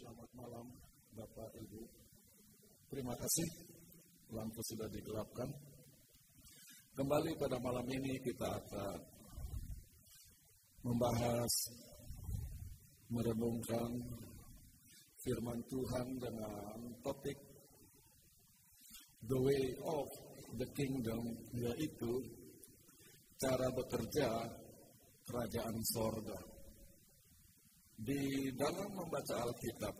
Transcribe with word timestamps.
Selamat 0.00 0.32
malam 0.32 0.64
Bapak 1.12 1.52
Ibu. 1.60 1.84
Terima 2.88 3.12
kasih 3.20 3.48
lampu 4.32 4.64
sudah 4.72 4.88
digelapkan. 4.88 5.44
Kembali 6.96 7.36
pada 7.36 7.60
malam 7.60 7.84
ini 7.84 8.16
kita 8.24 8.48
akan 8.48 8.96
membahas 10.88 11.52
merenungkan 13.12 13.92
firman 15.20 15.60
Tuhan 15.68 16.06
dengan 16.16 16.76
topik 17.04 17.36
the 19.28 19.36
way 19.36 19.64
of 19.84 20.08
the 20.56 20.68
kingdom 20.80 21.28
yaitu 21.52 22.24
cara 23.36 23.68
bekerja 23.76 24.48
kerajaan 25.28 25.76
sorga. 25.92 26.59
Di 28.00 28.48
dalam 28.56 28.96
membaca 28.96 29.44
Alkitab, 29.44 29.92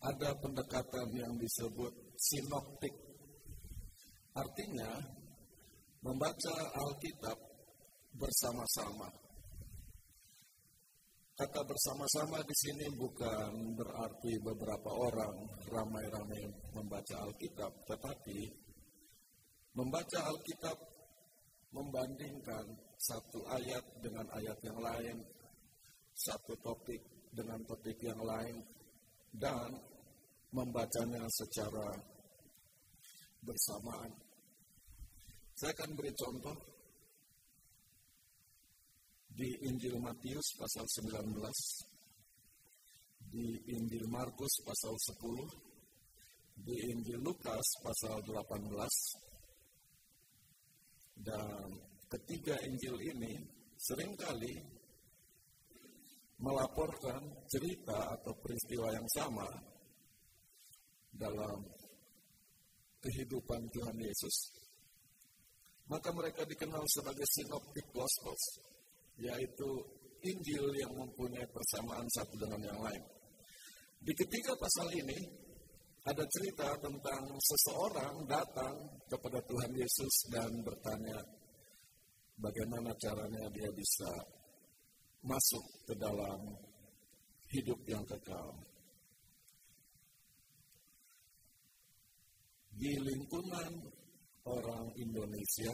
ada 0.00 0.30
pendekatan 0.40 1.08
yang 1.12 1.36
disebut 1.36 1.92
sinoptik. 2.16 2.96
Artinya, 4.32 4.96
membaca 6.00 6.56
Alkitab 6.72 7.36
bersama-sama. 8.16 9.12
Kata 11.36 11.60
bersama-sama 11.68 12.40
di 12.48 12.56
sini 12.56 12.86
bukan 12.96 13.76
berarti 13.76 14.40
beberapa 14.40 14.90
orang 14.90 15.36
ramai-ramai 15.68 16.48
membaca 16.72 17.28
Alkitab, 17.28 17.76
tetapi 17.84 18.40
membaca 19.76 20.32
Alkitab 20.32 20.78
membandingkan 21.76 22.64
satu 22.96 23.44
ayat 23.52 23.84
dengan 24.00 24.24
ayat 24.32 24.58
yang 24.64 24.80
lain, 24.80 25.16
satu 26.18 26.58
topik 26.58 27.30
dengan 27.30 27.62
topik 27.62 28.02
yang 28.02 28.18
lain, 28.18 28.58
dan 29.30 29.70
membacanya 30.50 31.22
secara 31.30 31.94
bersamaan. 33.38 34.10
Saya 35.54 35.70
akan 35.78 35.94
beri 35.94 36.10
contoh 36.18 36.58
di 39.30 39.46
Injil 39.70 40.02
Matius 40.02 40.58
pasal 40.58 40.82
19, 41.06 41.38
di 43.30 43.62
Injil 43.78 44.10
Markus 44.10 44.58
pasal 44.66 44.98
10, 44.98 45.22
di 46.58 46.74
Injil 46.90 47.22
Lukas 47.22 47.78
pasal 47.78 48.18
18, 48.26 51.22
dan 51.22 51.78
ketiga 52.10 52.58
Injil 52.66 52.98
ini 53.14 53.38
sering 53.78 54.18
kali 54.18 54.77
melaporkan 56.38 57.18
cerita 57.50 58.14
atau 58.14 58.32
peristiwa 58.38 58.88
yang 58.94 59.08
sama 59.10 59.48
dalam 61.10 61.58
kehidupan 63.02 63.62
Tuhan 63.74 63.98
Yesus. 63.98 64.36
Maka 65.88 66.12
mereka 66.12 66.44
dikenal 66.44 66.84
sebagai 66.86 67.24
Synoptic 67.26 67.86
Gospels, 67.90 68.44
yaitu 69.18 69.70
Injil 70.22 70.66
yang 70.78 70.92
mempunyai 70.94 71.46
persamaan 71.48 72.06
satu 72.12 72.34
dengan 72.38 72.60
yang 72.60 72.80
lain. 72.82 73.02
Di 73.98 74.12
ketiga 74.14 74.54
pasal 74.54 74.94
ini, 74.94 75.18
ada 76.06 76.24
cerita 76.30 76.70
tentang 76.78 77.24
seseorang 77.40 78.14
datang 78.30 78.74
kepada 79.10 79.42
Tuhan 79.42 79.72
Yesus 79.74 80.14
dan 80.30 80.50
bertanya 80.62 81.18
bagaimana 82.38 82.94
caranya 82.96 83.44
dia 83.50 83.68
bisa 83.74 84.08
masuk 85.24 85.64
ke 85.88 85.94
dalam 85.98 86.40
hidup 87.50 87.80
yang 87.88 88.04
kekal. 88.06 88.54
Di 92.78 92.94
lingkungan 92.94 93.72
orang 94.46 94.86
Indonesia, 94.94 95.72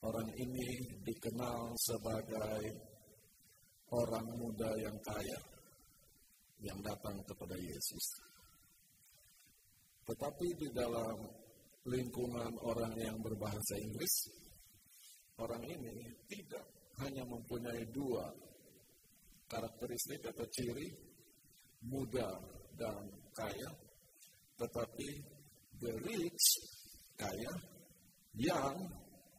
orang 0.00 0.30
ini 0.40 0.68
dikenal 1.04 1.76
sebagai 1.76 2.62
orang 3.92 4.26
muda 4.40 4.70
yang 4.80 4.96
kaya 5.04 5.40
yang 6.64 6.78
datang 6.80 7.20
kepada 7.28 7.54
Yesus. 7.60 8.06
Tetapi 10.06 10.48
di 10.56 10.68
dalam 10.72 11.18
lingkungan 11.84 12.52
orang 12.64 12.94
yang 12.96 13.18
berbahasa 13.20 13.74
Inggris, 13.76 14.14
orang 15.36 15.60
ini 15.66 16.08
tidak 16.30 16.75
hanya 17.04 17.24
mempunyai 17.28 17.84
dua 17.92 18.24
karakteristik 19.46 20.20
atau 20.26 20.46
ciri, 20.50 20.88
muda 21.86 22.26
dan 22.74 23.04
kaya, 23.36 23.70
tetapi 24.58 25.08
the 25.80 25.92
rich, 26.02 26.46
kaya, 27.14 27.52
yang 28.36 28.76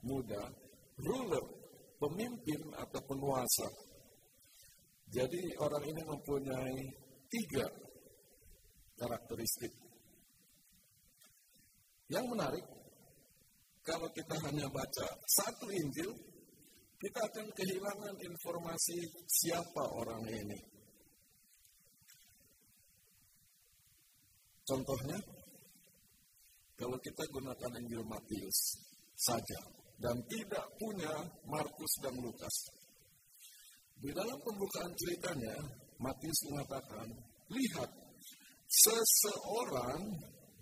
muda, 0.06 0.44
ruler, 1.02 1.46
pemimpin 1.98 2.62
atau 2.78 3.02
penguasa. 3.04 3.70
Jadi 5.08 5.56
orang 5.60 5.84
ini 5.88 6.02
mempunyai 6.04 6.80
tiga 7.32 7.68
karakteristik 9.00 9.88
yang 12.08 12.24
menarik, 12.32 12.64
kalau 13.84 14.08
kita 14.16 14.36
hanya 14.48 14.64
baca 14.72 15.08
satu 15.44 15.68
Injil, 15.68 16.12
kita 16.98 17.20
akan 17.22 17.48
kehilangan 17.54 18.16
informasi 18.26 18.98
siapa 19.30 19.84
orang 20.02 20.26
ini. 20.34 20.60
Contohnya, 24.66 25.20
kalau 26.76 26.98
kita 27.00 27.24
gunakan 27.32 27.72
Injil 27.80 28.04
Matius 28.04 28.82
saja 29.16 29.60
dan 30.02 30.18
tidak 30.28 30.66
punya 30.78 31.14
Markus 31.46 31.94
dan 32.04 32.14
Lukas. 32.20 32.56
Di 33.98 34.14
dalam 34.14 34.38
pembukaan 34.46 34.94
ceritanya, 34.94 35.56
Matius 35.98 36.40
mengatakan, 36.52 37.08
lihat, 37.50 37.90
seseorang 38.68 40.02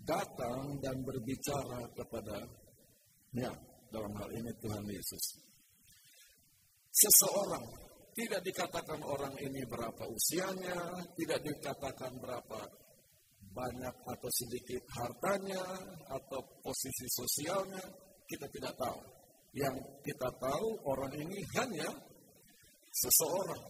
datang 0.05 0.77
dan 0.79 1.01
berbicara 1.01 1.81
kepada 1.97 2.37
ya 3.33 3.51
dalam 3.89 4.13
hal 4.15 4.29
ini 4.31 4.51
Tuhan 4.61 4.85
Yesus. 4.85 5.44
Seseorang 6.95 7.65
tidak 8.15 8.39
dikatakan 8.47 9.03
orang 9.03 9.35
ini 9.43 9.67
berapa 9.67 10.07
usianya, 10.07 11.03
tidak 11.19 11.43
dikatakan 11.43 12.15
berapa 12.23 12.63
banyak 13.51 13.95
atau 14.07 14.29
sedikit 14.31 14.79
hartanya 14.95 15.59
atau 16.07 16.39
posisi 16.63 17.07
sosialnya, 17.11 17.83
kita 18.23 18.47
tidak 18.47 18.79
tahu. 18.79 18.99
Yang 19.55 19.75
kita 20.07 20.29
tahu 20.39 20.67
orang 20.87 21.11
ini 21.19 21.39
hanya 21.59 21.91
seseorang. 22.95 23.63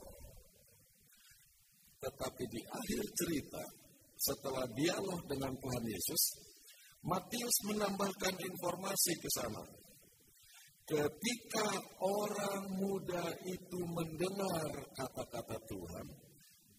Tetapi 2.02 2.44
di 2.46 2.62
akhir 2.62 3.02
cerita 3.10 3.64
setelah 4.14 4.66
dialog 4.78 5.22
dengan 5.26 5.54
Tuhan 5.58 5.86
Yesus, 5.90 6.24
Matius 7.06 7.58
menambahkan 7.70 8.38
informasi 8.38 9.14
ke 9.18 9.30
sana. 9.34 9.85
Ketika 10.86 11.66
orang 11.98 12.78
muda 12.78 13.26
itu 13.42 13.80
mendengar 13.90 14.70
kata-kata 14.94 15.58
Tuhan, 15.66 16.06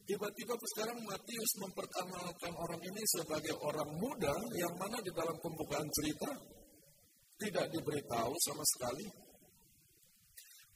tiba-tiba 0.06 0.54
sekarang 0.54 1.02
Matius 1.02 1.52
memperkenalkan 1.58 2.54
orang 2.54 2.82
ini 2.86 3.02
sebagai 3.18 3.58
orang 3.58 3.90
muda 3.98 4.30
yang 4.62 4.74
mana 4.78 5.02
di 5.02 5.10
dalam 5.10 5.34
pembukaan 5.42 5.90
cerita 5.90 6.30
tidak 7.34 7.66
diberitahu 7.74 8.30
sama 8.46 8.62
sekali. 8.78 9.06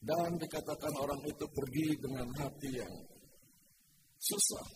Dan 0.01 0.35
dikatakan 0.35 0.95
orang 0.99 1.23
itu 1.29 1.47
pergi 1.55 1.89
dengan 2.03 2.27
hati 2.35 2.71
yang 2.73 2.95
susah, 4.19 4.67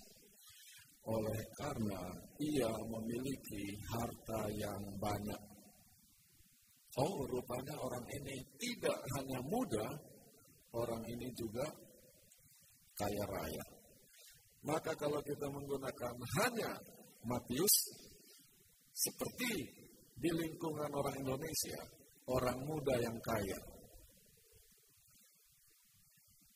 oleh 1.11 1.43
karena 1.59 2.03
ia 2.39 2.71
memiliki 2.71 3.65
harta 3.91 4.47
yang 4.53 4.83
banyak. 5.03 5.43
Oh, 6.95 7.27
rupanya 7.27 7.75
orang 7.83 8.07
ini 8.07 8.39
tidak 8.55 8.99
hanya 9.19 9.43
muda, 9.43 9.83
orang 10.79 11.03
ini 11.11 11.27
juga 11.35 11.67
kaya 12.95 13.25
raya. 13.27 13.65
Maka 14.63 14.95
kalau 14.95 15.19
kita 15.27 15.51
menggunakan 15.51 16.15
hanya 16.39 16.71
Matius, 17.27 17.75
seperti 18.95 19.67
di 20.15 20.31
lingkungan 20.31 20.89
orang 20.95 21.19
Indonesia, 21.19 21.83
orang 22.31 22.63
muda 22.63 22.95
yang 23.03 23.19
kaya. 23.19 23.59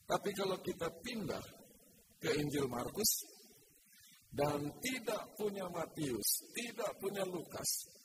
Tapi 0.09 0.31
kalau 0.39 0.57
kita 0.63 0.89
pindah 1.03 1.45
ke 2.23 2.31
Injil 2.39 2.71
Markus, 2.71 3.27
dan 4.33 4.71
tidak 4.81 5.35
punya 5.35 5.67
Matius, 5.69 6.47
tidak 6.55 6.95
punya 7.01 7.25
Lukas. 7.27 7.98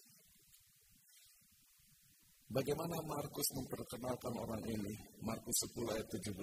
Bagaimana 2.51 3.00
Markus 3.07 3.48
memperkenalkan 3.56 4.34
orang 4.36 4.63
ini? 4.68 4.94
Markus 5.24 5.68
10 5.72 5.94
ayat 5.95 6.07
17. 6.12 6.34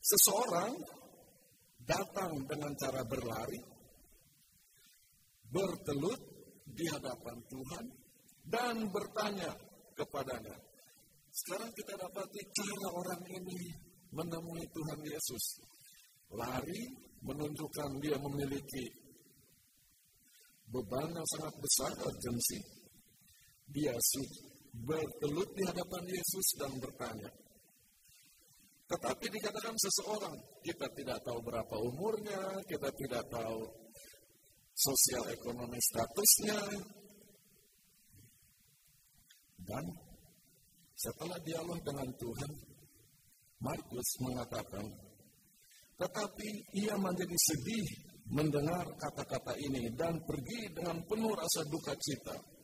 Seseorang 0.00 0.72
datang 1.84 2.32
dengan 2.46 2.72
cara 2.78 3.02
berlari, 3.04 3.60
bertelut 5.50 6.20
di 6.64 6.86
hadapan 6.86 7.36
Tuhan, 7.50 7.84
dan 8.46 8.88
bertanya 8.88 9.50
kepadanya. 9.98 10.56
Sekarang 11.30 11.70
kita 11.74 11.94
dapati 11.94 12.42
cara 12.50 12.88
orang 12.94 13.22
ini 13.26 13.58
menemui 14.10 14.64
Tuhan 14.70 15.00
Yesus. 15.06 15.44
Lari 16.34 16.80
menunjukkan 17.22 17.90
dia 18.00 18.16
memiliki 18.18 18.86
beban 20.70 21.10
yang 21.10 21.28
sangat 21.36 21.54
besar, 21.58 21.92
urgensi. 22.00 22.58
Dia 23.70 23.94
bertelut 24.74 25.50
di 25.54 25.62
hadapan 25.66 26.04
Yesus 26.06 26.46
dan 26.58 26.72
bertanya. 26.78 27.30
Tetapi 28.90 29.26
dikatakan 29.30 29.76
seseorang, 29.78 30.34
kita 30.66 30.86
tidak 30.98 31.22
tahu 31.22 31.38
berapa 31.46 31.76
umurnya, 31.78 32.58
kita 32.66 32.90
tidak 32.98 33.22
tahu 33.30 33.62
sosial 34.74 35.24
ekonomi 35.30 35.78
statusnya. 35.78 36.58
Dan 39.62 39.84
setelah 40.98 41.38
dialog 41.46 41.78
dengan 41.86 42.08
Tuhan, 42.18 42.52
Markus 43.62 44.08
mengatakan, 44.26 44.86
tetapi 46.00 46.48
ia 46.80 46.96
menjadi 46.98 47.36
sedih 47.36 47.86
mendengar 48.30 48.86
kata-kata 48.98 49.54
ini 49.58 49.90
dan 49.94 50.18
pergi 50.26 50.70
dengan 50.74 50.98
penuh 51.06 51.34
rasa 51.34 51.62
duka 51.68 51.94
cita 51.98 52.59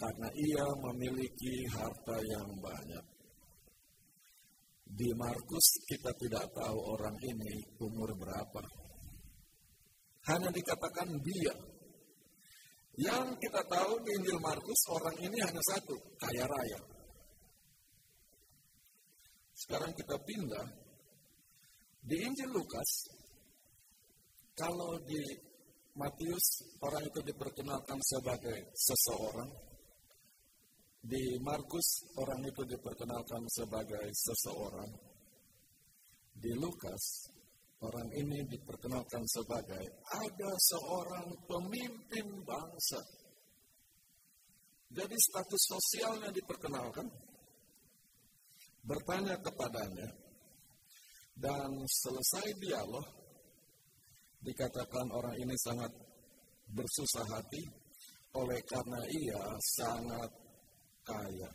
karena 0.00 0.28
ia 0.32 0.64
memiliki 0.80 1.68
harta 1.68 2.16
yang 2.24 2.48
banyak. 2.56 3.04
Di 4.88 5.12
Markus 5.12 5.66
kita 5.84 6.08
tidak 6.16 6.48
tahu 6.56 6.78
orang 6.96 7.16
ini 7.20 7.60
umur 7.84 8.16
berapa. 8.16 8.64
Hanya 10.32 10.48
dikatakan 10.48 11.20
dia. 11.20 11.52
Yang 13.00 13.38
kita 13.44 13.62
tahu 13.68 14.02
di 14.02 14.10
Injil 14.18 14.40
Markus 14.40 14.80
orang 14.92 15.16
ini 15.20 15.38
hanya 15.40 15.62
satu, 15.62 15.96
kaya 16.20 16.44
raya. 16.44 16.80
Sekarang 19.56 19.92
kita 19.92 20.16
pindah 20.20 20.66
di 22.04 22.16
Injil 22.24 22.50
Lukas. 22.50 23.08
Kalau 24.56 25.00
di 25.04 25.22
Matius 25.96 26.76
orang 26.84 27.04
itu 27.08 27.20
diperkenalkan 27.24 27.96
sebagai 28.04 28.58
seseorang, 28.76 29.69
di 31.00 31.40
Markus 31.40 32.12
orang 32.20 32.44
itu 32.44 32.62
diperkenalkan 32.68 33.42
sebagai 33.48 34.04
seseorang. 34.12 34.92
Di 36.36 36.52
Lukas 36.56 37.32
orang 37.80 38.08
ini 38.12 38.44
diperkenalkan 38.44 39.24
sebagai 39.24 39.84
ada 40.04 40.52
seorang 40.60 41.28
pemimpin 41.48 42.44
bangsa. 42.44 43.00
Jadi 44.90 45.16
status 45.16 45.62
sosialnya 45.72 46.28
diperkenalkan. 46.34 47.08
Bertanya 48.84 49.36
kepadanya. 49.40 50.08
Dan 51.40 51.72
selesai 51.88 52.52
dialog, 52.60 53.06
dikatakan 54.44 55.08
orang 55.08 55.36
ini 55.40 55.56
sangat 55.56 55.88
bersusah 56.68 57.24
hati 57.32 57.64
oleh 58.36 58.60
karena 58.68 59.00
ia 59.08 59.42
sangat 59.80 60.30
kaya. 61.10 61.50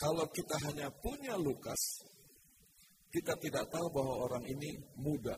Kalau 0.00 0.26
kita 0.32 0.56
hanya 0.66 0.88
punya 0.90 1.36
Lukas, 1.38 1.78
kita 3.12 3.36
tidak 3.38 3.68
tahu 3.68 3.86
bahwa 3.92 4.14
orang 4.26 4.44
ini 4.48 4.80
muda. 4.98 5.36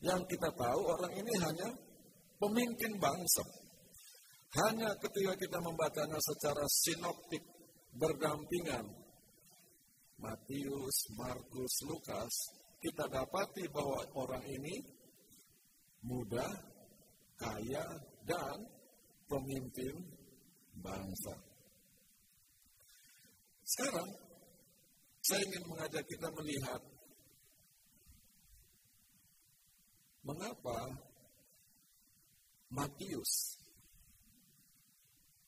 Yang 0.00 0.38
kita 0.38 0.48
tahu 0.54 0.80
orang 0.86 1.12
ini 1.12 1.32
hanya 1.42 1.68
pemimpin 2.38 2.92
bangsa. 2.96 3.44
Hanya 4.54 4.94
ketika 5.02 5.34
kita 5.34 5.58
membacanya 5.58 6.16
secara 6.22 6.62
sinoptik 6.70 7.42
berdampingan, 7.98 8.86
Matius, 10.22 10.96
Markus, 11.18 11.74
Lukas, 11.90 12.32
kita 12.78 13.10
dapati 13.10 13.66
bahwa 13.68 13.98
orang 14.14 14.44
ini 14.46 14.78
muda, 16.06 16.48
kaya, 17.34 17.84
dan 18.24 18.56
pemimpin 19.28 19.94
bangsa. 20.80 21.34
Sekarang, 23.64 24.10
saya 25.24 25.40
ingin 25.40 25.64
mengajak 25.72 26.04
kita 26.04 26.28
melihat 26.36 26.80
mengapa 30.24 30.78
Matius 32.74 33.60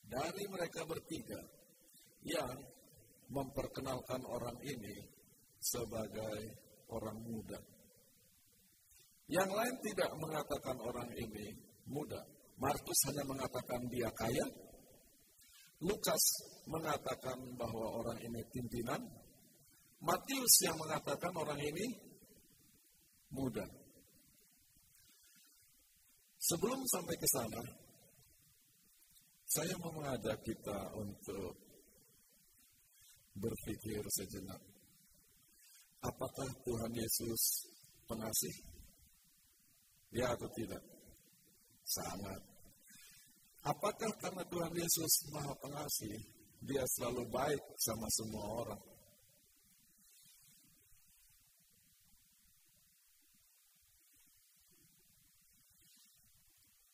dari 0.07 0.43
mereka 0.47 0.87
bertiga 0.87 1.41
yang 2.23 2.57
memperkenalkan 3.27 4.23
orang 4.23 4.57
ini 4.63 5.03
sebagai 5.59 6.37
orang 6.87 7.19
muda. 7.19 7.59
Yang 9.27 9.49
lain 9.51 9.75
tidak 9.83 10.11
mengatakan 10.15 10.77
orang 10.79 11.09
ini 11.19 11.51
muda. 11.91 12.36
Markus 12.57 12.99
hanya 13.09 13.23
mengatakan 13.29 13.81
dia 13.89 14.09
kaya. 14.17 14.45
Lukas 15.77 16.23
mengatakan 16.65 17.37
bahwa 17.53 18.01
orang 18.01 18.17
ini 18.17 18.41
pimpinan. 18.49 19.01
Matius 20.01 20.65
yang 20.65 20.77
mengatakan 20.77 21.33
orang 21.37 21.61
ini 21.61 21.85
muda. 23.33 23.65
Sebelum 26.37 26.81
sampai 26.89 27.15
ke 27.17 27.27
sana, 27.29 27.63
saya 29.45 29.73
mau 29.77 29.93
mengajak 29.93 30.37
kita 30.41 30.79
untuk 30.97 31.53
berpikir 33.37 34.01
sejenak. 34.09 34.61
Apakah 36.01 36.49
Tuhan 36.65 36.93
Yesus 36.93 37.41
pengasih? 38.09 38.55
Ya 40.13 40.33
atau 40.33 40.49
tidak? 40.57 40.96
Sangat. 41.87 42.41
Apakah 43.63 44.11
karena 44.19 44.43
Tuhan 44.51 44.73
Yesus 44.75 45.31
Maha 45.31 45.55
Pengasih, 45.63 46.19
Dia 46.67 46.83
selalu 46.99 47.23
baik 47.31 47.63
sama 47.79 48.07
semua 48.11 48.45
orang? 48.65 48.83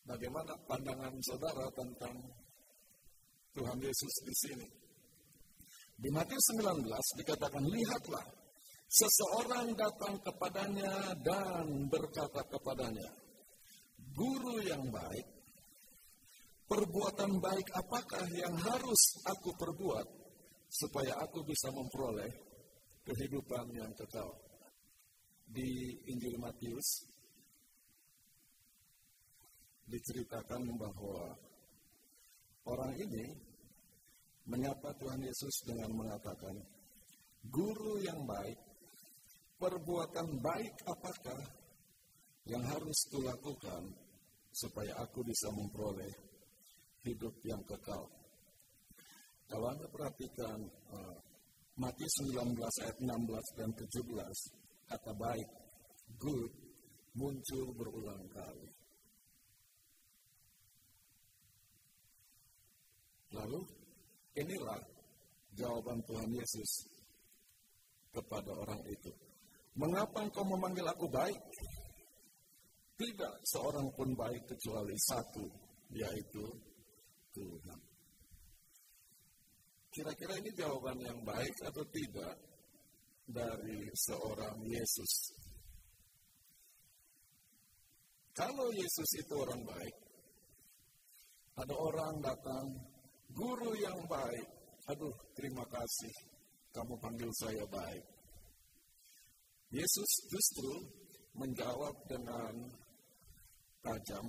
Bagaimana 0.04 0.54
pandangan 0.68 1.16
saudara 1.26 1.66
tentang 1.74 2.14
Tuhan 3.56 3.80
Yesus 3.82 4.14
di 4.28 4.36
sini? 4.36 4.68
Di 5.98 6.12
Matius 6.12 6.54
19 6.54 6.86
dikatakan, 7.24 7.64
lihatlah, 7.66 8.28
seseorang 8.92 9.74
datang 9.74 10.20
kepadanya 10.22 11.18
dan 11.24 11.88
berkata 11.88 12.44
kepadanya, 12.52 13.23
Guru 14.14 14.62
yang 14.62 14.94
baik, 14.94 15.26
perbuatan 16.70 17.42
baik 17.42 17.68
apakah 17.74 18.22
yang 18.38 18.54
harus 18.62 19.02
aku 19.26 19.50
perbuat 19.58 20.06
supaya 20.70 21.18
aku 21.18 21.42
bisa 21.42 21.74
memperoleh 21.74 22.30
kehidupan 23.10 23.74
yang 23.74 23.90
kekal? 23.98 24.38
Di 25.50 25.98
Injil 26.14 26.38
Matius 26.38 27.10
diceritakan 29.90 30.62
bahwa 30.78 31.34
orang 32.70 32.94
ini 33.02 33.34
menyapa 34.46 34.94
Tuhan 34.94 35.26
Yesus 35.26 35.66
dengan 35.66 35.90
mengatakan, 35.90 36.54
"Guru 37.50 37.98
yang 37.98 38.30
baik, 38.30 38.62
perbuatan 39.58 40.38
baik 40.38 40.74
apakah 40.86 41.42
yang 42.46 42.62
harus 42.62 43.00
kulakukan 43.10 44.03
supaya 44.54 44.94
aku 45.02 45.26
bisa 45.26 45.50
memperoleh 45.50 46.14
hidup 47.04 47.34
yang 47.44 47.62
kekal. 47.66 48.06
Kalau 49.50 49.68
Anda 49.70 49.86
perhatikan 49.90 50.60
uh, 50.94 51.18
Matius 51.78 52.16
19 52.22 52.54
ayat 52.86 52.98
16 53.02 53.60
dan 53.60 53.70
17, 53.74 54.94
kata 54.94 55.12
baik, 55.18 55.50
good, 56.22 56.54
muncul 57.18 57.66
berulang 57.74 58.24
kali. 58.30 58.70
Lalu, 63.34 63.62
inilah 64.38 64.82
jawaban 65.58 65.98
Tuhan 66.06 66.30
Yesus 66.30 66.72
kepada 68.14 68.54
orang 68.54 68.82
itu. 68.86 69.10
Mengapa 69.74 70.22
engkau 70.22 70.46
memanggil 70.46 70.86
aku 70.86 71.10
baik? 71.10 71.42
Tidak 73.04 73.36
seorang 73.44 73.92
pun 73.92 74.16
baik 74.16 74.48
kecuali 74.48 74.96
satu, 74.96 75.44
yaitu 75.92 76.48
Tuhan. 77.36 77.80
Kira-kira 79.92 80.40
ini 80.40 80.52
jawaban 80.56 80.98
yang 81.04 81.20
baik 81.28 81.54
atau 81.68 81.84
tidak? 81.92 82.34
dari 83.28 83.88
seorang 83.96 84.60
Yesus. 84.68 85.32
Kalau 88.34 88.74
Yesus 88.74 89.10
itu 89.22 89.34
orang 89.38 89.62
baik, 89.62 89.96
ada 91.54 91.76
orang 91.78 92.18
datang, 92.18 92.66
guru 93.30 93.78
yang 93.78 94.02
baik, 94.10 94.48
aduh 94.90 95.14
terima 95.38 95.64
kasih, 95.70 96.14
kamu 96.74 96.98
panggil 96.98 97.30
saya 97.38 97.64
baik. 97.70 98.06
Yesus 99.70 100.12
justru 100.34 100.74
menjawab 101.38 101.94
dengan 102.10 102.54
tajam, 103.84 104.26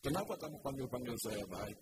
kenapa 0.00 0.32
kamu 0.40 0.56
panggil-panggil 0.64 1.16
saya 1.20 1.44
baik? 1.46 1.78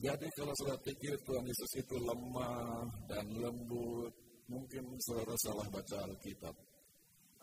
Jadi 0.00 0.26
kalau 0.32 0.54
saudara 0.56 0.80
pikir 0.80 1.12
Tuhan 1.28 1.44
Yesus 1.44 1.72
itu 1.76 1.96
lemah 2.00 2.88
dan 3.04 3.26
lembut, 3.36 4.14
mungkin 4.48 4.96
saudara 5.04 5.36
salah 5.44 5.68
baca 5.68 5.96
Alkitab. 6.08 6.56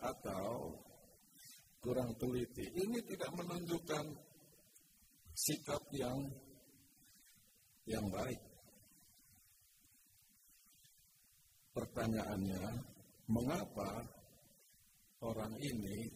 Atau 0.02 0.74
kurang 1.78 2.10
teliti. 2.18 2.66
Ini 2.66 2.98
tidak 3.06 3.30
menunjukkan 3.38 4.04
sikap 5.38 5.82
yang 5.94 6.18
yang 7.86 8.06
baik. 8.10 8.42
Pertanyaannya, 11.78 12.62
mengapa 13.30 14.02
orang 15.22 15.54
ini 15.58 16.06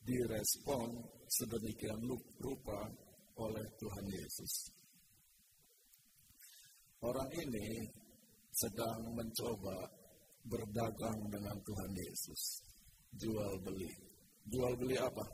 direspon 0.00 0.88
sedemikian 1.28 2.00
rupa 2.40 2.88
oleh 3.40 3.66
Tuhan 3.76 4.06
Yesus. 4.08 4.52
Orang 7.00 7.30
ini 7.32 7.88
sedang 8.52 9.00
mencoba 9.16 9.88
berdagang 10.44 11.20
dengan 11.32 11.56
Tuhan 11.64 11.92
Yesus. 11.96 12.42
Jual 13.16 13.56
beli. 13.64 13.88
Jual 14.48 14.72
beli 14.76 14.96
apa? 15.00 15.24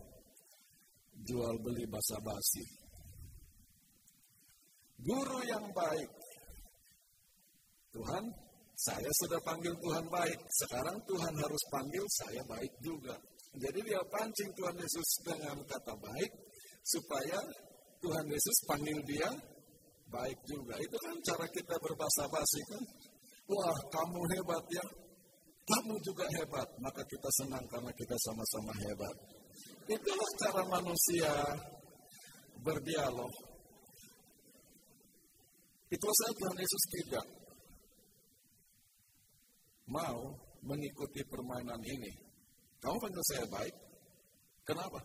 Jual 1.27 1.57
beli 1.63 1.83
basa-basi. 1.91 2.67
Guru 5.03 5.39
yang 5.47 5.67
baik. 5.75 6.11
Tuhan, 7.97 8.25
saya 8.77 9.09
sudah 9.25 9.41
panggil 9.41 9.73
Tuhan 9.81 10.05
baik. 10.13 10.37
Sekarang 10.53 11.01
Tuhan 11.09 11.33
harus 11.33 11.63
panggil 11.73 12.05
saya 12.13 12.43
baik 12.45 12.73
juga. 12.85 13.17
Jadi 13.57 13.81
dia 13.89 14.01
pancing 14.13 14.53
Tuhan 14.53 14.77
Yesus 14.77 15.09
dengan 15.25 15.57
kata 15.65 15.97
baik 15.97 16.31
supaya 16.85 17.41
Tuhan 18.05 18.27
Yesus 18.29 18.57
panggil 18.69 19.01
dia 19.09 19.33
baik 20.13 20.37
juga. 20.45 20.77
Itu 20.77 20.97
kan 21.01 21.17
cara 21.25 21.49
kita 21.49 21.73
berbahasa 21.81 22.29
basi 22.29 22.61
kan. 22.69 22.85
Wah 23.49 23.79
kamu 23.97 24.21
hebat 24.37 24.65
ya. 24.69 24.87
Kamu 25.67 25.97
juga 26.05 26.29
hebat. 26.37 26.69
Maka 26.85 27.01
kita 27.09 27.31
senang 27.33 27.65
karena 27.73 27.91
kita 27.97 28.17
sama-sama 28.29 28.77
hebat. 28.85 29.17
Itulah 29.89 30.31
cara 30.37 30.63
manusia 30.69 31.33
berdialog. 32.61 33.33
Itu 35.89 36.09
saja 36.13 36.33
Tuhan 36.37 36.57
Yesus 36.61 36.85
tidak 36.93 37.36
mau 39.91 40.35
mengikuti 40.67 41.23
permainan 41.27 41.81
ini. 41.83 42.13
Kamu 42.83 42.97
panggil 42.99 43.25
saya 43.31 43.47
baik. 43.51 43.75
Kenapa? 44.67 45.01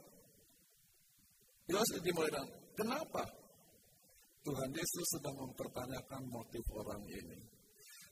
Jelas 1.70 1.88
dimulai 2.02 2.32
dengan 2.34 2.50
Kenapa? 2.72 3.24
Tuhan 4.42 4.74
Yesus 4.74 5.08
sedang 5.18 5.38
mempertanyakan 5.38 6.24
motif 6.34 6.66
orang 6.74 7.04
ini. 7.06 7.40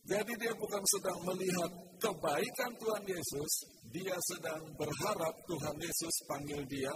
Jadi 0.06 0.34
dia 0.38 0.54
bukan 0.54 0.84
sedang 0.86 1.20
melihat 1.26 1.72
kebaikan 1.98 2.72
Tuhan 2.78 3.04
Yesus, 3.04 3.52
dia 3.90 4.16
sedang 4.30 4.62
berharap 4.78 5.34
Tuhan 5.50 5.76
Yesus 5.82 6.16
panggil 6.30 6.62
dia 6.70 6.94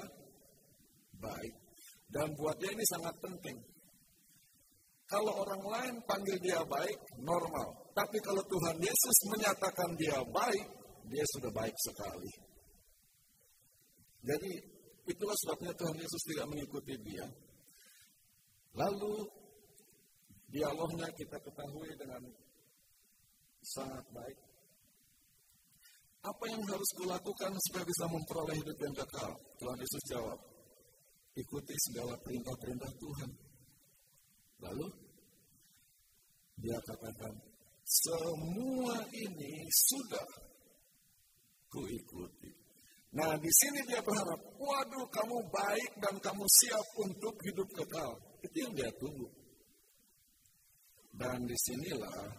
baik. 1.18 1.53
Dan 2.13 2.30
buat 2.38 2.56
dia 2.62 2.70
ini 2.70 2.86
sangat 2.94 3.18
penting. 3.20 3.58
Kalau 5.13 5.46
orang 5.46 5.62
lain 5.62 5.96
panggil 6.10 6.41
dia 6.41 6.58
baik, 6.65 6.98
normal. 7.22 7.70
Tapi 7.93 8.17
kalau 8.25 8.41
Tuhan 8.50 8.82
Yesus 8.82 9.17
menyatakan 9.29 9.93
dia 9.93 10.17
baik, 10.25 10.65
dia 11.05 11.22
sudah 11.38 11.53
baik 11.53 11.77
sekali. 11.77 12.34
Jadi 14.25 14.51
itulah 15.05 15.38
sebabnya 15.38 15.70
Tuhan 15.77 16.01
Yesus 16.01 16.22
tidak 16.34 16.50
mengikuti 16.50 16.98
dia. 17.05 17.29
Lalu 18.74 19.22
dialognya 20.50 21.05
kita 21.13 21.38
ketahui 21.46 21.93
dengan 21.93 22.25
sangat 23.62 24.05
baik. 24.10 24.39
Apa 26.25 26.43
yang 26.50 26.63
harus 26.65 26.89
kulakukan 26.98 27.53
supaya 27.70 27.86
bisa 27.86 28.10
memperoleh 28.10 28.58
hidup 28.58 28.77
yang 28.82 28.96
kekal? 28.98 29.32
Tuhan 29.62 29.77
Yesus 29.77 30.03
jawab, 30.10 30.39
ikuti 31.38 31.75
segala 31.86 32.17
perintah-perintah 32.17 32.91
Tuhan. 32.98 33.29
Lalu 34.63 35.02
dia 36.63 36.79
katakan, 36.79 37.36
semua 37.84 38.96
ini 39.12 39.67
sudah 39.67 40.27
kuikuti. 41.67 42.55
Nah, 43.13 43.36
di 43.38 43.51
sini 43.51 43.84
dia 43.84 44.00
berharap, 44.00 44.39
waduh, 44.58 45.05
kamu 45.12 45.38
baik 45.51 45.91
dan 46.00 46.15
kamu 46.24 46.46
siap 46.63 46.88
untuk 47.03 47.36
hidup 47.43 47.67
kekal. 47.75 48.15
Itu 48.41 48.58
yang 48.63 48.74
dia 48.74 48.89
tunggu. 48.96 49.27
Dan 51.13 51.46
di 51.46 51.53
sinilah 51.53 52.32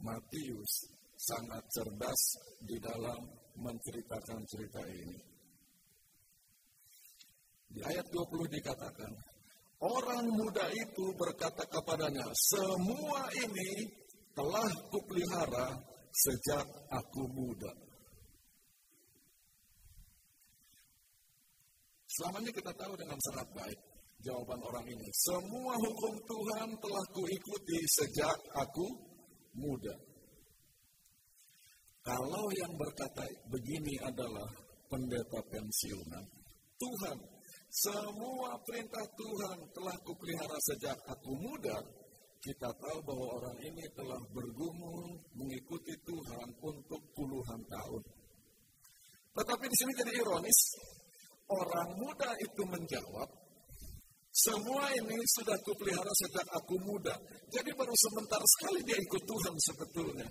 Matius 0.00 0.88
sangat 1.18 1.66
cerdas 1.74 2.22
di 2.62 2.78
dalam 2.78 3.20
menceritakan 3.58 4.40
cerita 4.46 4.80
ini. 4.86 5.18
Di 7.68 7.84
ayat 7.84 8.06
20 8.08 8.48
dikatakan, 8.48 9.12
Orang 9.78 10.26
muda 10.34 10.66
itu 10.74 11.06
berkata 11.14 11.62
kepadanya, 11.70 12.26
semua 12.34 13.30
ini 13.30 13.86
telah 14.34 14.66
kupelihara 14.90 15.78
sejak 16.10 16.66
aku 16.90 17.22
muda. 17.30 17.70
Selama 22.10 22.42
ini 22.42 22.50
kita 22.50 22.74
tahu 22.74 22.98
dengan 22.98 23.14
sangat 23.22 23.46
baik 23.54 23.78
jawaban 24.26 24.58
orang 24.66 24.86
ini. 24.90 25.08
Semua 25.14 25.74
hukum 25.78 26.14
Tuhan 26.26 26.68
telah 26.82 27.04
kuikuti 27.14 27.78
sejak 28.02 28.38
aku 28.58 28.86
muda. 29.54 29.94
Kalau 32.02 32.46
yang 32.58 32.74
berkata 32.74 33.22
begini 33.46 33.94
adalah 34.02 34.48
pendeta 34.90 35.38
pensiunan, 35.46 36.24
Tuhan, 36.80 37.18
semua 37.78 38.58
perintah 38.66 39.06
Tuhan 39.14 39.58
telah 39.70 39.96
kupelihara 40.02 40.58
sejak 40.72 40.98
aku 41.06 41.32
muda, 41.38 41.78
kita 42.42 42.70
tahu 42.74 42.98
bahwa 43.06 43.26
orang 43.38 43.58
ini 43.62 43.84
telah 43.94 44.20
bergumul 44.34 45.14
mengikuti 45.34 45.94
Tuhan 46.02 46.48
untuk 46.62 47.02
puluhan 47.14 47.60
tahun. 47.70 48.02
Tetapi 49.38 49.64
di 49.70 49.76
sini 49.78 49.92
jadi 49.94 50.12
ironis, 50.18 50.60
Orang 51.48 51.96
muda 51.96 52.28
itu 52.44 52.60
menjawab, 52.68 53.28
semua 54.28 54.84
ini 54.92 55.16
sudah 55.32 55.56
kupelihara 55.64 56.12
sejak 56.20 56.44
aku 56.60 56.76
muda. 56.84 57.16
Jadi 57.48 57.72
baru 57.72 57.94
sebentar 57.96 58.42
sekali 58.44 58.84
dia 58.84 59.00
ikut 59.00 59.22
Tuhan 59.24 59.54
sebetulnya. 59.56 60.28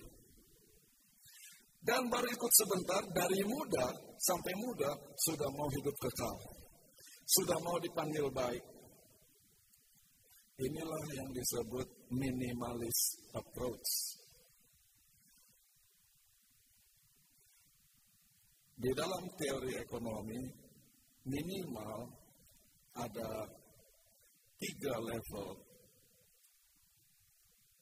Dan 1.81 2.05
baru 2.13 2.27
ikut 2.29 2.53
sebentar, 2.53 3.01
dari 3.17 3.41
muda 3.49 3.85
sampai 4.21 4.53
muda, 4.61 4.91
sudah 5.25 5.49
mau 5.49 5.65
hidup 5.73 5.95
kekal. 6.05 6.35
Sudah 7.27 7.60
mau 7.60 7.75
dipanggil 7.84 8.24
baik. 8.31 8.63
Inilah 10.63 11.05
yang 11.12 11.29
disebut 11.36 11.88
minimalis 12.15 13.00
approach. 13.36 14.15
Di 18.79 18.91
dalam 18.96 19.27
teori 19.36 19.75
ekonomi, 19.75 20.39
minimal 21.27 21.98
ada 22.96 23.43
tiga 24.57 24.96
level 25.03 25.50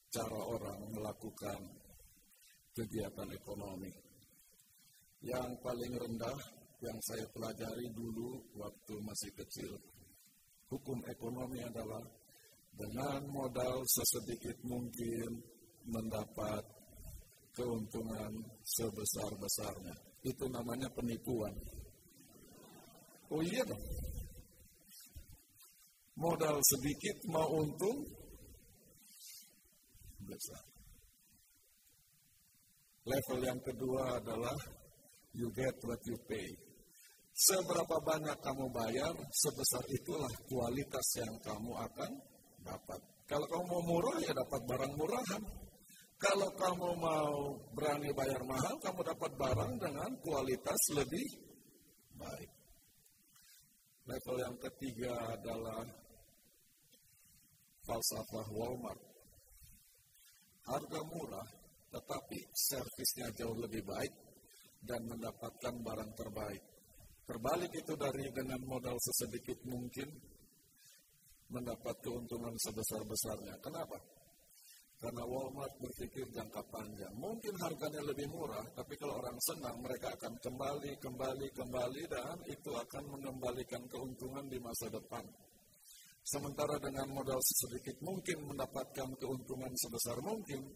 cara 0.09 0.41
orang 0.41 0.81
melakukan 0.89 1.61
kegiatan 2.73 3.29
ekonomi. 3.29 3.93
Yang 5.21 5.49
paling 5.61 5.93
rendah 6.01 6.64
yang 6.83 6.99
saya 7.05 7.25
pelajari 7.31 7.87
dulu 7.95 8.39
waktu 8.59 8.93
masih 9.03 9.31
kecil, 9.37 9.71
hukum 10.67 10.99
ekonomi 11.07 11.63
adalah 11.63 12.03
dengan 12.75 13.23
modal 13.31 13.79
sesedikit 13.87 14.59
mungkin 14.67 15.39
mendapat 15.87 16.63
keuntungan 17.55 18.31
sebesar-besarnya. 18.67 19.95
Itu 20.25 20.49
namanya 20.51 20.91
penipuan. 20.91 21.55
Oh 23.31 23.39
iya 23.39 23.63
dong. 23.63 23.85
Modal 26.15 26.59
sedikit 26.63 27.17
mau 27.31 27.47
untung 27.59 27.99
besar. 30.23 30.63
Level 33.05 33.39
yang 33.45 33.61
kedua 33.61 34.17
adalah 34.17 34.57
you 35.35 35.51
get 35.51 35.75
what 35.83 35.99
you 36.07 36.15
pay. 36.25 36.47
Seberapa 37.35 37.99
banyak 37.99 38.39
kamu 38.39 38.71
bayar, 38.71 39.11
sebesar 39.27 39.83
itulah 39.91 40.31
kualitas 40.47 41.07
yang 41.19 41.35
kamu 41.43 41.75
akan 41.75 42.11
dapat. 42.63 42.99
Kalau 43.27 43.43
kamu 43.51 43.65
mau 43.67 43.83
murah, 43.83 44.17
ya 44.23 44.31
dapat 44.31 44.61
barang 44.63 44.93
murahan. 44.95 45.43
Kalau 46.15 46.49
kamu 46.55 46.89
mau 46.95 47.59
berani 47.75 48.07
bayar 48.15 48.39
mahal, 48.47 48.79
kamu 48.79 49.03
dapat 49.03 49.31
barang 49.35 49.73
dengan 49.83 50.09
kualitas 50.23 50.81
lebih 50.95 51.27
baik. 52.15 52.51
Level 54.07 54.37
yang 54.39 54.55
ketiga 54.55 55.11
adalah 55.35 55.83
falsafah 57.83 58.47
Walmart. 58.55 59.03
Harga 60.71 61.01
murah, 61.03 61.49
tetapi 61.91 62.39
servisnya 62.55 63.27
jauh 63.35 63.59
lebih 63.59 63.83
baik 63.83 64.24
dan 64.85 65.01
mendapatkan 65.09 65.73
barang 65.81 66.11
terbaik. 66.13 66.63
Terbalik 67.25 67.73
itu 67.73 67.93
dari 67.97 68.29
dengan 68.29 68.61
modal 68.69 68.95
sesedikit 69.01 69.65
mungkin 69.65 70.07
mendapat 71.49 71.97
keuntungan 72.05 72.53
sebesar-besarnya. 72.57 73.57
Kenapa? 73.61 73.97
Karena 74.95 75.21
Walmart 75.27 75.75
berpikir 75.77 76.25
jangka 76.31 76.61
panjang. 76.71 77.13
Mungkin 77.19 77.53
harganya 77.61 78.01
lebih 78.05 78.31
murah, 78.31 78.63
tapi 78.73 78.95
kalau 78.97 79.19
orang 79.21 79.37
senang, 79.43 79.77
mereka 79.83 80.09
akan 80.15 80.33
kembali, 80.39 80.91
kembali, 80.97 81.47
kembali, 81.51 82.01
dan 82.09 82.37
itu 82.47 82.71
akan 82.73 83.03
mengembalikan 83.13 83.83
keuntungan 83.91 84.45
di 84.47 84.57
masa 84.57 84.87
depan. 84.89 85.25
Sementara 86.25 86.81
dengan 86.81 87.05
modal 87.13 87.37
sedikit 87.43 88.01
mungkin 88.01 88.49
mendapatkan 88.49 89.13
keuntungan 89.21 89.69
sebesar 89.77 90.17
mungkin, 90.25 90.73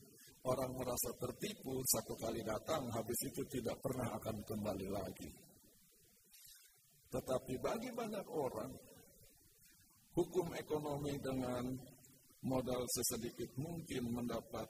orang 0.49 0.71
merasa 0.73 1.13
tertipu 1.21 1.77
satu 1.85 2.17
kali 2.17 2.41
datang, 2.41 2.89
habis 2.89 3.19
itu 3.29 3.45
tidak 3.45 3.77
pernah 3.85 4.09
akan 4.17 4.37
kembali 4.41 4.87
lagi. 4.89 5.29
Tetapi 7.09 7.53
bagi 7.61 7.89
banyak 7.93 8.27
orang, 8.33 8.71
hukum 10.17 10.53
ekonomi 10.57 11.13
dengan 11.21 11.65
modal 12.45 12.81
sesedikit 12.89 13.49
mungkin 13.61 14.09
mendapat 14.09 14.67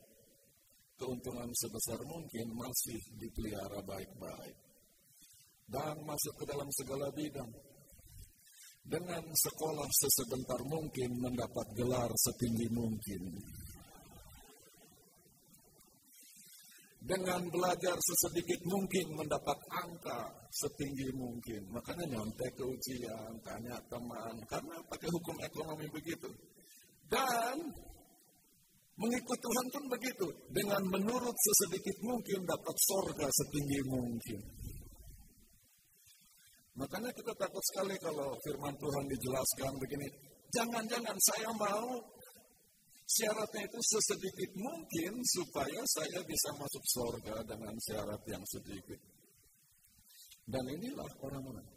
keuntungan 1.00 1.48
sebesar 1.56 2.00
mungkin 2.08 2.48
masih 2.56 3.00
dipelihara 3.20 3.80
baik-baik. 3.84 4.58
Dan 5.70 5.96
masuk 6.02 6.34
ke 6.42 6.46
dalam 6.50 6.70
segala 6.76 7.08
bidang. 7.14 7.52
Dengan 8.90 9.22
sekolah 9.22 9.86
sesebentar 9.86 10.60
mungkin 10.66 11.14
mendapat 11.22 11.68
gelar 11.78 12.10
setinggi 12.10 12.68
mungkin. 12.74 13.22
Dengan 17.00 17.48
belajar 17.48 17.96
sesedikit 17.96 18.60
mungkin 18.68 19.16
mendapat 19.16 19.56
angka 19.72 20.20
setinggi 20.52 21.08
mungkin. 21.16 21.64
Makanya 21.72 22.06
nyontek 22.12 22.52
ke 22.60 22.64
ujian, 22.68 23.32
tanya 23.40 23.80
teman. 23.88 24.36
Karena 24.52 24.76
pakai 24.84 25.08
hukum 25.08 25.36
ekonomi 25.40 25.88
begitu. 25.96 26.28
Dan 27.08 27.56
mengikut 29.00 29.40
Tuhan 29.40 29.68
pun 29.72 29.84
begitu. 29.96 30.28
Dengan 30.52 30.84
menurut 30.92 31.36
sesedikit 31.40 31.98
mungkin 32.04 32.44
dapat 32.44 32.76
sorga 32.84 33.28
setinggi 33.32 33.80
mungkin. 33.88 34.40
Makanya 36.80 37.12
kita 37.16 37.34
takut 37.36 37.64
sekali 37.76 37.96
kalau 38.00 38.36
firman 38.44 38.76
Tuhan 38.76 39.06
dijelaskan 39.08 39.72
begini. 39.84 40.08
Jangan-jangan 40.52 41.18
saya 41.32 41.52
mau 41.56 42.00
syaratnya 43.10 43.66
itu 43.66 43.80
sesedikit 43.82 44.52
mungkin 44.54 45.18
supaya 45.26 45.82
saya 45.98 46.22
bisa 46.22 46.50
masuk 46.62 46.84
sorga 46.86 47.36
dengan 47.42 47.74
syarat 47.82 48.22
yang 48.30 48.44
sedikit. 48.46 49.02
Dan 50.46 50.66
inilah 50.66 51.10
orang-orang. 51.26 51.68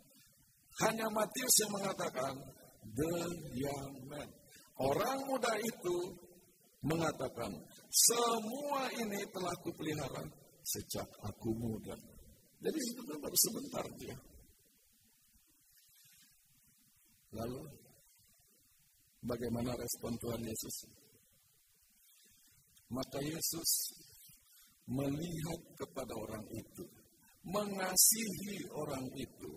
Hanya 0.85 1.09
Matius 1.12 1.55
yang 1.64 1.73
mengatakan, 1.77 2.35
the 2.97 3.14
young 3.53 3.92
man. 4.09 4.29
Orang 4.81 5.21
muda 5.29 5.53
itu 5.61 5.97
mengatakan, 6.81 7.53
semua 7.92 8.88
ini 8.97 9.21
telah 9.29 9.53
kupelihara 9.61 10.25
sejak 10.64 11.09
aku 11.29 11.53
muda. 11.53 11.97
Jadi 12.62 12.79
itu 12.81 13.01
baru 13.05 13.37
sebentar 13.37 13.85
dia. 14.01 14.16
Lalu, 17.33 17.62
bagaimana 19.25 19.73
respon 19.77 20.12
Tuhan 20.21 20.42
Yesus? 20.45 21.02
Maka 22.92 23.18
Yesus 23.24 23.70
melihat 24.85 25.61
kepada 25.81 26.12
orang 26.12 26.44
itu, 26.52 26.85
mengasihi 27.48 28.68
orang 28.76 29.07
itu, 29.16 29.52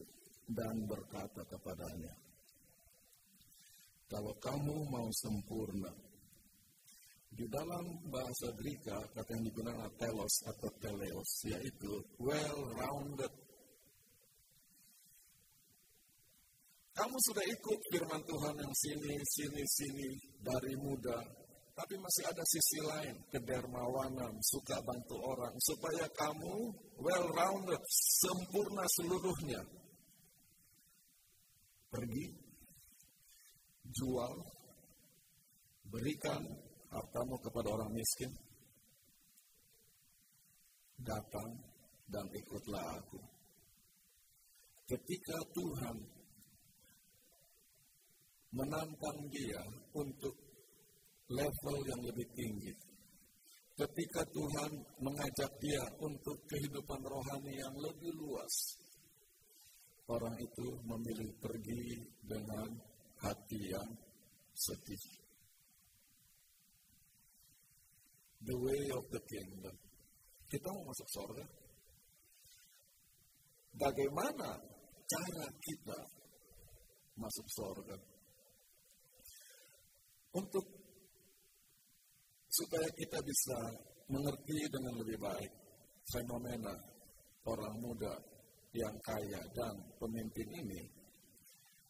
dan 0.47 0.87
berkata 0.87 1.43
kepadanya, 1.43 2.15
kalau 4.07 4.31
kamu 4.39 4.75
mau 4.87 5.09
sempurna, 5.11 5.91
di 7.35 7.43
dalam 7.51 7.83
bahasa 8.07 8.47
Greka 8.55 8.95
kata 9.11 9.31
yang 9.35 9.43
digunakan 9.51 9.91
telos 9.99 10.35
atau 10.47 10.71
teleos, 10.79 11.31
yaitu 11.51 11.91
well-rounded. 12.15 13.33
Kamu 16.95 17.17
sudah 17.27 17.43
ikut 17.43 17.79
firman 17.91 18.23
Tuhan 18.23 18.55
yang 18.55 18.71
sini, 18.71 19.13
sini, 19.35 19.63
sini 19.67 20.09
dari 20.39 20.73
muda, 20.79 21.19
tapi 21.75 21.99
masih 21.99 22.23
ada 22.23 22.39
sisi 22.47 22.79
lain, 22.79 23.15
kedermawanan, 23.35 24.31
suka 24.39 24.79
bantu 24.79 25.19
orang, 25.19 25.51
supaya 25.59 26.07
kamu 26.15 26.71
well-rounded, 27.03 27.83
sempurna 27.91 28.87
seluruhnya. 28.95 29.59
Pergi 31.91 32.25
jual, 33.91 34.33
berikan 35.91 36.47
hartamu 36.95 37.35
kepada 37.43 37.67
orang 37.75 37.91
miskin, 37.91 38.31
datang 41.03 41.59
dan 42.07 42.23
ikutlah 42.31 43.03
aku. 43.03 43.19
Ketika 44.95 45.37
Tuhan 45.51 45.97
menantang 48.55 49.27
dia 49.27 49.59
untuk 49.91 50.44
level 51.29 51.77
yang 51.89 52.01
lebih 52.05 52.27
tinggi, 52.37 52.73
ketika 53.75 54.21
Tuhan 54.29 54.71
mengajak 55.01 55.51
dia 55.57 55.83
untuk 55.99 56.37
kehidupan 56.45 57.01
rohani 57.01 57.53
yang 57.57 57.75
lebih 57.81 58.11
luas, 58.15 58.53
orang 60.05 60.35
itu 60.37 60.67
memilih 60.85 61.31
pergi 61.41 61.83
dengan 62.21 62.69
hati 63.25 63.59
yang 63.73 63.89
sedih. 64.53 65.05
The 68.45 68.53
way 68.61 68.83
of 68.93 69.05
the 69.09 69.21
kingdom. 69.25 69.75
Kita 70.45 70.69
mau 70.69 70.85
masuk 70.85 71.09
surga. 71.09 71.45
Bagaimana 73.75 74.49
cara 75.09 75.47
kita 75.57 75.99
masuk 77.17 77.47
surga? 77.49 77.97
Untuk 80.37 80.84
supaya 82.55 82.87
kita 82.95 83.19
bisa 83.19 83.59
mengerti 84.07 84.57
dengan 84.71 84.93
lebih 85.03 85.19
baik 85.19 85.51
fenomena 86.07 86.71
orang 87.43 87.75
muda 87.83 88.15
yang 88.75 88.95
kaya 89.03 89.41
dan 89.55 89.75
pemimpin 89.99 90.47
ini, 90.63 90.81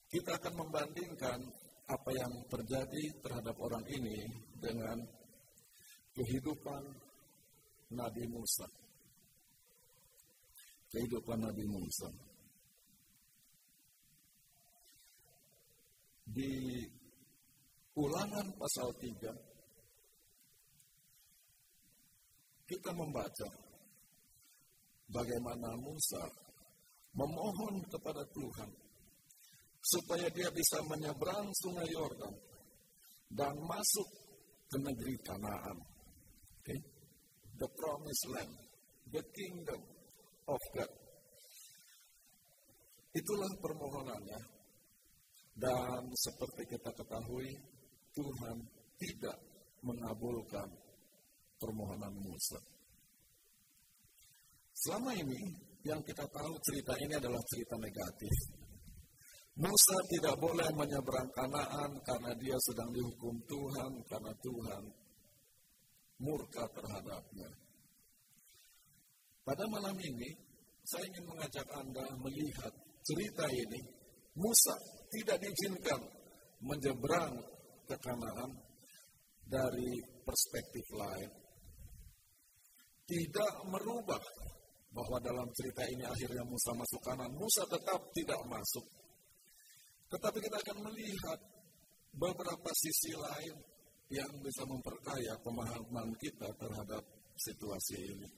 kita 0.09 0.37
akan 0.37 0.53
membandingkan 0.65 1.39
apa 1.85 2.09
yang 2.13 2.33
terjadi 2.49 3.03
terhadap 3.21 3.55
orang 3.61 3.85
ini 3.93 4.25
dengan 4.57 4.97
kehidupan 6.17 6.81
Nabi 7.93 8.25
Musa. 8.29 8.65
Kehidupan 10.89 11.45
Nabi 11.45 11.65
Musa. 11.67 12.09
Di 16.25 16.51
ulangan 17.95 18.47
pasal 18.57 18.89
3, 18.97 19.54
kita 22.65 22.91
membaca 22.97 23.49
bagaimana 25.09 25.69
Musa 25.77 26.23
memohon 27.13 27.75
kepada 27.93 28.25
Tuhan 28.33 28.69
supaya 29.85 30.27
dia 30.33 30.49
bisa 30.49 30.81
menyeberang 30.89 31.45
sungai 31.61 31.85
Yordan 31.93 32.35
dan 33.29 33.53
masuk 33.53 34.09
ke 34.65 34.77
negeri 34.81 35.15
Kanaan. 35.21 35.77
Okay? 36.61 36.79
The 37.55 37.69
promised 37.69 38.25
land, 38.33 38.53
the 39.13 39.23
kingdom 39.31 39.81
of 40.49 40.61
God. 40.75 40.91
Itulah 43.15 43.51
permohonannya. 43.63 44.41
Dan 45.55 46.03
seperti 46.19 46.67
kita 46.67 46.91
ketahui, 46.91 47.47
Tuhan 48.11 48.57
tidak 48.99 49.39
mengabulkan 49.87 50.67
permohonan 51.59 52.15
Musa. 52.19 52.59
Selama 54.75 55.15
ini 55.15 55.39
yang 55.85 56.01
kita 56.03 56.25
tahu 56.27 56.53
cerita 56.65 56.93
ini 56.99 57.13
adalah 57.15 57.41
cerita 57.47 57.75
negatif. 57.79 58.35
Musa 59.55 59.97
tidak 60.11 60.35
boleh 60.35 60.67
menyeberang 60.75 61.31
Kanaan 61.31 61.95
karena 62.03 62.31
dia 62.35 62.57
sedang 62.59 62.91
dihukum 62.91 63.39
Tuhan 63.47 63.91
karena 64.03 64.33
Tuhan 64.43 64.83
murka 66.19 66.67
terhadapnya. 66.75 67.49
Pada 69.47 69.63
malam 69.71 69.95
ini 69.95 70.29
saya 70.83 71.07
ingin 71.07 71.23
mengajak 71.23 71.67
Anda 71.71 72.05
melihat 72.19 72.73
cerita 73.05 73.45
ini. 73.47 73.81
Musa 74.35 74.75
tidak 75.15 75.39
diizinkan 75.39 76.01
menyeberang 76.59 77.39
ke 77.87 77.95
Kanaan 78.03 78.51
dari 79.47 80.03
perspektif 80.25 80.85
lain. 80.99 81.44
Tidak 83.05 83.53
merubah 83.69 84.21
bahwa 84.89 85.17
dalam 85.21 85.45
cerita 85.53 85.85
ini 85.85 86.01
akhirnya 86.07 86.41
Musa 86.47 86.73
masuk 86.73 87.01
kanan. 87.05 87.29
Musa 87.37 87.61
tetap 87.69 88.01
tidak 88.15 88.41
masuk. 88.49 88.85
Tetapi 90.09 90.37
kita 90.41 90.57
akan 90.57 90.77
melihat 90.89 91.39
beberapa 92.15 92.71
sisi 92.73 93.13
lain 93.13 93.55
yang 94.09 94.31
bisa 94.41 94.63
memperkaya 94.63 95.35
pemahaman 95.43 96.15
kita 96.17 96.47
terhadap 96.55 97.03
situasi 97.35 97.97
ini. 98.15 98.29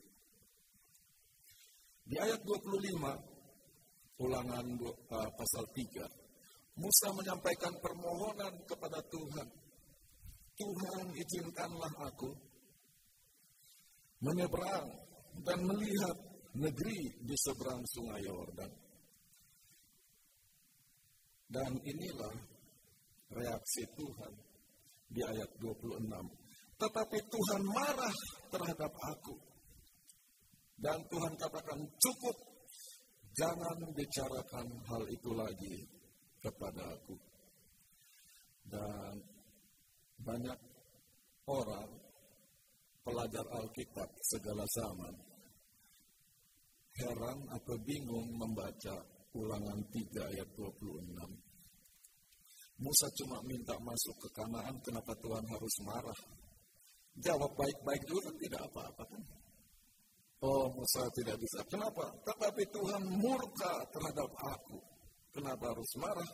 Di 2.07 2.15
ayat 2.17 2.39
25, 2.39 4.23
ulangan 4.23 4.65
uh, 4.79 5.29
pasal 5.35 5.65
3, 5.75 6.79
Musa 6.79 7.07
menyampaikan 7.11 7.73
permohonan 7.83 8.53
kepada 8.63 9.03
Tuhan. 9.11 9.47
Tuhan 10.57 11.05
izinkanlah 11.13 11.93
aku 12.01 12.31
menyeberang 14.21 14.87
dan 15.45 15.59
melihat 15.61 16.17
negeri 16.57 16.99
di 17.21 17.35
seberang 17.37 17.81
sungai 17.85 18.21
Yordan. 18.25 18.71
Dan 21.47 21.71
inilah 21.79 22.35
reaksi 23.31 23.83
Tuhan 23.95 24.33
di 25.07 25.21
ayat 25.23 25.51
26. 25.63 26.03
Tetapi 26.77 27.17
Tuhan 27.31 27.63
marah 27.63 28.17
terhadap 28.51 28.93
aku. 28.93 29.35
Dan 30.77 30.99
Tuhan 31.09 31.33
katakan 31.39 31.79
cukup, 31.97 32.37
jangan 33.33 33.77
bicarakan 33.97 34.67
hal 34.85 35.03
itu 35.09 35.31
lagi 35.33 35.77
kepada 36.37 36.83
aku. 36.85 37.15
Dan 38.67 39.15
banyak 40.21 40.59
orang 41.47 42.06
pelajar 43.07 43.47
Alkitab 43.55 44.11
segala 44.19 44.67
zaman 44.67 45.15
heran 46.99 47.39
atau 47.55 47.79
bingung 47.87 48.35
membaca 48.35 48.99
ulangan 49.31 49.79
3 49.95 50.27
ayat 50.33 50.49
26. 50.59 51.07
Musa 52.83 53.07
cuma 53.15 53.39
minta 53.47 53.79
masuk 53.79 54.15
ke 54.27 54.29
kanaan, 54.35 54.75
kenapa 54.83 55.15
Tuhan 55.23 55.45
harus 55.47 55.75
marah? 55.87 56.21
Jawab 57.17 57.49
baik-baik 57.57 58.03
juga 58.05 58.29
kan 58.29 58.35
tidak 58.37 58.61
apa-apa 58.69 59.03
kan? 59.07 59.23
Oh 60.45 60.69
Musa 60.69 61.01
tidak 61.17 61.37
bisa. 61.41 61.65
Kenapa? 61.65 62.05
Tetapi 62.21 62.63
Tuhan 62.69 63.01
murka 63.17 63.73
terhadap 63.89 64.29
aku. 64.37 64.77
Kenapa 65.33 65.73
harus 65.73 65.91
marah? 65.97 66.31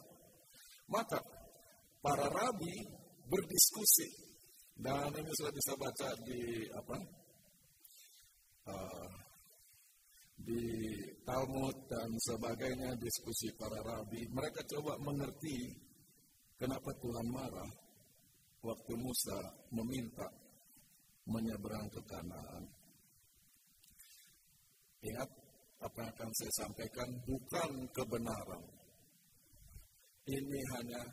Maka 0.91 1.23
para 2.03 2.27
rabi 2.27 2.83
berdiskusi 3.31 4.32
dan 4.77 5.09
ini 5.13 5.31
sudah 5.37 5.53
bisa 5.53 5.73
baca 5.77 6.09
di 6.25 6.41
apa 6.73 6.97
uh, 8.69 9.11
di 10.43 10.63
Talmud 11.23 11.77
dan 11.87 12.09
sebagainya 12.19 12.91
diskusi 12.99 13.47
para 13.55 13.79
rabi 13.79 14.27
mereka 14.33 14.59
coba 14.75 14.99
mengerti 14.99 15.71
kenapa 16.59 16.91
Tuhan 16.99 17.27
marah 17.31 17.71
waktu 18.63 18.93
Musa 18.95 19.39
meminta 19.75 20.27
menyeberang 21.27 21.87
ke 21.91 22.01
Kanaan. 22.07 22.63
Ingat 25.03 25.29
apa 25.83 25.99
yang 25.99 26.11
akan 26.15 26.31
saya 26.31 26.53
sampaikan 26.63 27.09
bukan 27.27 27.71
kebenaran. 27.91 28.63
Ini 30.23 30.59
hanya 30.79 31.03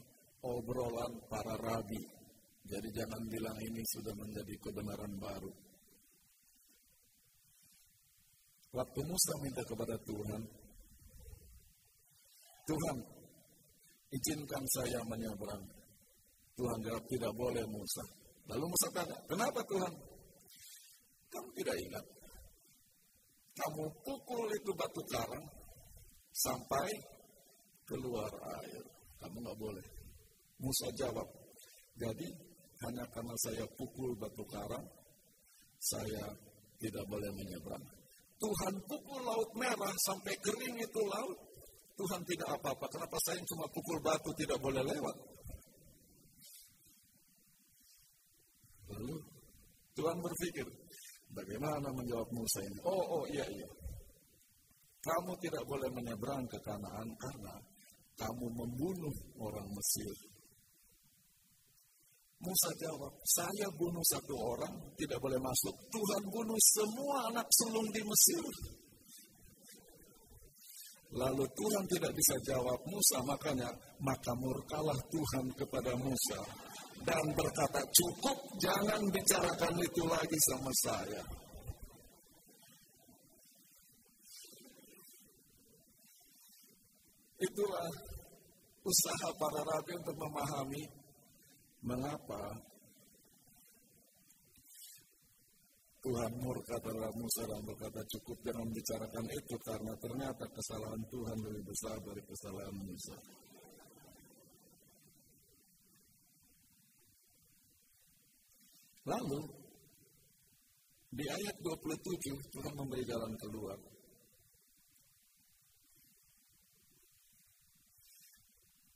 obrolan 0.46 1.12
para 1.26 1.58
rabi. 1.58 2.19
Jadi 2.68 2.88
jangan 2.92 3.22
bilang 3.28 3.56
ini 3.60 3.82
sudah 3.96 4.14
menjadi 4.14 4.54
kebenaran 4.60 5.12
baru. 5.16 5.52
Waktu 8.70 9.00
Musa 9.02 9.32
minta 9.42 9.62
kepada 9.66 9.98
Tuhan, 10.06 10.42
Tuhan, 12.70 12.96
izinkan 14.14 14.64
saya 14.70 15.00
menyeberang. 15.10 15.66
Tuhan 16.54 16.78
jawab, 16.86 17.04
tidak 17.10 17.32
boleh 17.34 17.64
Musa. 17.66 18.04
Lalu 18.46 18.64
Musa 18.70 18.86
tanya, 18.94 19.18
kenapa 19.26 19.60
Tuhan? 19.66 19.92
Kamu 21.30 21.48
tidak 21.58 21.76
ingat. 21.82 22.04
Kamu 23.58 23.84
pukul 24.06 24.46
itu 24.54 24.70
batu 24.78 25.02
karang 25.10 25.46
sampai 26.30 26.90
keluar 27.82 28.30
air. 28.62 28.84
Kamu 29.18 29.36
nggak 29.42 29.58
boleh. 29.58 29.86
Musa 30.62 30.86
jawab, 30.94 31.26
jadi 31.96 32.28
hanya 32.86 33.04
karena 33.12 33.36
saya 33.36 33.64
pukul 33.76 34.16
batu 34.16 34.44
karang, 34.48 34.86
saya 35.76 36.24
tidak 36.80 37.04
boleh 37.08 37.30
menyeberang. 37.36 37.84
Tuhan 38.40 38.74
pukul 38.88 39.20
laut 39.20 39.52
merah 39.52 39.92
sampai 40.00 40.32
kering 40.40 40.80
itu 40.80 41.00
laut. 41.04 41.38
Tuhan 42.00 42.24
tidak 42.24 42.48
apa-apa. 42.56 42.88
Kenapa 42.88 43.16
saya 43.20 43.36
cuma 43.44 43.68
pukul 43.68 44.00
batu 44.00 44.32
tidak 44.32 44.56
boleh 44.64 44.80
lewat? 44.80 45.16
Lalu 48.96 49.16
Tuhan 49.92 50.16
berpikir, 50.16 50.64
bagaimana 51.36 51.92
menjawab 51.92 52.28
Musa 52.32 52.64
ini? 52.64 52.80
Oh, 52.88 53.20
oh, 53.20 53.24
iya, 53.28 53.44
iya. 53.44 53.68
Kamu 55.04 55.36
tidak 55.44 55.64
boleh 55.68 55.92
menyeberang 55.92 56.48
ke 56.48 56.56
Kanaan 56.64 57.08
karena 57.20 57.54
kamu 58.16 58.46
membunuh 58.52 59.16
orang 59.40 59.68
Mesir. 59.68 60.29
Musa 62.40 62.72
jawab, 62.80 63.12
saya 63.20 63.68
bunuh 63.76 64.00
satu 64.08 64.32
orang, 64.32 64.74
tidak 64.96 65.20
boleh 65.20 65.36
masuk. 65.36 65.76
Tuhan 65.92 66.22
bunuh 66.32 66.60
semua 66.72 67.16
anak 67.28 67.44
sulung 67.52 67.88
di 67.92 68.00
Mesir. 68.00 68.44
Lalu 71.20 71.44
Tuhan 71.44 71.84
tidak 71.90 72.12
bisa 72.16 72.34
jawab 72.48 72.80
Musa, 72.88 73.18
makanya 73.28 73.68
maka 74.00 74.32
murkalah 74.40 74.96
Tuhan 75.12 75.44
kepada 75.52 75.92
Musa 76.00 76.40
dan 77.04 77.24
berkata, 77.36 77.80
cukup 77.92 78.38
jangan 78.62 79.00
bicarakan 79.12 79.74
itu 79.80 80.02
lagi 80.08 80.38
sama 80.48 80.72
saya. 80.80 81.22
Itulah 87.40 87.88
usaha 88.84 89.28
para 89.36 89.60
rabi 89.64 89.92
untuk 89.96 90.16
memahami 90.16 90.99
Mengapa 91.80 92.42
Tuhan 96.00 96.32
murka 96.40 96.76
terhadap 96.80 97.12
Musa 97.12 97.42
dan 97.44 97.60
berkata 97.64 98.00
cukup 98.08 98.36
jangan 98.40 98.68
bicarakan 98.72 99.26
itu 99.36 99.56
karena 99.64 99.92
ternyata 100.00 100.44
kesalahan 100.48 101.02
Tuhan 101.12 101.36
lebih 101.44 101.64
besar 101.68 101.96
dari 102.00 102.22
kesalahan 102.24 102.76
Musa. 102.80 103.16
Lalu 109.08 109.40
di 111.10 111.24
ayat 111.26 111.56
27 111.60 112.54
Tuhan 112.54 112.74
memberi 112.76 113.04
jalan 113.04 113.32
keluar. 113.40 113.78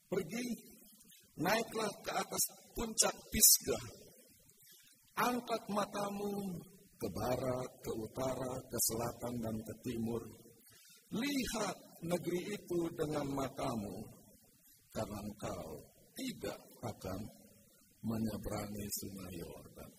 Pergi 0.09 0.75
Naiklah 1.35 1.91
ke 2.07 2.13
atas 2.15 2.64
puncak 2.75 3.15
Pisgah. 3.31 3.85
Angkat 5.15 5.63
matamu 5.71 6.59
ke 6.99 7.09
barat, 7.15 7.71
ke 7.81 7.93
utara, 7.95 8.55
ke 8.67 8.79
selatan, 8.91 9.35
dan 9.39 9.57
ke 9.63 9.75
timur. 9.87 10.23
Lihat 11.15 12.03
negeri 12.03 12.59
itu 12.59 12.81
dengan 12.99 13.27
matamu, 13.31 14.03
karena 14.91 15.19
engkau 15.23 15.67
tidak 16.19 16.59
akan 16.83 17.21
menyeberangi 18.03 18.87
sungai 19.01 19.33
Yordan. 19.39 19.93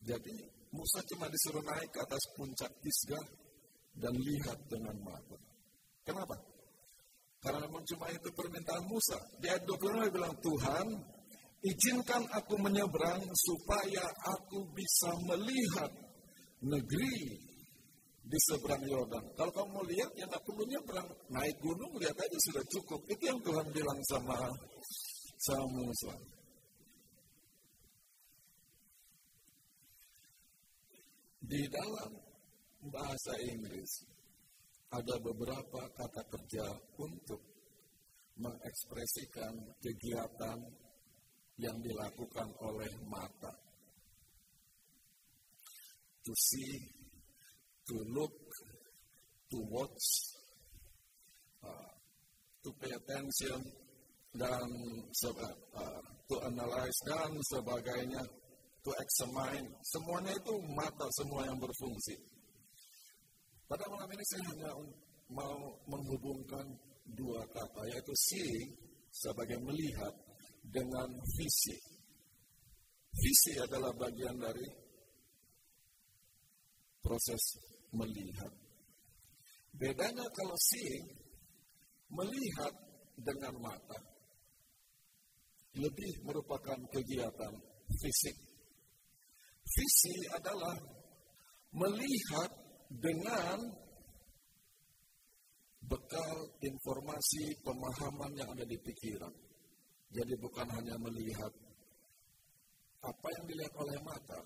Jadi 0.00 0.36
Musa 0.70 1.02
cuma 1.12 1.26
disuruh 1.26 1.64
naik 1.66 1.90
ke 1.90 2.00
atas 2.00 2.24
puncak 2.38 2.70
Pisgah 2.78 3.26
dan 3.98 4.14
lihat 4.14 4.58
dengan 4.70 4.96
mata. 5.02 5.38
Kenapa? 6.06 6.38
Karena 7.40 7.64
memang 7.64 7.84
cuma 7.88 8.06
itu 8.12 8.28
permintaan 8.36 8.84
Musa. 8.84 9.16
Di 9.40 9.48
ayat 9.48 9.64
26 9.64 9.96
dia 9.96 10.12
bilang, 10.12 10.34
Tuhan, 10.44 10.86
izinkan 11.64 12.22
aku 12.36 12.54
menyeberang 12.60 13.24
supaya 13.32 14.04
aku 14.28 14.68
bisa 14.76 15.08
melihat 15.24 15.88
negeri 16.60 17.40
di 18.20 18.38
seberang 18.44 18.84
Yordan. 18.84 19.24
Kalau 19.40 19.52
kamu 19.56 19.68
mau 19.72 19.84
lihat, 19.88 20.12
ya 20.20 20.28
nggak 20.28 20.44
perlu 20.44 20.68
nyebrang. 20.68 21.08
Naik 21.32 21.56
gunung, 21.64 21.96
lihat 21.96 22.16
aja 22.20 22.38
sudah 22.52 22.64
cukup. 22.68 23.00
Itu 23.08 23.22
yang 23.24 23.40
Tuhan 23.40 23.66
bilang 23.72 24.00
sama, 24.04 24.36
sama 25.40 25.66
Musa. 25.80 26.14
Di 31.40 31.66
dalam 31.72 32.10
bahasa 32.92 33.32
Inggris, 33.48 34.09
ada 34.90 35.14
beberapa 35.22 35.86
kata 35.94 36.22
kerja 36.26 36.66
untuk 36.98 37.38
mengekspresikan 38.40 39.54
kegiatan 39.78 40.58
yang 41.60 41.76
dilakukan 41.78 42.48
oleh 42.64 42.90
mata. 43.06 43.52
To 46.20 46.32
see 46.36 47.00
to 47.90 47.96
look, 48.14 48.34
to 49.50 49.58
watch, 49.66 50.06
uh, 51.66 51.90
to 52.62 52.70
pay 52.78 52.92
attention, 52.94 53.60
dan 54.30 54.68
uh, 55.74 56.02
to 56.30 56.36
analyze 56.46 56.98
dan 57.02 57.34
sebagainya, 57.50 58.22
to 58.86 58.90
examine. 59.02 59.66
Semuanya 59.82 60.30
itu 60.38 60.54
mata 60.70 61.06
semua 61.18 61.42
yang 61.50 61.58
berfungsi. 61.58 62.14
Pada 63.70 63.86
malam 63.86 64.10
ini 64.10 64.24
saya 64.26 64.44
hanya 64.50 64.70
mau 65.30 65.70
menghubungkan 65.86 66.66
dua 67.14 67.38
kata, 67.54 67.86
yaitu 67.86 68.10
seeing 68.18 68.66
sebagai 69.14 69.62
melihat 69.62 70.10
dengan 70.66 71.06
visi. 71.38 71.78
Visi 73.14 73.54
adalah 73.62 73.94
bagian 73.94 74.34
dari 74.42 74.66
proses 76.98 77.62
melihat. 77.94 78.50
Bedanya 79.70 80.26
kalau 80.34 80.58
seeing, 80.58 81.06
melihat 82.10 82.74
dengan 83.22 83.54
mata, 83.62 84.02
lebih 85.78 86.26
merupakan 86.26 86.78
kegiatan 86.90 87.54
fisik. 88.02 88.34
Visi 89.62 90.26
adalah 90.34 90.74
melihat 91.70 92.59
dengan 92.90 93.58
bekal 95.86 96.38
informasi 96.58 97.54
pemahaman 97.62 98.32
yang 98.34 98.50
ada 98.50 98.66
di 98.66 98.78
pikiran. 98.82 99.34
Jadi 100.10 100.34
bukan 100.42 100.66
hanya 100.74 100.98
melihat 100.98 101.52
apa 103.00 103.26
yang 103.38 103.44
dilihat 103.46 103.74
oleh 103.78 103.98
mata, 104.02 104.40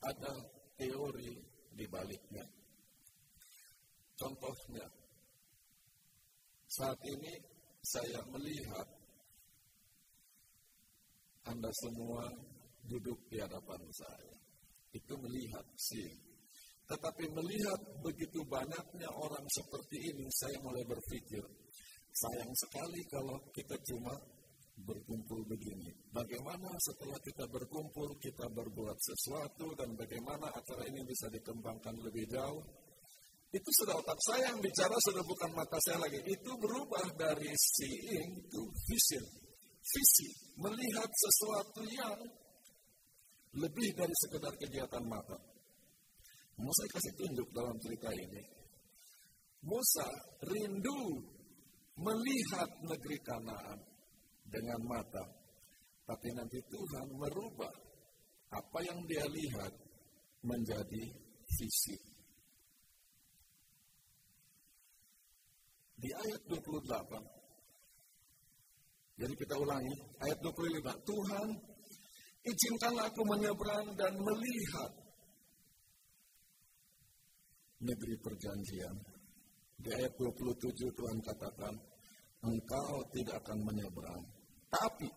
ada 0.00 0.32
teori 0.80 1.36
di 1.76 1.84
baliknya. 1.84 2.48
Contohnya, 4.16 4.84
saat 6.64 7.00
ini 7.04 7.32
saya 7.84 8.20
melihat 8.32 8.88
Anda 11.48 11.72
semua 11.84 12.24
duduk 12.84 13.16
di 13.32 13.40
hadapan 13.40 13.80
saya. 13.92 14.36
Itu 14.92 15.16
melihat 15.20 15.64
sih. 15.76 16.29
Tetapi 16.90 17.24
melihat 17.30 17.80
begitu 18.02 18.42
banyaknya 18.50 19.06
orang 19.14 19.46
seperti 19.46 20.10
ini, 20.10 20.26
saya 20.34 20.58
mulai 20.58 20.82
berpikir, 20.82 21.44
sayang 22.10 22.50
sekali 22.58 23.06
kalau 23.06 23.38
kita 23.54 23.78
cuma 23.86 24.10
berkumpul 24.82 25.38
begini. 25.46 25.92
Bagaimana 26.10 26.66
setelah 26.82 27.14
kita 27.22 27.46
berkumpul, 27.46 28.18
kita 28.18 28.50
berbuat 28.50 28.98
sesuatu, 28.98 29.70
dan 29.78 29.94
bagaimana 29.94 30.50
acara 30.50 30.82
ini 30.90 31.06
bisa 31.06 31.30
dikembangkan 31.30 31.94
lebih 32.02 32.26
jauh. 32.26 32.64
Itu 33.50 33.70
sudah 33.82 33.98
otak 33.98 34.18
saya 34.26 34.50
yang 34.50 34.58
bicara, 34.62 34.94
sudah 35.06 35.22
bukan 35.26 35.50
mata 35.54 35.78
saya 35.82 35.98
lagi. 36.02 36.22
Itu 36.26 36.54
berubah 36.58 37.06
dari 37.18 37.50
seeing 37.54 38.50
to 38.50 38.62
vision. 38.90 39.26
Visi, 39.80 40.28
melihat 40.60 41.08
sesuatu 41.08 41.82
yang 41.88 42.20
lebih 43.58 43.90
dari 43.96 44.14
sekedar 44.14 44.54
kegiatan 44.54 45.02
mata. 45.02 45.49
Mau 46.60 46.72
saya 46.76 46.90
kasih 46.92 47.14
tunjuk 47.16 47.48
dalam 47.56 47.76
cerita 47.80 48.12
ini. 48.12 48.44
Musa 49.64 50.04
rindu 50.44 51.24
melihat 51.96 52.68
negeri 52.84 53.16
Kanaan 53.24 53.80
dengan 54.44 54.80
mata. 54.84 55.24
Tapi 56.04 56.28
nanti 56.36 56.60
Tuhan 56.68 57.16
merubah 57.16 57.72
apa 58.50 58.78
yang 58.84 59.00
dia 59.08 59.24
lihat 59.24 59.72
menjadi 60.44 61.04
fisik. 61.48 62.00
Di 66.00 66.08
ayat 66.08 66.40
28, 66.48 69.20
jadi 69.20 69.34
kita 69.36 69.54
ulangi, 69.60 69.92
ayat 70.24 70.38
25, 70.40 70.80
Tuhan 71.04 71.48
izinkanlah 72.40 73.04
aku 73.12 73.20
menyeberang 73.28 73.92
dan 74.00 74.16
melihat 74.16 74.99
negeri 77.80 78.16
perjanjian. 78.20 78.96
Di 79.80 79.88
ayat 79.96 80.12
27 80.20 80.92
Tuhan 80.92 81.18
katakan, 81.24 81.74
engkau 82.44 83.00
tidak 83.16 83.40
akan 83.40 83.58
menyeberang, 83.64 84.24
tapi 84.68 85.08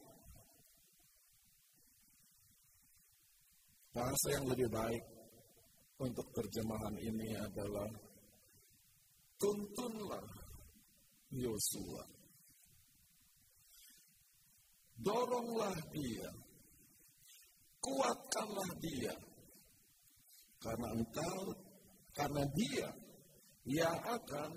bahasa 3.92 4.28
yang 4.40 4.48
lebih 4.48 4.72
baik 4.72 5.04
untuk 6.00 6.28
terjemahan 6.32 6.96
ini 6.98 7.36
adalah 7.38 7.92
tuntunlah 9.36 10.28
Yosua. 11.36 12.04
Doronglah 15.04 15.76
dia. 15.92 16.32
Kuatkanlah 17.84 18.72
dia. 18.80 19.16
Karena 20.64 20.88
engkau, 20.96 21.52
karena 22.14 22.46
dia 22.54 22.88
yang 23.66 23.98
akan 24.06 24.52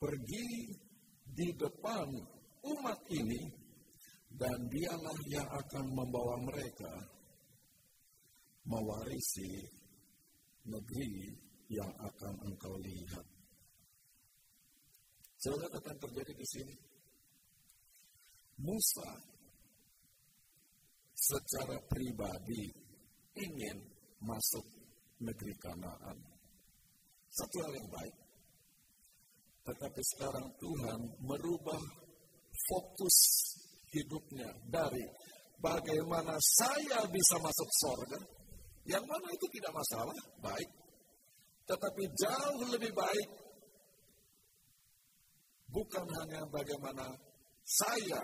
pergi 0.00 0.72
di 1.24 1.48
depan 1.56 2.08
umat 2.64 3.00
ini 3.12 3.42
dan 4.34 4.58
dialah 4.66 5.18
yang 5.30 5.48
akan 5.48 5.84
membawa 5.94 6.36
mereka 6.42 6.92
mewarisi 8.66 9.62
negeri 10.66 11.36
yang 11.68 11.92
akan 12.00 12.34
engkau 12.48 12.74
lihat. 12.80 13.26
Saudara 15.36 15.76
apa 15.76 15.92
yang 15.92 16.00
terjadi 16.00 16.32
di 16.32 16.46
sini? 16.48 16.76
Musa 18.64 19.10
secara 21.12 21.76
pribadi 21.84 22.70
ingin 23.36 23.76
masuk 24.24 24.64
negeri 25.20 25.54
Kanaan. 25.60 26.33
Satu 27.34 27.56
hal 27.66 27.72
yang 27.74 27.90
baik. 27.90 28.14
Tetapi 29.66 30.02
sekarang 30.14 30.46
Tuhan 30.54 31.00
merubah 31.26 31.82
fokus 32.70 33.16
hidupnya 33.90 34.46
dari 34.70 35.02
bagaimana 35.58 36.38
saya 36.38 37.02
bisa 37.10 37.36
masuk 37.42 37.70
surga, 37.82 38.20
yang 38.86 39.02
mana 39.02 39.28
itu 39.34 39.46
tidak 39.58 39.72
masalah, 39.74 40.18
baik. 40.46 40.70
Tetapi 41.64 42.02
jauh 42.12 42.70
lebih 42.70 42.92
baik 42.94 43.28
bukan 45.74 46.06
hanya 46.22 46.46
bagaimana 46.54 47.10
saya 47.66 48.20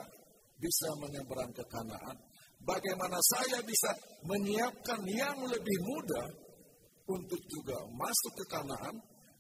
bisa 0.61 0.92
menyeberang 1.03 1.51
ke 1.51 1.64
Kanaan, 1.66 2.14
bagaimana 2.62 3.18
saya 3.25 3.59
bisa 3.64 3.90
menyiapkan 4.29 5.03
yang 5.09 5.40
lebih 5.51 5.79
mudah 5.83 6.50
untuk 7.11 7.42
juga 7.51 7.79
masuk 7.99 8.33
ke 8.38 8.44
Kanaan 8.46 8.96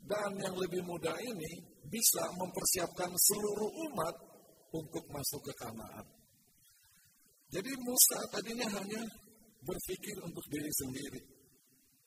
dan 0.06 0.30
yang 0.42 0.56
lebih 0.58 0.82
mudah 0.82 1.14
ini 1.22 1.52
bisa 1.86 2.24
mempersiapkan 2.34 3.10
seluruh 3.14 3.70
umat 3.90 4.14
untuk 4.74 5.04
masuk 5.10 5.40
ke 5.46 5.54
Kanaan. 5.58 6.06
Jadi 7.50 7.72
Musa 7.82 8.18
tadinya 8.30 8.68
hanya 8.78 9.02
berpikir 9.62 10.16
untuk 10.22 10.44
diri 10.50 10.70
sendiri. 10.70 11.22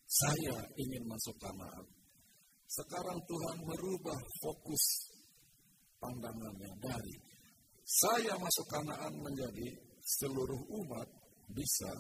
Saya 0.08 0.56
ingin 0.80 1.04
masuk 1.08 1.36
Kanaan. 1.39 1.86
Sekarang 2.67 3.19
Tuhan 3.28 3.58
merubah 3.67 4.19
fokus 4.41 4.84
pandangannya 5.99 6.71
dari 6.80 7.15
saya 7.84 8.34
masuk 8.39 8.67
Kanaan 8.71 9.13
menjadi 9.19 9.67
seluruh 9.99 10.63
umat 10.84 11.08
bisa 11.52 11.91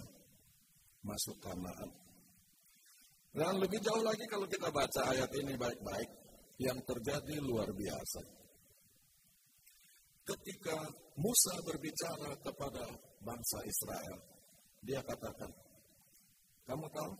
masuk 1.03 1.37
Kanaan. 1.43 2.02
Dan 3.33 3.57
lebih 3.57 3.81
jauh 3.81 4.05
lagi 4.05 4.25
kalau 4.29 4.45
kita 4.45 4.69
baca 4.69 5.01
ayat 5.09 5.29
ini 5.41 5.57
baik-baik, 5.57 6.09
yang 6.61 6.77
terjadi 6.85 7.41
luar 7.41 7.69
biasa. 7.73 8.21
ketika 10.23 10.79
Musa 11.19 11.53
berbicara 11.67 12.31
kepada 12.39 12.85
bangsa 13.19 13.59
Israel, 13.67 14.17
dia 14.79 15.03
katakan, 15.03 15.51
kamu 16.63 16.87
tahu, 16.95 17.13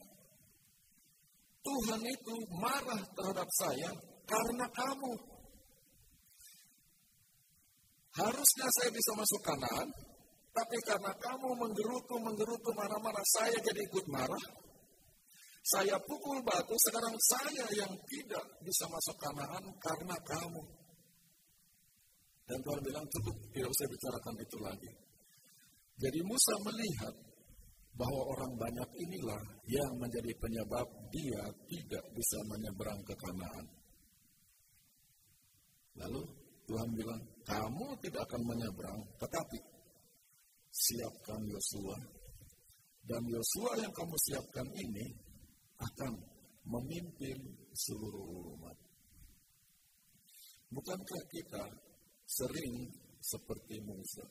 Tuhan 1.64 2.00
itu 2.00 2.36
marah 2.64 3.04
terhadap 3.12 3.50
saya 3.60 3.92
karena 4.24 4.66
kamu. 4.72 5.14
Harusnya 8.14 8.68
saya 8.80 8.90
bisa 8.96 9.12
masuk 9.20 9.42
kanan, 9.44 9.88
tapi 10.56 10.78
karena 10.88 11.12
kamu 11.18 11.50
menggerutu, 11.60 12.16
menggerutu, 12.24 12.70
marah-marah, 12.72 13.26
saya 13.36 13.58
jadi 13.60 13.82
ikut 13.84 14.06
marah. 14.08 14.46
Saya 15.64 15.96
pukul 16.04 16.44
batu, 16.44 16.76
sekarang 16.76 17.16
saya 17.24 17.66
yang 17.72 17.92
tidak 18.04 18.44
bisa 18.68 18.84
masuk 18.92 19.16
kanan 19.16 19.64
karena 19.80 20.16
kamu. 20.28 20.64
Dan 22.44 22.60
Tuhan 22.60 22.82
bilang, 22.84 23.08
cukup, 23.08 23.36
tidak 23.56 23.72
usah 23.72 23.88
bicarakan 23.88 24.36
itu 24.44 24.58
lagi. 24.60 24.92
Jadi 26.04 26.20
Musa 26.28 26.54
melihat 26.68 27.16
bahwa 27.96 28.22
orang 28.36 28.52
banyak 28.60 28.90
inilah 29.08 29.44
yang 29.72 29.92
menjadi 29.96 30.36
penyebab 30.36 30.88
dia 31.16 31.48
tidak 31.72 32.06
bisa 32.12 32.40
menyeberang 32.52 33.00
ke 33.08 33.16
Kanaan. 33.16 33.66
Lalu 35.96 36.22
Tuhan 36.68 36.90
bilang, 36.92 37.22
kamu 37.48 37.88
tidak 38.04 38.28
akan 38.28 38.44
menyeberang, 38.52 39.00
tetapi 39.16 39.60
siapkan 40.76 41.40
Yosua. 41.48 41.98
Dan 43.08 43.24
Yosua 43.32 43.80
yang 43.80 43.94
kamu 43.96 44.16
siapkan 44.28 44.68
ini 44.76 45.06
akan 45.84 46.14
memimpin 46.68 47.40
seluruh 47.76 48.56
umat. 48.56 48.78
Bukankah 50.74 51.24
kita 51.30 51.64
sering 52.26 52.90
seperti 53.22 53.78
Musa? 53.84 54.26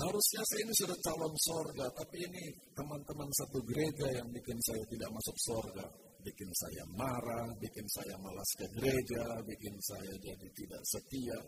Harusnya 0.00 0.42
saya 0.46 0.60
ini 0.64 0.74
sudah 0.80 0.98
calon 1.02 1.34
sorga, 1.44 1.86
tapi 1.92 2.24
ini 2.24 2.44
teman-teman 2.72 3.28
satu 3.36 3.58
gereja 3.68 4.06
yang 4.16 4.28
bikin 4.32 4.58
saya 4.64 4.82
tidak 4.88 5.10
masuk 5.12 5.36
sorga. 5.44 5.86
Bikin 6.20 6.50
saya 6.52 6.84
marah, 7.00 7.48
bikin 7.56 7.86
saya 7.88 8.12
malas 8.20 8.50
ke 8.60 8.66
gereja, 8.76 9.24
bikin 9.40 9.72
saya 9.80 10.12
jadi 10.20 10.48
tidak 10.52 10.82
setia. 10.84 11.38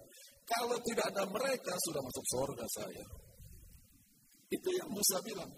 Kalau 0.48 0.76
tidak 0.80 1.06
ada 1.12 1.24
mereka, 1.28 1.72
sudah 1.88 2.02
masuk 2.02 2.26
sorga 2.32 2.66
saya. 2.80 3.04
Itu 4.48 4.68
yang 4.80 4.90
Musa 4.92 5.16
bilang. 5.24 5.52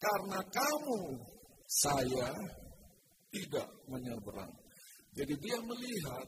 Karena 0.00 0.40
kamu, 0.44 1.02
saya 1.70 2.34
tidak 3.30 3.68
menyeberang. 3.86 4.50
Jadi 5.14 5.34
dia 5.38 5.58
melihat 5.62 6.26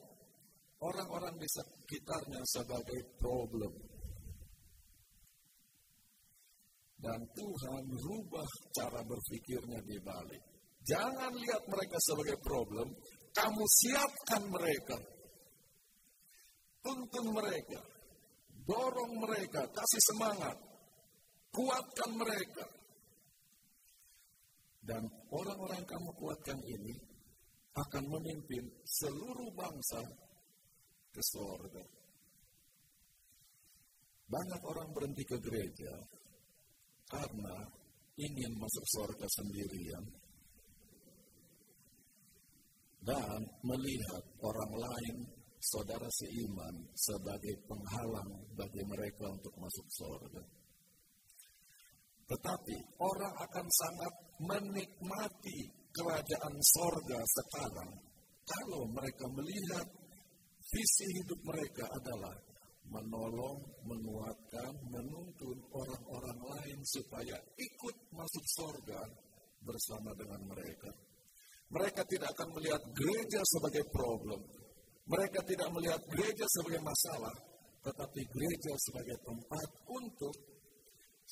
orang-orang 0.78 1.35
di 1.38 1.48
sekitarnya 1.50 2.42
sebagai 2.46 3.02
problem 3.18 3.74
dan 7.02 7.18
Tuhan 7.35 7.85
rubah 7.90 8.50
cara 8.70 9.02
berpikirnya 9.02 9.83
di 9.83 9.98
balik. 9.98 10.42
Jangan 10.87 11.35
lihat 11.35 11.62
mereka 11.66 11.98
sebagai 11.98 12.38
problem, 12.42 12.94
kamu 13.35 13.64
siapkan 13.83 14.42
mereka. 14.46 14.98
Tuntun 16.83 17.26
mereka, 17.31 17.83
dorong 18.66 19.14
mereka, 19.18 19.62
kasih 19.70 20.02
semangat, 20.14 20.57
kuatkan 21.55 22.11
mereka. 22.18 22.66
Dan 24.83 25.07
orang-orang 25.31 25.83
kamu 25.87 26.11
kuatkan 26.18 26.59
ini 26.59 26.95
akan 27.73 28.05
memimpin 28.11 28.64
seluruh 28.83 29.51
bangsa 29.55 30.03
ke 31.12 31.23
sorga. 31.23 31.85
Banyak 34.27 34.62
orang 34.64 34.88
berhenti 34.90 35.25
ke 35.29 35.38
gereja 35.38 35.95
karena 37.09 37.57
ingin 38.16 38.53
masuk 38.57 38.85
surga 38.97 39.27
sendirian 39.29 40.05
dan 43.03 43.40
melihat 43.66 44.25
orang 44.40 44.73
lain 44.79 45.16
saudara 45.59 46.09
seiman 46.11 46.75
sebagai 46.95 47.55
penghalang 47.66 48.31
bagi 48.55 48.83
mereka 48.87 49.27
untuk 49.31 49.55
masuk 49.59 49.87
surga. 49.90 50.62
Tetapi 52.29 52.77
orang 53.03 53.35
akan 53.43 53.67
sangat 53.69 54.13
menikmati 54.43 55.59
kerajaan 55.93 56.57
sorga 56.63 57.21
sekarang 57.21 57.91
kalau 58.43 58.83
mereka 58.91 59.27
melihat 59.37 59.87
visi 60.73 61.07
hidup 61.21 61.41
mereka 61.45 61.85
adalah 61.93 62.37
menolong, 62.93 63.59
menguatkan, 63.87 64.73
menuntun 64.91 65.57
orang-orang 65.73 66.39
lain 66.43 66.79
supaya 66.85 67.37
ikut 67.57 67.97
masuk 68.13 68.45
surga 68.59 69.01
bersama 69.63 70.11
dengan 70.19 70.43
mereka. 70.51 70.91
Mereka 71.73 72.05
tidak 72.05 72.29
akan 72.37 72.49
melihat 72.59 72.83
gereja 72.93 73.41
sebagai 73.49 73.85
problem. 73.89 74.41
Mereka 75.09 75.41
tidak 75.49 75.69
melihat 75.73 76.03
gereja 76.13 76.47
sebagai 76.53 76.83
masalah, 76.85 77.35
tetapi 77.81 78.21
gereja 78.29 78.73
sebagai 78.77 79.17
tempat 79.25 79.69
untuk 79.89 80.35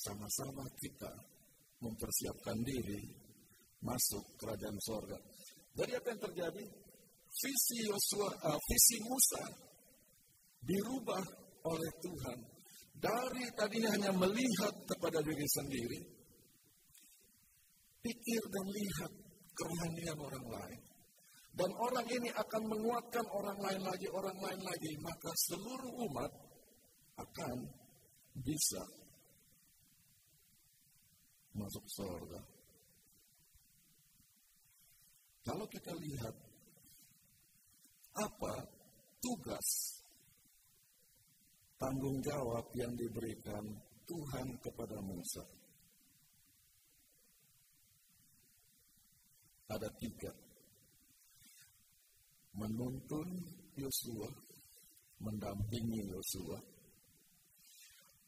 sama-sama 0.01 0.65
kita 0.81 1.13
mempersiapkan 1.85 2.57
diri 2.65 3.01
masuk 3.85 4.25
kerajaan 4.41 4.79
sorga. 4.81 5.19
Jadi 5.77 5.93
apa 5.97 6.07
yang 6.13 6.23
terjadi? 6.25 6.65
Visi 7.31 7.79
Yosua, 7.87 8.31
uh, 8.43 8.61
visi 8.69 8.97
Musa 9.07 9.45
dirubah 10.61 11.25
oleh 11.69 11.93
Tuhan. 12.03 12.39
Dari 13.01 13.45
tadinya 13.57 13.97
hanya 13.97 14.13
melihat 14.13 14.75
kepada 14.85 15.25
diri 15.25 15.47
sendiri, 15.49 16.01
pikir 18.05 18.43
dan 18.45 18.67
lihat 18.69 19.13
kerohanian 19.57 20.19
orang 20.21 20.47
lain. 20.53 20.81
Dan 21.51 21.71
orang 21.81 22.07
ini 22.13 22.29
akan 22.29 22.63
menguatkan 22.67 23.27
orang 23.33 23.59
lain 23.59 23.83
lagi, 23.85 24.07
orang 24.13 24.37
lain 24.37 24.61
lagi. 24.61 24.93
Maka 25.01 25.31
seluruh 25.49 25.93
umat 26.09 26.33
akan 27.21 27.57
bisa 28.37 28.85
masuk 31.55 31.85
surga. 31.91 32.41
Kalau 35.41 35.67
kita 35.67 35.91
lihat 35.97 36.37
apa 38.21 38.55
tugas 39.19 39.69
tanggung 41.81 42.21
jawab 42.21 42.69
yang 42.77 42.93
diberikan 42.93 43.65
Tuhan 44.05 44.49
kepada 44.61 45.01
Musa. 45.01 45.45
Ada 49.71 49.89
tiga. 50.03 50.35
Menuntun 52.59 53.29
Yosua, 53.79 54.29
mendampingi 55.23 56.11
Yosua, 56.11 56.59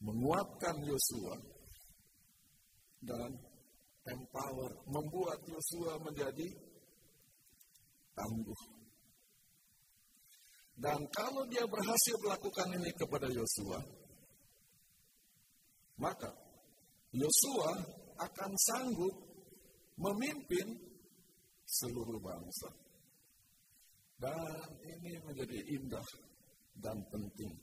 menguatkan 0.01 0.77
Yosua, 0.87 1.35
dan 3.03 3.31
empower, 4.07 4.73
membuat 4.87 5.43
Yosua 5.47 5.99
menjadi 6.03 6.49
tangguh 8.15 8.83
dan 10.83 10.99
kalau 11.15 11.47
dia 11.47 11.63
berhasil 11.63 12.17
melakukan 12.27 12.75
ini 12.75 12.91
kepada 12.99 13.31
Yosua, 13.31 13.79
maka 16.03 16.27
Yosua 17.15 17.71
akan 18.19 18.51
sanggup 18.57 19.15
memimpin 19.95 20.75
seluruh 21.63 22.19
bangsa. 22.19 22.71
Dan 24.19 24.71
ini 24.87 25.19
menjadi 25.23 25.59
indah 25.77 26.09
dan 26.79 26.99
penting. 27.11 27.55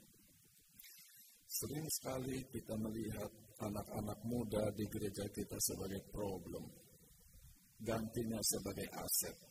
Sering 1.49 1.87
sekali 1.91 2.39
kita 2.51 2.75
melihat 2.79 3.31
anak-anak 3.59 4.19
muda 4.23 4.63
di 4.75 4.85
gereja 4.87 5.25
kita 5.31 5.57
sebagai 5.59 6.01
problem, 6.11 6.65
gantinya 7.83 8.39
sebagai 8.43 8.87
aset 8.91 9.49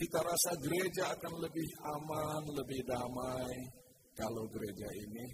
kita 0.00 0.16
rasa 0.16 0.56
gereja 0.64 1.12
akan 1.12 1.44
lebih 1.44 1.68
aman, 1.84 2.42
lebih 2.56 2.80
damai 2.88 3.52
kalau 4.16 4.48
gereja 4.48 4.88
ini 4.96 5.28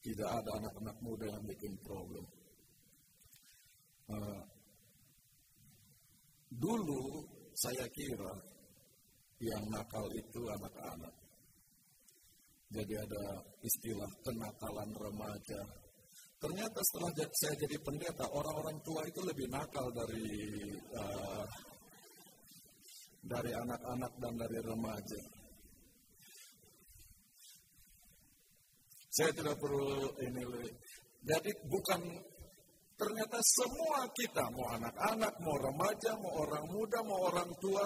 tidak 0.00 0.32
ada 0.32 0.50
anak-anak 0.64 0.96
muda 1.04 1.28
yang 1.28 1.44
bikin 1.44 1.76
problem. 1.84 2.24
Uh, 4.08 4.42
dulu 6.56 7.20
saya 7.52 7.84
kira 7.92 8.32
yang 9.44 9.64
nakal 9.68 10.08
itu 10.08 10.40
anak-anak. 10.56 11.14
Jadi 12.70 12.94
ada 12.94 13.24
istilah 13.66 14.10
kenakalan 14.22 14.90
remaja. 14.94 15.60
Ternyata 16.38 16.78
setelah 16.86 17.12
saya 17.34 17.54
jadi 17.66 17.76
pendeta, 17.82 18.24
orang-orang 18.30 18.78
tua 18.86 19.02
itu 19.04 19.20
lebih 19.26 19.50
nakal 19.50 19.90
dari 19.90 20.30
uh, 20.94 21.44
dari 23.20 23.52
anak-anak 23.52 24.12
dan 24.22 24.34
dari 24.38 24.58
remaja. 24.62 25.20
Saya 29.10 29.30
tidak 29.34 29.58
perlu 29.58 30.14
ini. 30.22 30.42
Jadi 31.20 31.50
bukan 31.66 32.00
ternyata 32.94 33.38
semua 33.42 34.06
kita, 34.14 34.46
mau 34.54 34.70
anak-anak, 34.78 35.34
mau 35.42 35.56
remaja, 35.58 36.14
mau 36.22 36.46
orang 36.46 36.66
muda, 36.70 36.98
mau 37.02 37.20
orang 37.28 37.50
tua, 37.58 37.84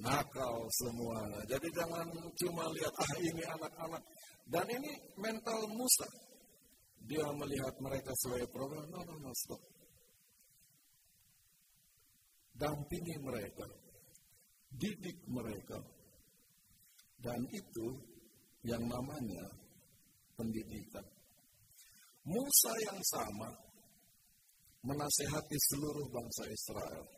nakal 0.00 0.68
semua. 0.72 1.20
Jadi 1.48 1.68
jangan 1.72 2.06
cuma 2.36 2.64
lihat, 2.72 2.94
ah 2.96 3.12
ini 3.20 3.44
anak-anak. 3.44 4.02
Dan 4.46 4.66
ini 4.70 4.92
mental 5.16 5.66
Musa. 5.72 6.08
Dia 7.06 7.26
melihat 7.38 7.74
mereka 7.78 8.10
sebagai 8.18 8.50
program, 8.50 8.86
no, 8.90 9.00
no, 9.06 9.14
no, 9.22 9.32
stop. 9.34 9.62
Dampingi 12.56 13.16
mereka. 13.22 13.66
Didik 14.74 15.18
mereka. 15.30 15.78
Dan 17.16 17.40
itu 17.54 17.86
yang 18.66 18.82
namanya 18.84 19.44
pendidikan. 20.34 21.04
Musa 22.26 22.72
yang 22.90 23.00
sama 23.06 23.50
menasehati 24.82 25.56
seluruh 25.70 26.06
bangsa 26.10 26.42
Israel 26.50 27.15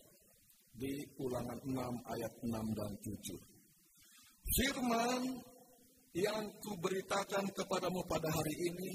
di 0.79 1.03
ulangan 1.19 1.59
6 1.67 1.75
ayat 2.15 2.33
6 2.39 2.79
dan 2.79 2.93
7. 3.03 3.35
Firman 4.49 5.23
yang 6.15 6.47
kuberitakan 6.63 7.51
kepadamu 7.51 8.01
pada 8.07 8.31
hari 8.31 8.57
ini 8.71 8.93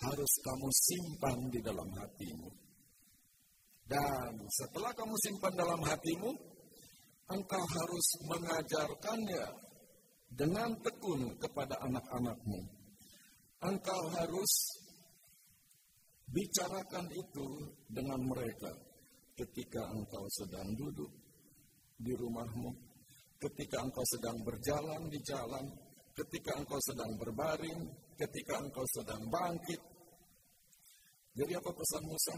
harus 0.00 0.32
kamu 0.40 0.68
simpan 0.72 1.38
di 1.52 1.60
dalam 1.60 1.88
hatimu. 1.92 2.48
Dan 3.86 4.32
setelah 4.50 4.90
kamu 4.96 5.14
simpan 5.20 5.54
dalam 5.54 5.80
hatimu, 5.84 6.32
engkau 7.28 7.64
harus 7.76 8.06
mengajarkannya 8.26 9.44
dengan 10.32 10.74
tekun 10.80 11.28
kepada 11.38 11.76
anak-anakmu. 11.86 12.60
Engkau 13.62 14.02
harus 14.16 14.52
bicarakan 16.26 17.06
itu 17.14 17.46
dengan 17.86 18.20
mereka 18.26 18.85
ketika 19.36 19.84
engkau 19.92 20.24
sedang 20.32 20.68
duduk 20.74 21.12
di 22.00 22.12
rumahmu, 22.16 22.72
ketika 23.36 23.84
engkau 23.84 24.04
sedang 24.08 24.36
berjalan 24.40 25.02
di 25.12 25.20
jalan, 25.20 25.64
ketika 26.16 26.56
engkau 26.56 26.80
sedang 26.80 27.12
berbaring, 27.20 27.80
ketika 28.16 28.56
engkau 28.64 28.84
sedang 28.96 29.20
bangkit. 29.28 29.80
Jadi 31.36 31.52
apa 31.52 31.68
pesan 31.68 32.04
Musa? 32.08 32.36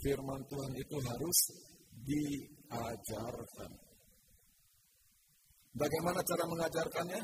Firman 0.00 0.40
Tuhan 0.48 0.72
itu 0.72 0.96
harus 1.04 1.38
diajarkan. 2.00 3.72
Bagaimana 5.76 6.20
cara 6.24 6.44
mengajarkannya? 6.48 7.22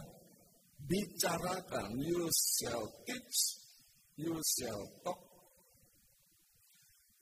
Bicarakan. 0.84 1.88
You 1.96 2.28
shall 2.28 2.84
teach, 3.08 3.40
you 4.20 4.36
shall 4.36 4.84
talk. 5.04 5.27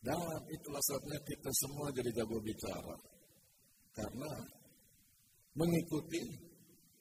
Dan 0.07 0.23
itulah 0.55 0.79
sebabnya 0.87 1.19
kita 1.27 1.51
semua 1.51 1.91
jadi 1.91 2.11
jago 2.15 2.39
bicara. 2.39 2.95
Karena 3.91 4.31
mengikuti 5.59 6.23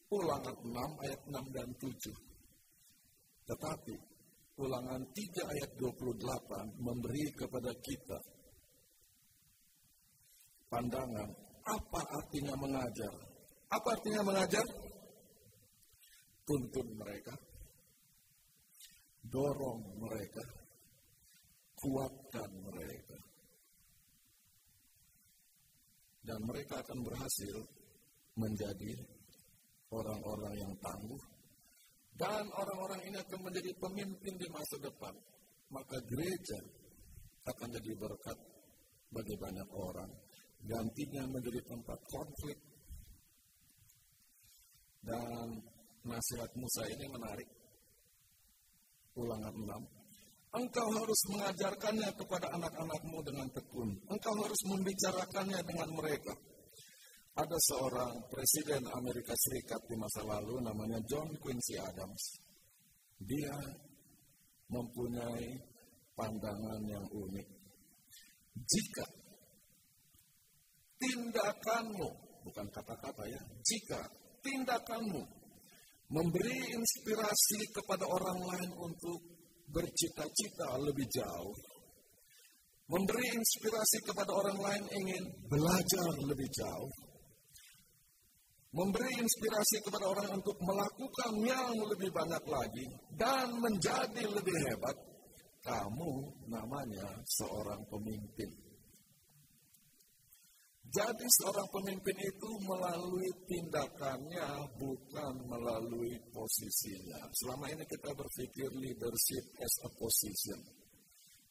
ulangan 0.09 0.57
6 0.57 1.03
ayat 1.05 1.21
6 1.29 1.53
dan 1.53 1.69
7. 1.77 3.45
Tetapi 3.45 3.95
ulangan 4.57 5.01
3 5.05 5.53
ayat 5.53 5.71
28 5.77 6.81
memberi 6.81 7.25
kepada 7.37 7.69
kita 7.77 8.17
pandangan 10.65 11.29
apa 11.61 12.01
artinya 12.09 12.55
mengajar 12.57 13.13
apa 13.75 13.97
artinya 13.97 14.21
mengajar? 14.21 14.65
Tuntun 16.45 16.87
mereka, 16.93 17.33
dorong 19.25 19.81
mereka, 19.97 20.45
kuatkan 21.85 22.49
mereka. 22.65 23.19
Dan 26.25 26.41
mereka 26.41 26.81
akan 26.81 26.99
berhasil 27.05 27.57
menjadi 28.33 28.93
orang-orang 29.93 30.55
yang 30.57 30.73
tangguh. 30.81 31.23
Dan 32.17 32.49
orang-orang 32.49 33.05
ini 33.05 33.17
akan 33.21 33.39
menjadi 33.45 33.71
pemimpin 33.77 34.33
di 34.33 34.47
masa 34.49 34.81
depan. 34.81 35.13
Maka 35.69 35.97
gereja 36.09 36.59
akan 37.45 37.69
jadi 37.77 37.93
berkat 37.93 38.37
bagi 39.13 39.35
banyak 39.37 39.69
orang. 39.69 40.09
Gantinya 40.65 41.29
menjadi 41.29 41.61
tempat 41.69 41.99
konflik, 42.09 42.57
dan 45.05 45.61
nasihat 46.01 46.49
Musa 46.57 46.81
ini 46.89 47.05
menarik. 47.13 47.49
Ulangan 49.13 49.53
6. 49.53 50.04
Engkau 50.55 50.87
harus 50.87 51.21
mengajarkannya 51.35 52.15
kepada 52.15 52.47
anak-anakmu 52.55 53.19
dengan 53.27 53.47
tekun. 53.51 53.91
Engkau 54.07 54.35
harus 54.39 54.61
membicarakannya 54.71 55.59
dengan 55.67 55.89
mereka. 55.91 56.31
Ada 57.35 57.57
seorang 57.59 58.31
presiden 58.31 58.87
Amerika 58.95 59.35
Serikat 59.35 59.83
di 59.91 59.99
masa 59.99 60.23
lalu 60.23 60.63
namanya 60.63 61.03
John 61.03 61.27
Quincy 61.43 61.75
Adams. 61.75 62.39
Dia 63.19 63.51
mempunyai 64.71 65.59
pandangan 66.15 66.79
yang 66.87 67.03
unik. 67.03 67.47
Jika 68.55 69.05
tindakanmu, 70.95 72.09
bukan 72.47 72.67
kata-kata 72.71 73.27
ya, 73.27 73.41
jika 73.59 73.99
tindakanmu 74.39 75.19
memberi 76.15 76.71
inspirasi 76.71 77.59
kepada 77.75 78.07
orang 78.07 78.39
lain 78.39 78.71
untuk 78.79 79.34
bercita-cita 79.69 80.69
lebih 80.81 81.07
jauh, 81.09 81.55
memberi 82.89 83.27
inspirasi 83.33 83.97
kepada 84.05 84.31
orang 84.33 84.57
lain 84.59 84.83
ingin 84.89 85.23
belajar 85.49 86.09
lebih 86.25 86.49
jauh, 86.53 86.91
memberi 88.75 89.11
inspirasi 89.21 89.77
kepada 89.87 90.05
orang 90.09 90.29
untuk 90.35 90.57
melakukan 90.59 91.33
yang 91.45 91.73
lebih 91.87 92.09
banyak 92.11 92.43
lagi 92.43 92.85
dan 93.15 93.47
menjadi 93.55 94.23
lebih 94.27 94.57
hebat, 94.67 94.97
kamu 95.63 96.11
namanya 96.51 97.07
seorang 97.39 97.81
pemimpin. 97.87 98.64
Jadi 100.95 101.27
seorang 101.27 101.67
pemimpin 101.75 102.15
itu 102.23 102.49
melalui 102.63 103.27
tindakannya, 103.51 104.47
bukan 104.79 105.33
melalui 105.43 106.15
posisinya. 106.31 107.19
Selama 107.35 107.67
ini 107.67 107.83
kita 107.83 108.15
berpikir 108.15 108.71
leadership 108.79 109.43
as 109.59 109.75
a 109.83 109.89
position. 109.99 110.55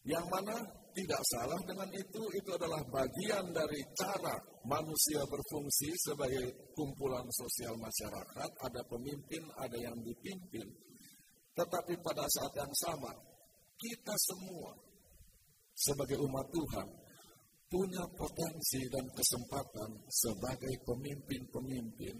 Yang 0.08 0.26
mana 0.32 0.56
tidak 0.96 1.20
salah 1.28 1.60
dengan 1.68 1.92
itu, 1.92 2.22
itu 2.40 2.50
adalah 2.56 2.80
bagian 2.88 3.52
dari 3.52 3.84
cara 3.92 4.32
manusia 4.64 5.20
berfungsi 5.28 5.92
sebagai 5.92 6.72
kumpulan 6.72 7.28
sosial 7.36 7.76
masyarakat. 7.76 8.48
Ada 8.48 8.80
pemimpin, 8.88 9.44
ada 9.60 9.76
yang 9.76 9.96
dipimpin. 10.00 10.72
Tetapi 11.52 12.00
pada 12.00 12.24
saat 12.32 12.52
yang 12.64 12.72
sama, 12.80 13.12
kita 13.76 14.16
semua 14.16 14.72
sebagai 15.76 16.16
umat 16.24 16.48
Tuhan 16.48 17.03
punya 17.74 18.06
potensi 18.14 18.86
dan 18.86 19.02
kesempatan 19.10 19.90
sebagai 20.06 20.74
pemimpin-pemimpin 20.86 22.14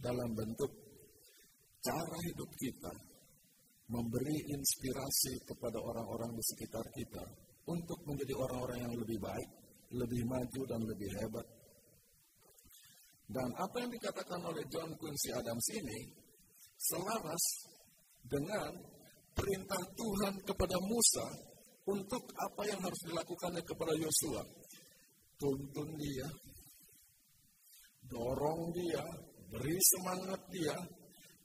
dalam 0.00 0.32
bentuk 0.32 0.72
cara 1.84 2.16
hidup 2.24 2.48
kita 2.56 2.88
memberi 3.92 4.48
inspirasi 4.56 5.44
kepada 5.44 5.76
orang-orang 5.84 6.32
di 6.40 6.44
sekitar 6.48 6.88
kita 6.96 7.20
untuk 7.68 8.00
menjadi 8.08 8.32
orang-orang 8.32 8.80
yang 8.88 8.94
lebih 8.96 9.20
baik, 9.20 9.50
lebih 9.92 10.24
maju 10.24 10.62
dan 10.64 10.80
lebih 10.88 11.10
hebat. 11.20 11.46
Dan 13.28 13.48
apa 13.60 13.76
yang 13.76 13.92
dikatakan 13.92 14.40
oleh 14.40 14.64
John 14.72 14.88
Quincy 14.96 15.36
Adams 15.36 15.68
ini 15.76 16.00
selaras 16.80 17.44
dengan 18.24 18.72
perintah 19.36 19.84
Tuhan 19.92 20.34
kepada 20.48 20.80
Musa 20.80 21.47
untuk 21.88 22.20
apa 22.36 22.62
yang 22.68 22.80
harus 22.84 23.00
dilakukannya 23.08 23.64
kepada 23.64 23.96
Yosua. 23.96 24.44
Tuntun 25.38 25.88
dia, 25.96 26.28
dorong 28.12 28.74
dia, 28.76 29.04
beri 29.48 29.78
semangat 29.80 30.42
dia, 30.52 30.76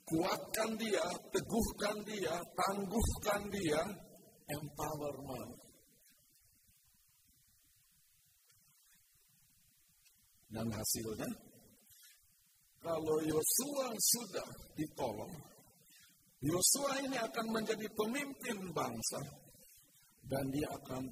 kuatkan 0.03 0.75
dia, 0.75 1.05
teguhkan 1.31 1.97
dia, 2.03 2.35
tangguhkan 2.57 3.41
dia, 3.53 3.81
empowerment. 4.51 5.53
Dan 10.53 10.69
hasilnya, 10.69 11.29
kalau 12.83 13.17
Yosua 13.25 13.87
sudah 13.95 14.49
ditolong, 14.75 15.33
Yosua 16.43 16.99
ini 16.99 17.17
akan 17.17 17.47
menjadi 17.55 17.87
pemimpin 17.95 18.57
bangsa 18.75 19.42
dan 20.24 20.45
dia 20.51 20.67
akan 20.71 21.03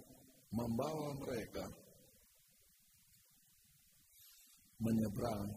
membawa 0.51 1.15
mereka 1.19 1.65
menyeberang 4.81 5.51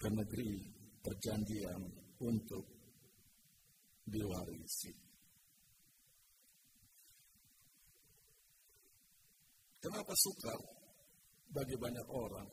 ke 0.00 0.08
negeri 0.08 0.52
perjanjian 1.02 1.82
untuk 2.22 2.64
diwarisi. 4.06 4.92
Kenapa 9.80 10.12
sukar 10.12 10.60
bagi 11.50 11.76
banyak 11.80 12.08
orang, 12.12 12.48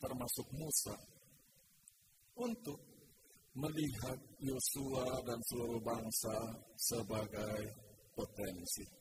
termasuk 0.00 0.48
Musa, 0.56 0.96
untuk 2.40 2.80
melihat 3.52 4.16
Yosua 4.40 5.20
dan 5.28 5.40
seluruh 5.44 5.82
bangsa 5.84 6.36
sebagai 6.80 7.68
potensi. 8.16 8.99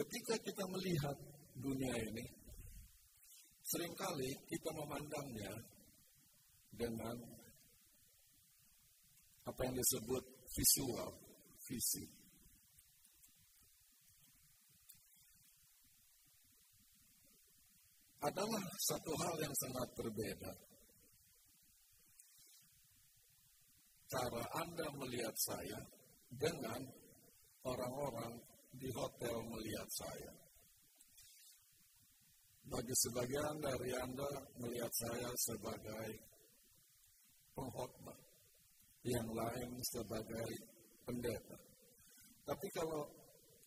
Ketika 0.00 0.32
kita 0.40 0.64
melihat 0.64 1.12
dunia 1.60 1.92
ini, 1.92 2.24
sering 3.60 3.92
kali 3.92 4.32
kita 4.48 4.72
memandangnya 4.72 5.52
dengan 6.72 7.20
apa 9.44 9.60
yang 9.60 9.76
disebut 9.76 10.24
visual, 10.56 11.10
visi. 11.68 12.08
Adalah 18.24 18.64
satu 18.80 19.12
hal 19.20 19.34
yang 19.36 19.54
sangat 19.60 19.88
berbeda 20.00 20.52
cara 24.08 24.44
Anda 24.64 24.86
melihat 24.96 25.36
saya 25.36 25.80
dengan 26.32 26.88
orang-orang 27.68 28.49
di 28.80 28.88
hotel 28.96 29.36
melihat 29.44 29.88
saya. 29.92 30.32
Bagi 32.70 32.94
sebagian 32.96 33.60
dari 33.60 33.90
Anda 34.00 34.30
melihat 34.56 34.92
saya 34.96 35.28
sebagai 35.36 36.08
pengkhotbah, 37.52 38.20
yang 39.04 39.28
lain 39.28 39.70
sebagai 39.84 40.48
pendeta. 41.04 41.58
Tapi 42.48 42.66
kalau 42.72 43.04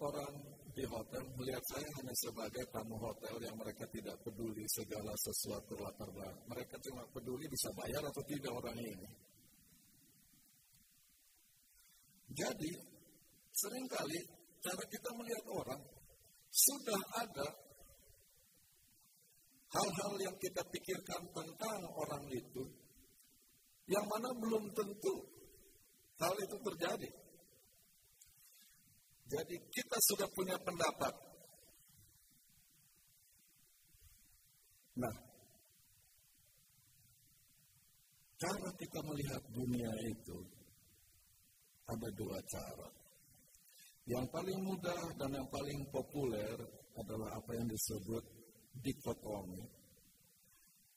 orang 0.02 0.34
di 0.74 0.84
hotel 0.90 1.22
melihat 1.38 1.62
saya 1.70 1.86
hanya 2.02 2.16
sebagai 2.18 2.66
tamu 2.74 2.98
hotel 2.98 3.38
yang 3.46 3.54
mereka 3.54 3.86
tidak 3.94 4.18
peduli 4.26 4.66
segala 4.74 5.14
sesuatu 5.22 5.78
latar 5.78 6.10
belakang. 6.10 6.42
Mereka 6.50 6.76
cuma 6.90 7.04
peduli 7.14 7.46
bisa 7.46 7.70
bayar 7.78 8.02
atau 8.02 8.24
tidak 8.26 8.54
orang 8.56 8.78
ini. 8.82 9.10
Jadi, 12.34 12.72
sering 13.54 13.86
kali 13.86 14.43
cara 14.64 14.84
kita 14.88 15.10
melihat 15.20 15.46
orang 15.52 15.82
sudah 16.48 17.02
ada 17.20 17.48
hal-hal 19.76 20.14
yang 20.24 20.36
kita 20.40 20.64
pikirkan 20.72 21.28
tentang 21.36 21.80
orang 21.92 22.24
itu 22.32 22.64
yang 23.92 24.06
mana 24.08 24.32
belum 24.32 24.72
tentu 24.72 25.16
hal 26.24 26.34
itu 26.40 26.56
terjadi. 26.72 27.12
Jadi 29.28 29.56
kita 29.68 29.98
sudah 30.14 30.30
punya 30.32 30.56
pendapat. 30.62 31.14
Nah, 34.94 35.16
cara 38.38 38.70
kita 38.78 39.00
melihat 39.10 39.42
dunia 39.50 39.92
itu 40.06 40.38
ada 41.90 42.10
dua 42.14 42.38
cara. 42.46 43.03
Yang 44.04 44.26
paling 44.36 44.60
mudah 44.60 45.02
dan 45.16 45.32
yang 45.32 45.48
paling 45.48 45.80
populer 45.88 46.58
adalah 47.00 47.40
apa 47.40 47.52
yang 47.56 47.68
disebut 47.72 48.24
dikotomi. 48.84 49.64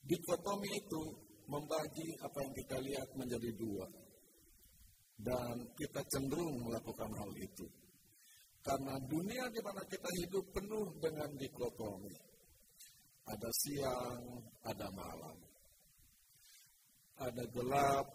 Dikotomi 0.03 0.69
itu 0.75 1.03
membagi 1.47 2.07
apa 2.19 2.37
yang 2.43 2.53
kita 2.55 2.77
lihat 2.83 3.09
menjadi 3.15 3.51
dua. 3.55 3.87
Dan 5.17 5.65
kita 5.73 6.03
cenderung 6.13 6.67
melakukan 6.67 7.09
hal 7.15 7.31
itu. 7.39 7.65
Karena 8.61 8.99
dunia 9.07 9.47
di 9.49 9.61
mana 9.63 9.81
kita 9.87 10.09
hidup 10.21 10.45
penuh 10.51 10.87
dengan 10.99 11.31
dikotomi. 11.39 12.15
Ada 13.27 13.49
siang, 13.65 14.23
ada 14.67 14.87
malam. 14.91 15.37
Ada 17.17 17.43
gelap, 17.49 18.07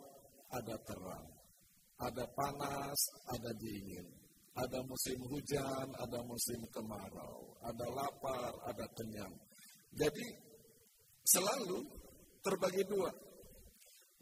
ada 0.52 0.76
terang 0.84 1.42
ada 2.02 2.24
panas, 2.34 2.98
ada 3.30 3.50
dingin. 3.54 4.21
Ada 4.52 4.84
musim 4.84 5.16
hujan, 5.32 5.88
ada 5.96 6.20
musim 6.28 6.60
kemarau. 6.68 7.56
Ada 7.64 7.86
lapar, 7.88 8.52
ada 8.68 8.84
kenyang. 8.92 9.32
Jadi 9.96 10.26
selalu 11.24 11.80
terbagi 12.44 12.84
dua. 12.84 13.10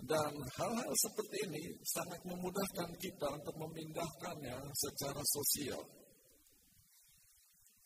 Dan 0.01 0.33
hal-hal 0.33 0.93
seperti 0.97 1.45
ini 1.45 1.65
sangat 1.85 2.25
memudahkan 2.25 2.89
kita 2.97 3.27
untuk 3.37 3.57
memindahkannya 3.61 4.57
secara 4.73 5.21
sosial. 5.21 5.83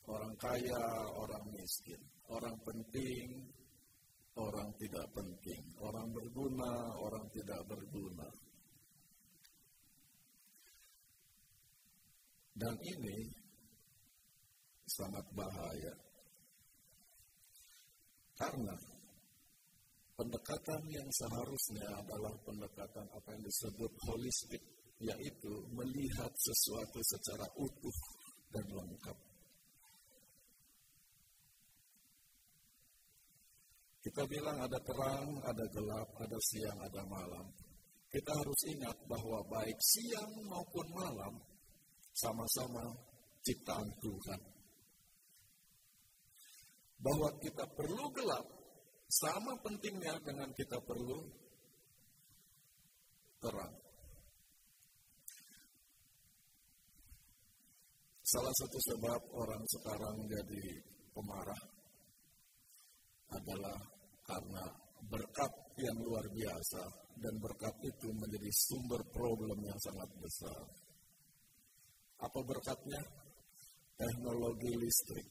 Orang 0.04 0.36
kaya, 0.38 0.84
orang 1.16 1.42
miskin, 1.50 1.98
orang 2.30 2.54
penting, 2.62 3.50
orang 4.36 4.68
tidak 4.78 5.06
penting, 5.10 5.62
orang 5.82 6.06
berguna, 6.12 6.92
orang 7.02 7.24
tidak 7.34 7.60
berguna. 7.66 8.28
Dan 12.54 12.78
ini 12.86 13.18
sangat 14.86 15.26
bahaya. 15.34 15.94
Karena 18.38 18.74
pendekatan 20.14 20.82
yang 20.86 21.08
seharusnya 21.10 21.86
adalah 21.98 22.34
pendekatan 22.46 23.06
apa 23.10 23.28
yang 23.34 23.42
disebut 23.42 23.92
holistik, 24.06 24.62
yaitu 25.02 25.52
melihat 25.74 26.30
sesuatu 26.38 27.02
secara 27.02 27.46
utuh 27.58 27.98
dan 28.54 28.66
lengkap. 28.70 29.18
Kita 34.04 34.22
bilang 34.30 34.60
ada 34.62 34.78
terang, 34.84 35.42
ada 35.42 35.64
gelap, 35.74 36.08
ada 36.22 36.38
siang, 36.38 36.78
ada 36.86 37.02
malam. 37.08 37.46
Kita 38.14 38.30
harus 38.30 38.60
ingat 38.70 38.94
bahwa 39.10 39.42
baik 39.50 39.78
siang 39.82 40.30
maupun 40.46 40.86
malam 40.94 41.34
sama-sama 42.14 42.94
ciptaan 43.42 43.90
Tuhan. 43.98 44.40
Bahwa 47.02 47.28
kita 47.42 47.68
perlu 47.74 48.06
gelap, 48.14 48.46
sama 49.10 49.52
pentingnya 49.60 50.16
dengan 50.24 50.48
kita 50.56 50.80
perlu 50.80 51.20
terang. 53.42 53.74
Salah 58.24 58.54
satu 58.56 58.78
sebab 58.88 59.20
orang 59.36 59.62
sekarang 59.68 60.16
jadi 60.24 60.64
pemarah 61.12 61.62
adalah 63.36 63.78
karena 64.24 64.64
berkat 65.12 65.52
yang 65.76 65.98
luar 66.00 66.24
biasa 66.32 66.82
dan 67.20 67.34
berkat 67.38 67.74
itu 67.84 68.08
menjadi 68.16 68.50
sumber 68.50 69.04
problem 69.12 69.60
yang 69.60 69.78
sangat 69.84 70.10
besar. 70.18 70.83
Apa 72.24 72.40
berkatnya? 72.40 73.02
Teknologi 73.94 74.72
listrik. 74.80 75.28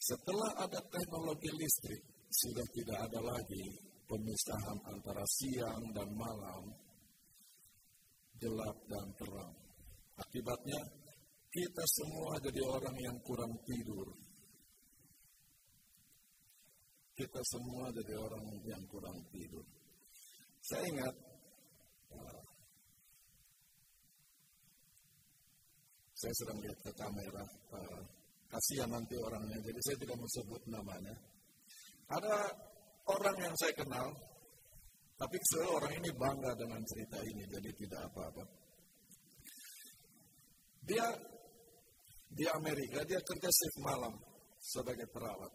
Setelah 0.00 0.64
ada 0.64 0.80
teknologi 0.88 1.52
listrik, 1.52 2.02
sudah 2.32 2.66
tidak 2.72 2.98
ada 3.12 3.20
lagi 3.20 3.64
pemisahan 4.08 4.78
antara 4.88 5.20
siang 5.28 5.84
dan 5.92 6.08
malam, 6.16 6.64
gelap 8.40 8.78
dan 8.88 9.06
terang. 9.20 9.54
Akibatnya, 10.16 10.80
kita 11.52 11.84
semua 11.92 12.40
jadi 12.40 12.62
orang 12.64 12.96
yang 13.04 13.18
kurang 13.20 13.52
tidur. 13.68 14.08
Kita 17.12 17.42
semua 17.52 17.92
jadi 17.92 18.14
orang 18.16 18.46
yang 18.64 18.82
kurang 18.88 19.18
tidur. 19.28 19.66
Saya 20.64 20.82
ingat 20.88 21.14
saya 26.18 26.34
sedang 26.34 26.58
lihat 26.58 26.78
ke 26.82 26.92
kamera, 26.98 27.44
uh, 27.78 28.02
kasihan 28.50 28.90
nanti 28.90 29.14
orangnya, 29.14 29.54
jadi 29.62 29.80
saya 29.86 29.96
tidak 30.02 30.16
mau 30.18 30.30
sebut 30.34 30.62
namanya. 30.66 31.14
Ada 32.10 32.34
orang 33.06 33.36
yang 33.38 33.54
saya 33.54 33.74
kenal, 33.78 34.08
tapi 35.14 35.38
seorang 35.54 35.94
ini 35.94 36.10
bangga 36.18 36.52
dengan 36.58 36.82
cerita 36.90 37.22
ini, 37.22 37.42
jadi 37.46 37.70
tidak 37.70 38.00
apa-apa. 38.10 38.44
Dia 40.82 41.06
di 42.34 42.44
Amerika, 42.50 43.06
dia 43.06 43.20
kerja 43.22 43.50
shift 43.54 43.78
malam 43.86 44.14
sebagai 44.58 45.06
perawat. 45.14 45.52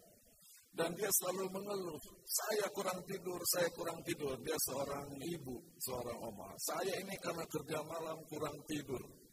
Dan 0.74 0.90
dia 0.98 1.06
selalu 1.06 1.54
mengeluh, 1.54 2.00
saya 2.26 2.66
kurang 2.74 2.98
tidur, 3.06 3.38
saya 3.54 3.70
kurang 3.70 4.02
tidur. 4.02 4.34
Dia 4.42 4.58
seorang 4.58 5.06
ibu, 5.22 5.54
seorang 5.78 6.18
oma. 6.18 6.50
Saya 6.58 6.98
ini 6.98 7.14
karena 7.22 7.46
kerja 7.46 7.78
malam 7.86 8.18
kurang 8.26 8.58
tidur. 8.66 9.23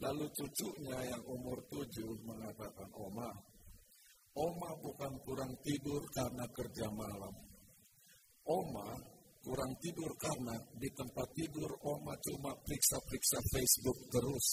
Lalu 0.00 0.24
cucunya 0.32 0.98
yang 1.12 1.22
umur 1.28 1.60
tujuh 1.68 2.10
mengatakan, 2.24 2.88
Oma, 2.96 3.28
Oma 4.32 4.70
bukan 4.80 5.12
kurang 5.28 5.52
tidur 5.60 6.00
karena 6.16 6.48
kerja 6.56 6.88
malam. 6.88 7.34
Oma 8.48 8.96
kurang 9.42 9.74
tidur 9.82 10.08
karena 10.22 10.54
di 10.78 10.86
tempat 10.94 11.28
tidur 11.34 11.70
oma 11.82 12.14
cuma 12.22 12.54
periksa-periksa 12.62 13.38
Facebook 13.50 13.98
terus. 14.08 14.48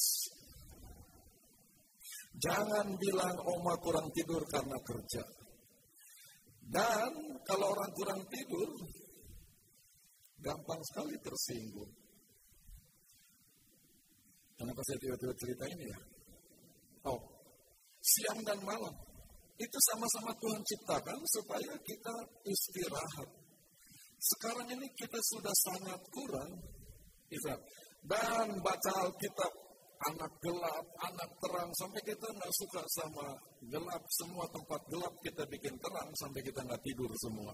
Jangan 2.42 2.98
bilang 2.98 3.38
oma 3.46 3.74
kurang 3.80 4.10
tidur 4.12 4.42
karena 4.50 4.78
kerja. 4.82 5.24
Dan 6.70 7.12
kalau 7.46 7.74
orang 7.74 7.92
kurang 7.98 8.22
tidur, 8.30 8.70
gampang 10.42 10.82
sekali 10.86 11.18
tersinggung. 11.22 11.90
Kenapa 14.60 14.84
saya 14.84 15.00
tiba-tiba 15.00 15.34
cerita 15.40 15.64
ini 15.72 15.88
ya? 15.88 16.00
Oh, 17.08 17.20
siang 18.04 18.44
dan 18.44 18.60
malam. 18.68 18.92
Itu 19.56 19.78
sama-sama 19.92 20.36
Tuhan 20.36 20.62
ciptakan 20.68 21.20
supaya 21.32 21.72
kita 21.80 22.16
istirahat. 22.44 23.30
Sekarang 24.20 24.68
ini 24.68 24.88
kita 25.00 25.16
sudah 25.32 25.56
sangat 25.64 26.02
kurang. 26.12 26.52
Dan 28.04 28.48
baca 28.60 28.92
Alkitab, 29.08 29.54
anak 30.12 30.34
gelap, 30.44 30.86
anak 31.08 31.30
terang, 31.40 31.72
sampai 31.80 32.02
kita 32.04 32.28
nggak 32.28 32.54
suka 32.56 32.84
sama 33.00 33.28
gelap. 33.64 34.04
Semua 34.12 34.44
tempat 34.52 34.82
gelap 34.92 35.14
kita 35.24 35.44
bikin 35.48 35.76
terang, 35.80 36.10
sampai 36.20 36.42
kita 36.44 36.60
nggak 36.68 36.84
tidur 36.84 37.12
semua. 37.20 37.52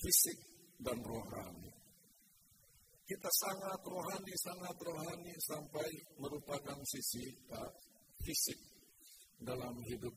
Fisik 0.00 0.38
dan 0.80 0.96
rohani. 1.04 1.69
Kita 3.10 3.30
sangat 3.42 3.82
rohani, 3.82 4.34
sangat 4.38 4.76
rohani 4.78 5.34
sampai 5.42 5.88
merupakan 6.22 6.78
sisi 6.86 7.26
uh, 7.50 7.66
fisik 8.22 8.60
dalam 9.42 9.82
hidup 9.82 10.14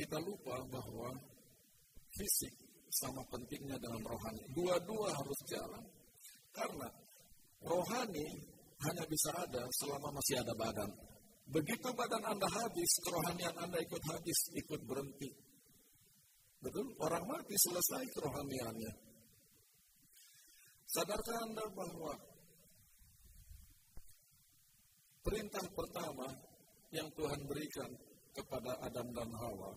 kita 0.00 0.16
lupa 0.20 0.56
bahwa 0.68 1.12
fisik 2.12 2.52
sama 2.88 3.20
pentingnya 3.28 3.76
dengan 3.76 4.00
rohani. 4.00 4.44
Dua-dua 4.56 5.12
harus 5.12 5.40
jalan. 5.44 5.84
Karena 6.56 6.88
rohani 7.64 8.28
hanya 8.80 9.04
bisa 9.04 9.28
ada 9.36 9.60
selama 9.76 10.08
masih 10.16 10.40
ada 10.40 10.56
badan. 10.56 10.90
Begitu 11.52 11.88
badan 11.92 12.24
Anda 12.32 12.48
habis, 12.48 12.90
kerohanian 13.04 13.56
Anda 13.60 13.76
ikut 13.76 14.02
habis, 14.08 14.38
ikut 14.56 14.80
berhenti. 14.88 15.30
Betul? 16.64 16.96
Orang 17.04 17.24
mati 17.28 17.56
selesai 17.56 18.04
kerohaniannya. 18.16 19.09
Sadarkah 20.90 21.38
Anda 21.46 21.62
bahwa 21.70 22.18
perintah 25.22 25.62
pertama 25.70 26.26
yang 26.90 27.06
Tuhan 27.14 27.46
berikan 27.46 27.94
kepada 28.34 28.74
Adam 28.82 29.14
dan 29.14 29.30
Hawa 29.38 29.70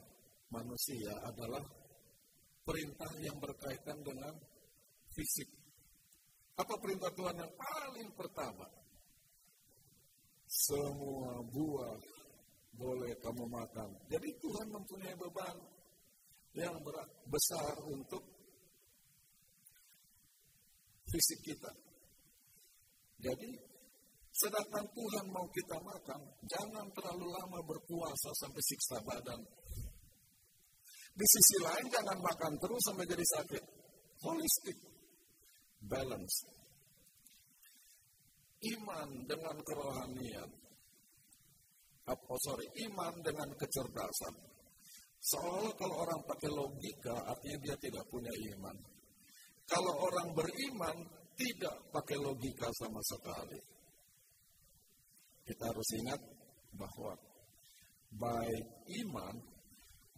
manusia 0.50 1.14
adalah 1.22 1.62
perintah 2.66 3.14
yang 3.22 3.38
berkaitan 3.38 4.02
dengan 4.02 4.34
fisik. 5.14 5.46
Apa 6.58 6.82
perintah 6.82 7.14
Tuhan 7.14 7.38
yang 7.38 7.54
paling 7.62 8.10
pertama? 8.18 8.66
Semua 10.50 11.46
buah 11.46 12.02
boleh 12.74 13.14
kamu 13.22 13.46
makan. 13.54 13.90
Jadi 14.10 14.34
Tuhan 14.42 14.66
mempunyai 14.66 15.14
beban 15.14 15.58
yang 16.58 16.82
besar 17.30 17.78
untuk 17.86 18.33
fisik 21.14 21.40
kita. 21.46 21.70
Jadi 23.22 23.54
sedangkan 24.34 24.86
Tuhan 24.90 25.26
mau 25.30 25.46
kita 25.54 25.78
makan, 25.78 26.22
jangan 26.50 26.90
terlalu 26.98 27.30
lama 27.30 27.60
berpuasa 27.62 28.34
sampai 28.42 28.64
siksa 28.66 28.98
badan. 29.06 29.42
Di 31.14 31.26
sisi 31.30 31.58
lain 31.62 31.86
jangan 31.94 32.18
makan 32.18 32.54
terus 32.58 32.82
sampai 32.90 33.06
jadi 33.06 33.22
sakit. 33.38 33.64
Holistik. 34.26 34.78
Balance. 35.86 36.50
Iman 38.74 39.10
dengan 39.30 39.58
kerohanian. 39.62 40.50
Oh 42.10 42.40
sorry, 42.42 42.66
iman 42.90 43.14
dengan 43.22 43.48
kecerdasan. 43.54 44.36
Seolah 45.24 45.72
kalau 45.80 46.04
orang 46.04 46.20
pakai 46.28 46.52
logika, 46.52 47.16
artinya 47.16 47.60
dia 47.64 47.76
tidak 47.80 48.04
punya 48.12 48.32
iman. 48.56 48.76
Kalau 49.68 49.94
orang 50.04 50.30
beriman, 50.36 50.98
tidak 51.34 51.76
pakai 51.90 52.18
logika 52.22 52.70
sama 52.78 53.02
sekali. 53.02 53.60
Kita 55.44 55.64
harus 55.66 55.90
ingat 56.00 56.22
bahwa 56.78 57.14
baik 58.14 58.66
iman 59.04 59.36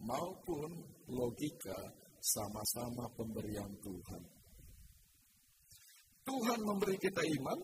maupun 0.02 0.70
logika 1.08 1.78
sama-sama 2.20 3.08
pemberian 3.16 3.72
Tuhan. 3.80 4.22
Tuhan 6.26 6.60
memberi 6.66 6.98
kita 6.98 7.22
iman, 7.22 7.58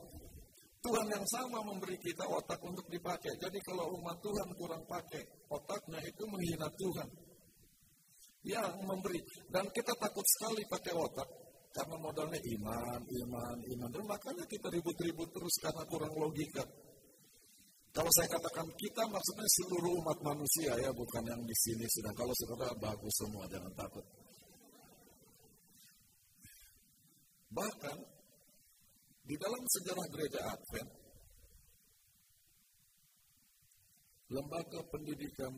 Tuhan 0.82 1.06
yang 1.10 1.26
sama 1.26 1.62
memberi 1.66 1.98
kita 1.98 2.26
otak 2.26 2.62
untuk 2.62 2.86
dipakai. 2.90 3.34
Jadi 3.38 3.58
kalau 3.66 3.90
umat 3.98 4.18
Tuhan 4.22 4.48
kurang 4.54 4.82
pakai 4.86 5.22
otaknya 5.50 5.98
itu 6.02 6.22
menghina 6.26 6.66
Tuhan. 6.78 7.08
Yang 8.42 8.74
memberi. 8.82 9.20
Dan 9.50 9.66
kita 9.70 9.94
takut 9.94 10.26
sekali 10.38 10.62
pakai 10.66 10.94
otak. 10.98 11.41
Karena 11.72 11.96
modalnya 11.96 12.36
iman, 12.36 13.00
iman, 13.00 13.56
iman. 13.64 13.88
Dan 13.88 14.04
makanya 14.04 14.44
kita 14.44 14.68
ribut-ribut 14.68 15.28
terus 15.32 15.54
karena 15.64 15.82
kurang 15.88 16.12
logika. 16.20 16.64
Kalau 17.92 18.08
saya 18.16 18.28
katakan 18.28 18.68
kita 18.76 19.02
maksudnya 19.04 19.48
seluruh 19.60 19.92
umat 20.00 20.18
manusia 20.24 20.72
ya, 20.80 20.88
bukan 20.92 21.24
yang 21.28 21.42
di 21.44 21.56
sini 21.56 21.84
sudah. 21.88 22.12
Kalau 22.16 22.32
saudara 22.36 22.72
bagus 22.76 23.14
semua, 23.20 23.44
jangan 23.48 23.72
takut. 23.76 24.04
Bahkan 27.52 27.98
di 29.28 29.36
dalam 29.36 29.62
sejarah 29.64 30.06
gereja 30.08 30.40
Advent, 30.56 30.90
lembaga 34.32 34.80
pendidikan 34.88 35.52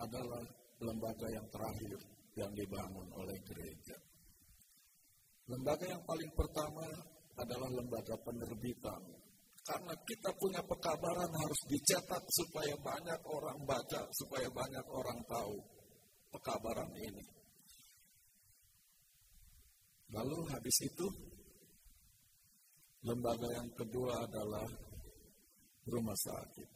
adalah 0.00 0.44
lembaga 0.80 1.28
yang 1.28 1.44
terakhir 1.52 2.00
yang 2.40 2.52
dibangun 2.56 3.08
oleh 3.20 3.36
gereja. 3.44 4.09
Lembaga 5.50 5.82
yang 5.82 6.04
paling 6.06 6.30
pertama 6.38 6.86
adalah 7.34 7.70
lembaga 7.74 8.14
penerbitan 8.22 9.02
karena 9.66 9.94
kita 10.06 10.30
punya 10.38 10.62
pekabaran 10.62 11.30
harus 11.30 11.60
dicetak 11.66 12.22
supaya 12.30 12.74
banyak 12.78 13.20
orang 13.26 13.58
baca, 13.66 14.02
supaya 14.14 14.46
banyak 14.50 14.86
orang 14.88 15.18
tahu 15.26 15.58
pekabaran 16.30 16.90
ini. 16.96 17.24
Lalu 20.10 20.38
habis 20.50 20.76
itu, 20.86 21.06
lembaga 23.06 23.46
yang 23.50 23.70
kedua 23.78 24.26
adalah 24.26 24.66
rumah 25.86 26.18
sakit. 26.18 26.70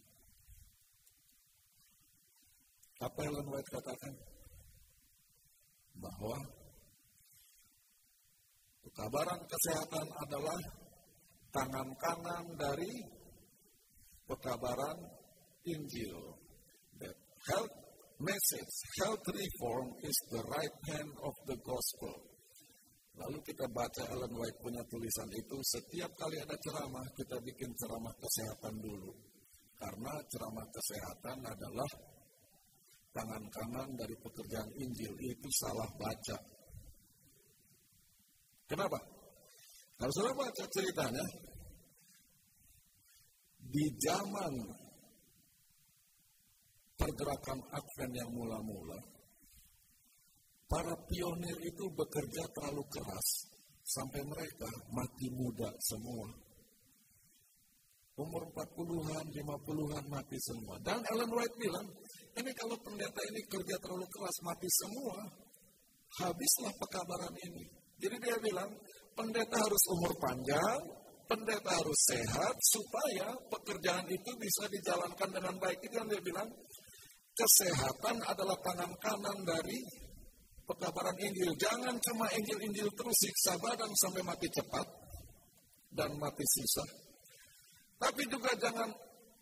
Apa 3.02 3.20
Ellen 3.26 3.48
White 3.50 3.70
katakan? 3.74 4.14
Bahwa 5.98 6.38
pekabaran 8.84 9.42
kesehatan 9.48 10.06
adalah 10.28 10.60
tangan 11.50 11.88
kanan 11.96 12.44
dari 12.60 12.92
pekabaran 14.28 14.98
Injil. 15.64 16.20
That 17.00 17.16
health 17.48 17.74
message, 18.20 18.74
health 19.00 19.24
reform 19.26 19.88
is 20.04 20.18
the 20.30 20.42
right 20.44 20.76
hand 20.92 21.10
of 21.24 21.34
the 21.48 21.56
gospel. 21.64 22.14
Lalu 23.14 23.38
kita 23.46 23.70
baca 23.70 24.02
Ellen 24.10 24.34
White 24.34 24.58
punya 24.58 24.82
tulisan 24.90 25.30
itu, 25.30 25.56
setiap 25.62 26.10
kali 26.18 26.34
ada 26.42 26.56
ceramah, 26.58 27.06
kita 27.14 27.38
bikin 27.46 27.70
ceramah 27.78 28.14
kesehatan 28.18 28.74
dulu. 28.82 29.14
Karena 29.78 30.12
ceramah 30.26 30.66
kesehatan 30.74 31.38
adalah 31.46 31.90
tangan 33.14 33.44
kanan 33.54 33.88
dari 33.94 34.18
pekerjaan 34.18 34.70
Injil, 34.82 35.14
itu 35.22 35.48
salah 35.62 35.86
baca. 35.94 36.53
Kenapa? 38.64 38.98
Kalau 39.94 40.12
sudah 40.16 40.34
baca 40.34 40.64
ceritanya, 40.72 41.24
di 43.60 43.84
zaman 44.00 44.52
pergerakan 46.96 47.58
Advent 47.74 48.12
yang 48.16 48.30
mula-mula, 48.32 49.00
para 50.64 50.94
pionir 51.06 51.58
itu 51.60 51.84
bekerja 51.92 52.42
terlalu 52.56 52.82
keras 52.90 53.28
sampai 53.84 54.22
mereka 54.24 54.70
mati 54.90 55.28
muda 55.30 55.70
semua. 55.84 56.28
Umur 58.14 58.46
40-an, 58.54 59.26
50-an 59.26 60.04
mati 60.06 60.38
semua. 60.38 60.78
Dan 60.86 61.02
Ellen 61.02 61.34
White 61.34 61.58
bilang, 61.58 61.86
ini 62.38 62.50
kalau 62.54 62.78
pendeta 62.78 63.20
ini 63.26 63.42
kerja 63.50 63.74
terlalu 63.82 64.06
keras 64.06 64.36
mati 64.46 64.70
semua, 64.70 65.18
habislah 66.22 66.74
pekabaran 66.78 67.34
ini. 67.50 67.83
Jadi 68.04 68.16
dia 68.20 68.36
bilang, 68.36 68.68
pendeta 69.16 69.56
harus 69.56 69.84
umur 69.96 70.12
panjang, 70.20 70.80
pendeta 71.24 71.72
harus 71.72 72.00
sehat 72.12 72.52
supaya 72.60 73.32
pekerjaan 73.48 74.04
itu 74.12 74.30
bisa 74.36 74.68
dijalankan 74.68 75.32
dengan 75.32 75.56
baik. 75.56 75.80
Itu 75.80 75.96
yang 75.96 76.08
dia 76.12 76.20
bilang, 76.20 76.48
kesehatan 77.32 78.20
adalah 78.28 78.60
tangan 78.60 78.92
kanan 79.00 79.38
dari 79.48 79.78
pekabaran 80.68 81.16
Injil. 81.16 81.56
Jangan 81.56 81.96
cuma 81.96 82.28
Injil-Injil 82.28 82.92
terus 82.92 83.16
siksa 83.24 83.56
badan 83.56 83.88
sampai 83.96 84.20
mati 84.20 84.48
cepat 84.52 84.86
dan 85.96 86.12
mati 86.20 86.44
susah. 86.44 86.88
Tapi 88.04 88.22
juga 88.28 88.52
jangan 88.60 88.92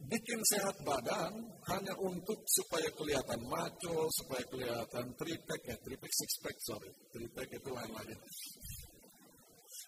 bikin 0.08 0.40
sehat 0.50 0.76
badan 0.82 1.32
hanya 1.70 1.94
untuk 2.02 2.38
supaya 2.48 2.88
kelihatan 2.96 3.40
maco, 3.46 4.08
supaya 4.22 4.42
kelihatan 4.50 5.06
tripek 5.14 5.60
ya, 5.68 5.76
tripek 5.82 6.12
six 6.12 6.30
pack 6.42 6.56
sorry, 6.66 6.90
tripek 7.12 7.48
itu 7.58 7.70
lain 7.70 7.92
lagi. 7.94 8.16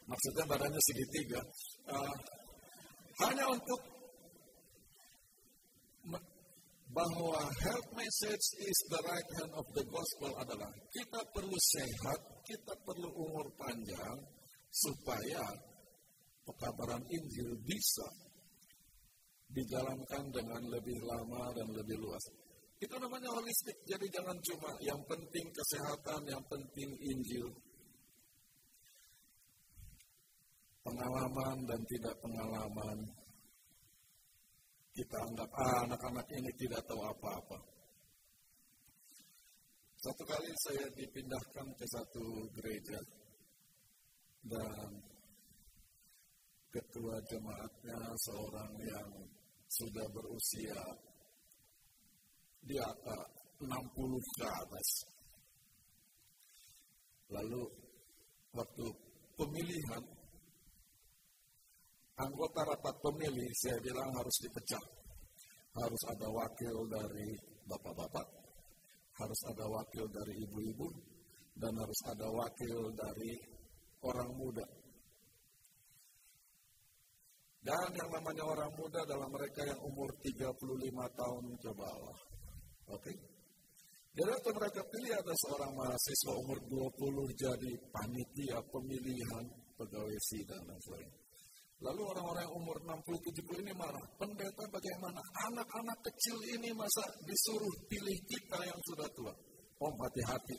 Maksudnya 0.04 0.44
badannya 0.44 0.80
segitiga. 0.84 1.40
Uh, 1.88 2.16
hanya 3.24 3.46
untuk 3.48 3.80
bahwa 6.94 7.42
health 7.58 7.90
message 7.98 8.46
is 8.62 8.78
the 8.86 9.00
right 9.02 9.30
hand 9.42 9.52
of 9.58 9.66
the 9.74 9.82
gospel 9.90 10.30
adalah 10.38 10.70
kita 10.94 11.20
perlu 11.34 11.58
sehat, 11.74 12.20
kita 12.46 12.74
perlu 12.86 13.10
umur 13.18 13.50
panjang 13.58 14.18
supaya 14.70 15.42
pekabaran 16.46 17.02
Injil 17.10 17.50
bisa 17.66 18.06
dijalankan 19.54 20.24
dengan 20.34 20.62
lebih 20.66 20.98
lama 21.06 21.54
dan 21.54 21.70
lebih 21.70 21.96
luas. 22.02 22.24
Itu 22.82 22.98
namanya 22.98 23.30
holistik. 23.30 23.78
Jadi 23.86 24.10
jangan 24.10 24.36
cuma 24.42 24.70
yang 24.82 24.98
penting 25.06 25.46
kesehatan, 25.54 26.20
yang 26.26 26.42
penting 26.50 26.90
Injil. 26.98 27.48
Pengalaman 30.84 31.64
dan 31.64 31.80
tidak 31.88 32.12
pengalaman 32.20 32.98
kita 34.94 35.16
anggap 35.16 35.50
ah, 35.58 35.78
anak-anak 35.88 36.26
ini 36.38 36.50
tidak 36.60 36.82
tahu 36.86 37.02
apa-apa. 37.02 37.58
Satu 39.98 40.22
kali 40.28 40.52
saya 40.68 40.86
dipindahkan 40.92 41.66
ke 41.74 41.86
satu 41.88 42.26
gereja 42.52 43.00
dan 44.44 45.00
ketua 46.68 47.16
jemaatnya 47.32 47.98
seorang 48.28 48.72
yang 48.84 49.10
sudah 49.74 50.06
berusia 50.14 50.78
di 52.62 52.76
atas 52.78 53.22
60 53.58 54.38
ke 54.38 54.46
atas. 54.46 54.88
Lalu 57.34 57.62
waktu 58.54 58.86
pemilihan 59.34 60.04
anggota 62.14 62.60
rapat 62.62 62.94
pemilih 63.02 63.50
saya 63.58 63.78
bilang 63.82 64.10
harus 64.14 64.36
dipecah. 64.46 64.84
Harus 65.74 66.02
ada 66.06 66.30
wakil 66.30 66.86
dari 66.86 67.34
bapak-bapak, 67.66 68.28
harus 69.18 69.40
ada 69.50 69.66
wakil 69.66 70.06
dari 70.06 70.38
ibu-ibu, 70.46 70.86
dan 71.58 71.74
harus 71.74 72.00
ada 72.06 72.30
wakil 72.30 72.94
dari 72.94 73.34
orang 74.06 74.30
muda. 74.38 74.62
Dan 77.64 77.88
yang 77.96 78.10
namanya 78.12 78.44
orang 78.44 78.72
muda 78.76 79.00
adalah 79.08 79.24
mereka 79.32 79.64
yang 79.64 79.80
umur 79.88 80.12
35 80.20 80.60
tahun 81.16 81.44
ke 81.64 81.70
bawah. 81.72 82.18
Oke? 82.92 83.08
Okay? 83.08 83.16
Jadi 84.14 84.30
mereka 84.52 84.80
pilih 84.92 85.10
ada 85.16 85.34
seorang 85.42 85.72
mahasiswa 85.74 86.32
umur 86.38 86.58
20 86.70 87.34
jadi 87.34 87.72
panitia 87.90 88.62
pemilihan 88.70 89.44
pegawai 89.74 90.18
sidang 90.22 90.62
dan 90.70 90.78
sebagainya. 90.78 91.18
Lalu 91.82 92.02
orang-orang 92.06 92.42
yang 92.46 92.54
umur 92.54 92.76
60-70 92.84 93.64
ini 93.66 93.72
marah. 93.74 94.06
Pendeta 94.14 94.64
bagaimana? 94.70 95.18
Anak-anak 95.50 95.98
kecil 96.06 96.36
ini 96.54 96.70
masa 96.76 97.02
disuruh 97.26 97.74
pilih 97.90 98.18
kita 98.30 98.58
yang 98.62 98.80
sudah 98.86 99.08
tua? 99.18 99.34
Om 99.82 99.94
hati-hati. 99.98 100.56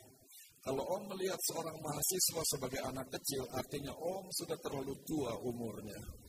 Kalau 0.60 0.82
Om 0.82 1.02
melihat 1.14 1.38
seorang 1.48 1.78
mahasiswa 1.80 2.42
sebagai 2.50 2.80
anak 2.82 3.08
kecil, 3.14 3.42
artinya 3.54 3.94
Om 3.94 4.26
sudah 4.36 4.58
terlalu 4.60 4.94
tua 5.06 5.32
umurnya. 5.40 6.25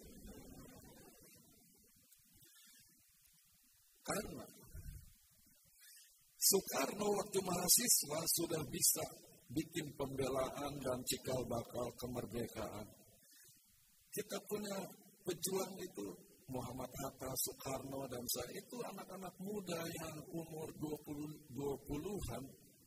Karena 4.08 4.48
Soekarno 6.40 7.08
waktu 7.12 7.40
mahasiswa 7.44 8.20
sudah 8.40 8.64
bisa 8.72 9.04
bikin 9.52 9.92
pembelaan 10.00 10.74
dan 10.80 11.00
cikal 11.04 11.44
bakal 11.44 11.92
kemerdekaan 12.00 12.88
kita 14.18 14.38
punya 14.50 14.78
pejuang 15.28 15.78
itu 15.78 16.08
Muhammad 16.48 16.90
Hatta, 17.04 17.30
Soekarno, 17.36 18.08
dan 18.08 18.24
saya 18.32 18.52
itu 18.56 18.78
anak-anak 18.82 19.36
muda 19.44 19.78
yang 19.78 20.16
umur 20.32 20.68
20, 20.80 21.54
20-an 21.54 22.44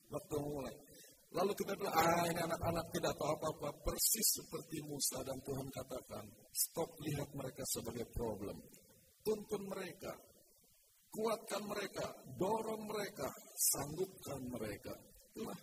waktu 0.08 0.36
mulai. 0.40 0.74
Lalu 1.30 1.52
kita 1.54 1.78
bilang, 1.78 1.94
ah 1.94 2.24
ini 2.26 2.40
anak-anak 2.40 2.86
tidak 2.90 3.14
tahu 3.14 3.30
apa-apa, 3.36 3.68
persis 3.84 4.28
seperti 4.42 4.82
Musa 4.82 5.22
dan 5.22 5.38
Tuhan 5.44 5.68
katakan, 5.70 6.24
stop 6.50 6.90
lihat 7.04 7.28
mereka 7.36 7.62
sebagai 7.70 8.08
problem. 8.10 8.58
Tuntun 9.22 9.62
mereka, 9.68 10.10
kuatkan 11.10 11.62
mereka, 11.66 12.06
dorong 12.38 12.86
mereka, 12.86 13.28
sanggupkan 13.54 14.40
mereka. 14.50 14.94
Itulah 15.30 15.58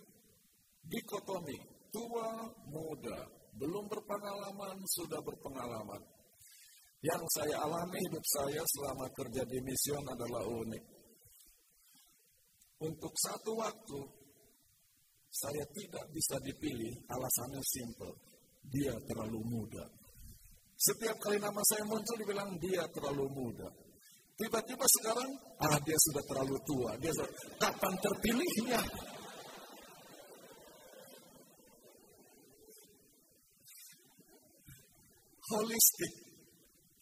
dikotomi, 0.84 1.58
tua, 1.92 2.28
muda, 2.68 3.18
belum 3.56 3.84
berpengalaman, 3.88 4.76
sudah 4.86 5.20
berpengalaman. 5.24 6.02
Yang 6.98 7.22
saya 7.30 7.62
alami 7.62 7.98
hidup 8.10 8.24
saya 8.26 8.62
selama 8.74 9.06
kerja 9.14 9.42
di 9.46 9.58
mision 9.62 10.02
adalah 10.02 10.42
unik. 10.42 10.84
Untuk 12.78 13.14
satu 13.18 13.58
waktu, 13.58 14.00
saya 15.28 15.64
tidak 15.74 16.06
bisa 16.10 16.36
dipilih, 16.42 16.94
alasannya 17.10 17.62
simple. 17.62 18.14
Dia 18.68 18.94
terlalu 19.06 19.40
muda. 19.46 19.86
Setiap 20.78 21.18
kali 21.18 21.42
nama 21.42 21.58
saya 21.66 21.82
muncul 21.86 22.16
dibilang 22.18 22.54
dia 22.58 22.86
terlalu 22.90 23.26
muda. 23.30 23.68
Tiba-tiba 24.38 24.86
sekarang, 24.86 25.30
ah 25.58 25.78
dia 25.82 25.98
sudah 25.98 26.22
terlalu 26.30 26.56
tua. 26.62 26.90
Dia 27.02 27.10
sudah, 27.10 27.32
kapan 27.58 27.94
terpilihnya? 27.98 28.82
holistik. 35.48 36.14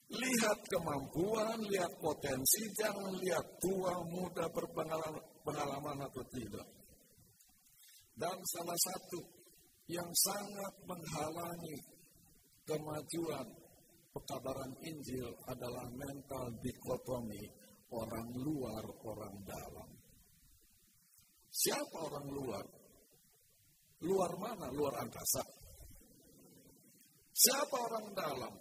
Lihat 0.07 0.59
kemampuan, 0.71 1.59
lihat 1.67 1.91
potensi, 1.99 2.63
jangan 2.79 3.11
lihat 3.19 3.47
tua, 3.59 3.91
muda, 4.07 4.47
berpengalaman 4.55 5.19
pengalaman 5.43 5.99
atau 6.07 6.23
tidak. 6.31 6.67
Dan 8.15 8.39
salah 8.55 8.79
satu 8.87 9.21
yang 9.91 10.07
sangat 10.15 10.75
menghalangi 10.87 11.79
kemajuan 12.71 13.47
pekabaran 14.17 14.73
Injil 14.81 15.29
adalah 15.45 15.85
mental 15.93 16.49
dikotomi 16.65 17.45
orang 17.93 18.33
luar, 18.41 18.85
orang 19.05 19.37
dalam. 19.45 19.91
Siapa 21.53 21.99
orang 22.01 22.29
luar? 22.33 22.65
Luar 24.09 24.33
mana? 24.41 24.73
Luar 24.73 25.05
angkasa. 25.05 25.45
Siapa 27.37 27.77
orang 27.77 28.07
dalam? 28.17 28.55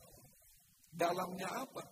Dalamnya 0.92 1.48
apa? 1.48 1.84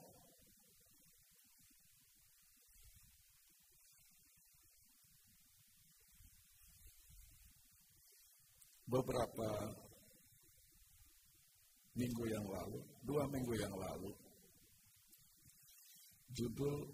Beberapa 8.84 9.83
minggu 11.94 12.24
yang 12.30 12.46
lalu, 12.46 12.80
dua 13.06 13.24
minggu 13.30 13.54
yang 13.58 13.74
lalu, 13.74 14.12
judul 16.34 16.90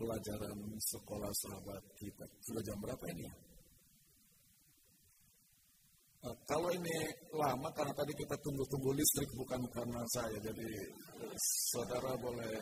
pelajaran 0.00 0.58
sekolah 0.80 1.32
sahabat 1.44 1.82
kita. 2.00 2.26
Sudah 2.40 2.62
jam 2.64 2.78
berapa 2.80 3.04
ini? 3.12 3.28
Eh, 6.24 6.36
kalau 6.48 6.72
ini 6.72 6.96
lama 7.36 7.68
karena 7.76 7.92
tadi 7.92 8.12
kita 8.16 8.32
tunggu-tunggu 8.40 8.96
listrik 8.96 9.28
bukan 9.36 9.60
karena 9.68 10.00
saya, 10.08 10.40
jadi 10.40 10.68
saudara 11.68 12.16
boleh 12.16 12.56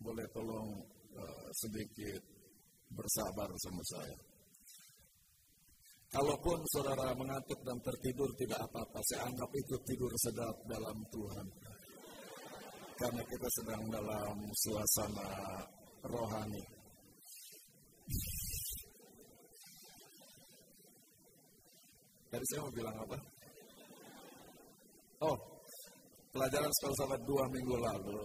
boleh 0.00 0.26
tolong 0.32 0.80
uh, 1.12 1.48
sedikit 1.52 2.22
bersabar 2.94 3.50
sama 3.58 3.82
saya. 3.84 4.29
Kalaupun 6.10 6.58
saudara 6.74 7.14
mengantuk 7.14 7.62
dan 7.62 7.78
tertidur 7.86 8.26
tidak 8.34 8.58
apa-apa, 8.66 8.98
saya 9.06 9.30
anggap 9.30 9.50
itu 9.54 9.74
tidur 9.86 10.10
sedap 10.18 10.56
dalam 10.66 10.98
Tuhan. 11.06 11.46
Karena 12.98 13.22
kita 13.30 13.48
sedang 13.62 13.82
dalam 13.94 14.36
suasana 14.58 15.30
rohani. 16.02 16.64
Tadi 22.30 22.44
saya 22.50 22.60
mau 22.66 22.74
bilang 22.74 22.96
apa? 23.06 23.18
Oh, 25.30 25.38
pelajaran 26.34 26.72
sahabat 26.74 27.22
dua 27.22 27.44
minggu 27.54 27.76
lalu. 27.78 28.22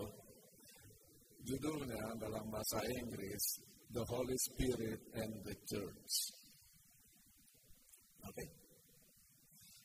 Judulnya 1.45 2.17
dalam 2.17 2.49
bahasa 2.49 2.81
Inggris, 2.97 3.61
The 3.93 4.01
Holy 4.09 4.38
Spirit 4.41 5.01
and 5.21 5.33
the 5.45 5.53
Church. 5.69 6.45
Oke. 8.26 8.45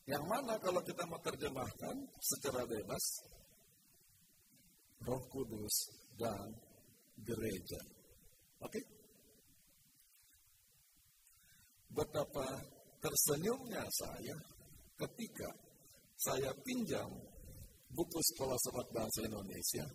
Yang 0.09 0.24
mana 0.26 0.59
kalau 0.59 0.82
kita 0.82 1.07
mau 1.07 1.20
terjemahkan 1.22 1.97
secara 2.18 2.66
bebas, 2.66 3.05
Roh 5.07 5.22
Kudus 5.30 5.74
dan 6.18 6.51
gereja. 7.24 7.80
Oke? 8.64 8.80
Betapa 11.91 12.47
tersenyumnya 13.01 13.82
saya 13.91 14.36
ketika 14.99 15.51
saya 16.20 16.53
pinjam 16.62 17.09
buku 17.91 18.20
sekolah 18.34 18.59
sebat 18.61 18.88
bahasa 18.93 19.20
Indonesia, 19.24 19.86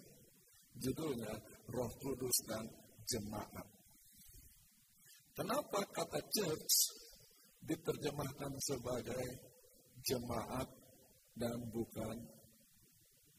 judulnya 0.80 1.34
Roh 1.72 1.92
Kudus 2.02 2.38
dan 2.50 2.66
Jemaat. 3.06 3.68
Kenapa 5.38 5.80
kata 5.94 6.20
church 6.34 7.05
diterjemahkan 7.66 8.54
sebagai 8.62 9.26
jemaat 10.06 10.70
dan 11.36 11.58
bukan 11.74 12.16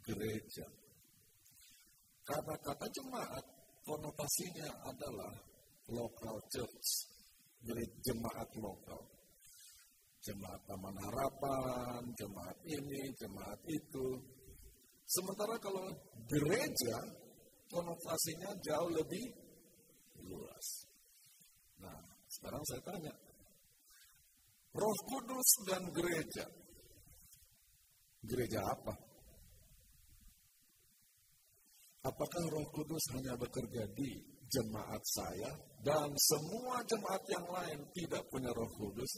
gereja? 0.02 0.66
Karena 2.26 2.54
kata 2.58 2.86
jemaat 2.90 3.44
konotasinya 3.86 4.70
adalah 4.90 5.34
local 5.94 6.36
church, 6.50 7.06
jemaat 8.02 8.50
lokal. 8.58 9.02
Jemaat 10.26 10.58
Taman 10.66 10.96
Harapan, 11.06 12.02
jemaat 12.18 12.58
ini, 12.66 13.14
jemaat 13.14 13.62
itu. 13.70 14.18
Sementara 15.06 15.54
kalau 15.62 15.86
gereja, 16.26 16.98
konotasinya 17.70 18.50
jauh 18.58 18.90
lebih 18.90 19.22
luas. 20.26 20.66
Nah, 21.78 21.94
sekarang 22.26 22.62
saya 22.66 22.82
tanya, 22.82 23.14
Roh 24.76 24.98
Kudus 25.08 25.48
dan 25.64 25.82
gereja, 25.88 26.44
gereja 28.28 28.60
apa? 28.60 28.92
Apakah 32.04 32.44
Roh 32.52 32.68
Kudus 32.70 33.04
hanya 33.16 33.34
bekerja 33.40 33.88
di 33.96 34.20
jemaat 34.46 35.02
saya 35.02 35.50
dan 35.80 36.12
semua 36.20 36.84
jemaat 36.84 37.22
yang 37.32 37.46
lain 37.48 37.78
tidak 37.96 38.22
punya 38.28 38.52
Roh 38.52 38.70
Kudus? 38.76 39.12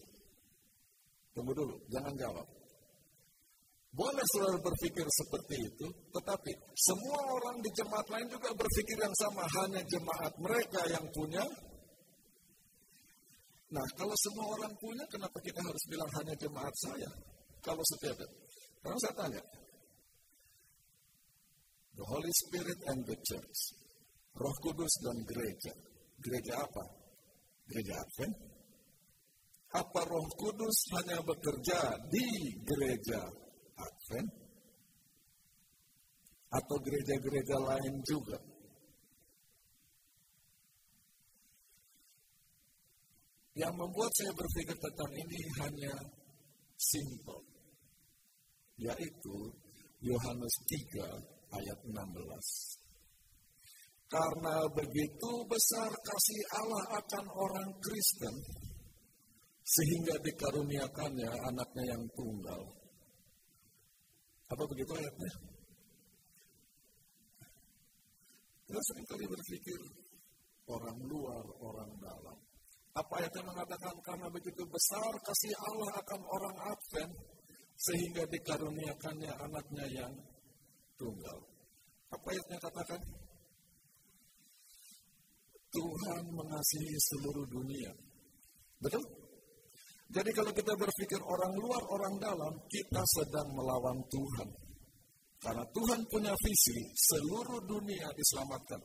Tunggu 1.35 1.53
dulu, 1.53 1.77
jangan 1.91 2.15
jawab. 2.15 2.47
Boleh 3.99 4.27
selalu 4.37 4.63
berpikir 4.63 5.07
seperti 5.11 5.57
itu, 5.59 5.87
tetapi 6.15 6.53
semua 6.77 7.19
orang 7.35 7.57
di 7.59 7.71
jemaat 7.75 8.07
lain 8.15 8.29
juga 8.31 8.55
berpikir 8.55 8.97
yang 9.01 9.17
sama, 9.17 9.43
hanya 9.43 9.83
jemaat 9.91 10.33
mereka 10.39 10.81
yang 10.87 11.07
punya. 11.11 11.43
Nah, 13.69 13.85
kalau 14.01 14.17
semua 14.17 14.47
orang 14.57 14.73
punya, 14.81 15.05
kenapa 15.13 15.37
kita 15.45 15.61
harus 15.61 15.85
bilang 15.93 16.09
hanya 16.17 16.33
jemaat 16.41 16.73
saya? 16.81 17.11
Kalau 17.61 17.85
setiap, 17.85 18.17
karena 18.81 18.99
saya 19.05 19.15
tanya, 19.19 19.43
The 21.99 22.07
Holy 22.07 22.31
Spirit 22.31 22.79
and 22.95 23.03
the 23.05 23.19
Church. 23.27 23.75
Roh 24.39 24.55
Kudus 24.63 24.95
dan 25.03 25.19
gereja. 25.27 25.75
Gereja 26.23 26.63
apa? 26.63 26.85
Gereja 27.67 27.99
Advent. 27.99 28.35
Apa 29.75 30.01
Roh 30.07 30.31
Kudus 30.39 30.79
hanya 30.95 31.19
bekerja 31.27 31.99
di 32.07 32.55
gereja 32.63 33.19
Advent? 33.75 34.31
Atau 36.55 36.79
gereja-gereja 36.87 37.57
lain 37.67 37.99
juga? 38.07 38.39
Yang 43.59 43.75
membuat 43.75 44.13
saya 44.15 44.33
berpikir 44.39 44.77
tentang 44.79 45.11
ini 45.19 45.41
hanya 45.59 45.95
simple, 46.79 47.43
yaitu 48.79 49.37
Yohanes 49.99 50.55
3 50.95 51.59
ayat 51.59 51.79
16. 51.83 51.99
Karena 54.09 54.63
begitu 54.73 55.31
besar 55.51 55.91
kasih 55.91 56.43
Allah 56.55 56.85
akan 57.03 57.25
orang 57.35 57.71
Kristen, 57.83 58.37
sehingga 59.67 60.15
dikaruniakannya 60.23 61.29
anaknya 61.29 61.85
yang 61.99 62.05
tunggal. 62.15 62.63
Apa 64.49 64.65
begitu 64.65 64.93
ayatnya? 64.97 65.33
Kita 68.65 68.81
sering 68.87 69.07
kali 69.11 69.27
berpikir 69.29 69.81
orang 70.73 70.99
luar, 71.11 71.45
orang 71.59 71.91
dalam. 72.01 72.48
Apa 72.99 73.13
ayatnya 73.23 73.47
mengatakan 73.47 73.95
karena 74.03 74.27
begitu 74.27 74.63
besar 74.67 75.13
kasih 75.23 75.55
Allah 75.71 75.91
akan 76.03 76.21
orang 76.27 76.57
Advent, 76.67 77.13
sehingga 77.79 78.27
dikaruniakannya 78.27 79.33
anaknya 79.39 79.87
yang 79.87 80.13
tunggal. 80.99 81.39
Apa 82.11 82.27
ayatnya 82.27 82.59
katakan? 82.59 83.01
Tuhan 85.69 86.25
mengasihi 86.33 86.97
seluruh 86.99 87.47
dunia. 87.47 87.93
Betul? 88.83 89.05
Jadi 90.09 90.31
kalau 90.33 90.51
kita 90.57 90.73
berpikir 90.73 91.21
orang 91.21 91.53
luar, 91.61 91.83
orang 91.93 92.15
dalam, 92.17 92.55
kita 92.67 93.03
sedang 93.15 93.53
melawan 93.53 94.01
Tuhan. 94.09 94.49
Karena 95.39 95.63
Tuhan 95.71 96.01
punya 96.09 96.33
visi, 96.41 96.79
seluruh 96.97 97.61
dunia 97.69 98.09
diselamatkan. 98.17 98.81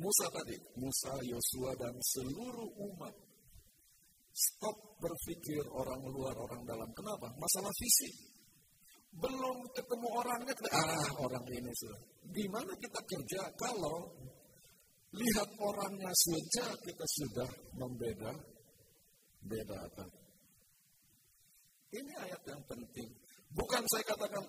Musa 0.00 0.26
tadi, 0.32 0.56
Musa, 0.80 1.12
Yosua, 1.20 1.76
dan 1.76 1.92
seluruh 2.00 2.70
umat. 2.92 3.14
Stop 4.32 4.96
berpikir 4.96 5.60
orang 5.68 6.00
luar, 6.08 6.32
orang 6.32 6.64
dalam. 6.64 6.88
Kenapa? 6.96 7.28
Masalah 7.36 7.72
visi. 7.76 8.08
Belum 9.12 9.60
ketemu 9.76 10.08
orangnya, 10.08 10.54
ah 10.72 11.10
orang 11.20 11.44
ini 11.52 11.72
sudah. 11.76 12.00
Gimana 12.32 12.72
kita 12.80 13.00
kerja 13.04 13.40
kalau 13.60 14.08
lihat 15.12 15.48
orangnya 15.60 16.12
saja 16.16 16.72
kita 16.80 17.04
sudah 17.04 17.50
membeda 17.76 18.32
bedakan. 19.44 20.08
Ini 21.92 22.12
ayat 22.24 22.42
yang 22.48 22.62
penting. 22.64 23.08
Bukan 23.52 23.84
saya 23.84 24.04
katakan 24.08 24.44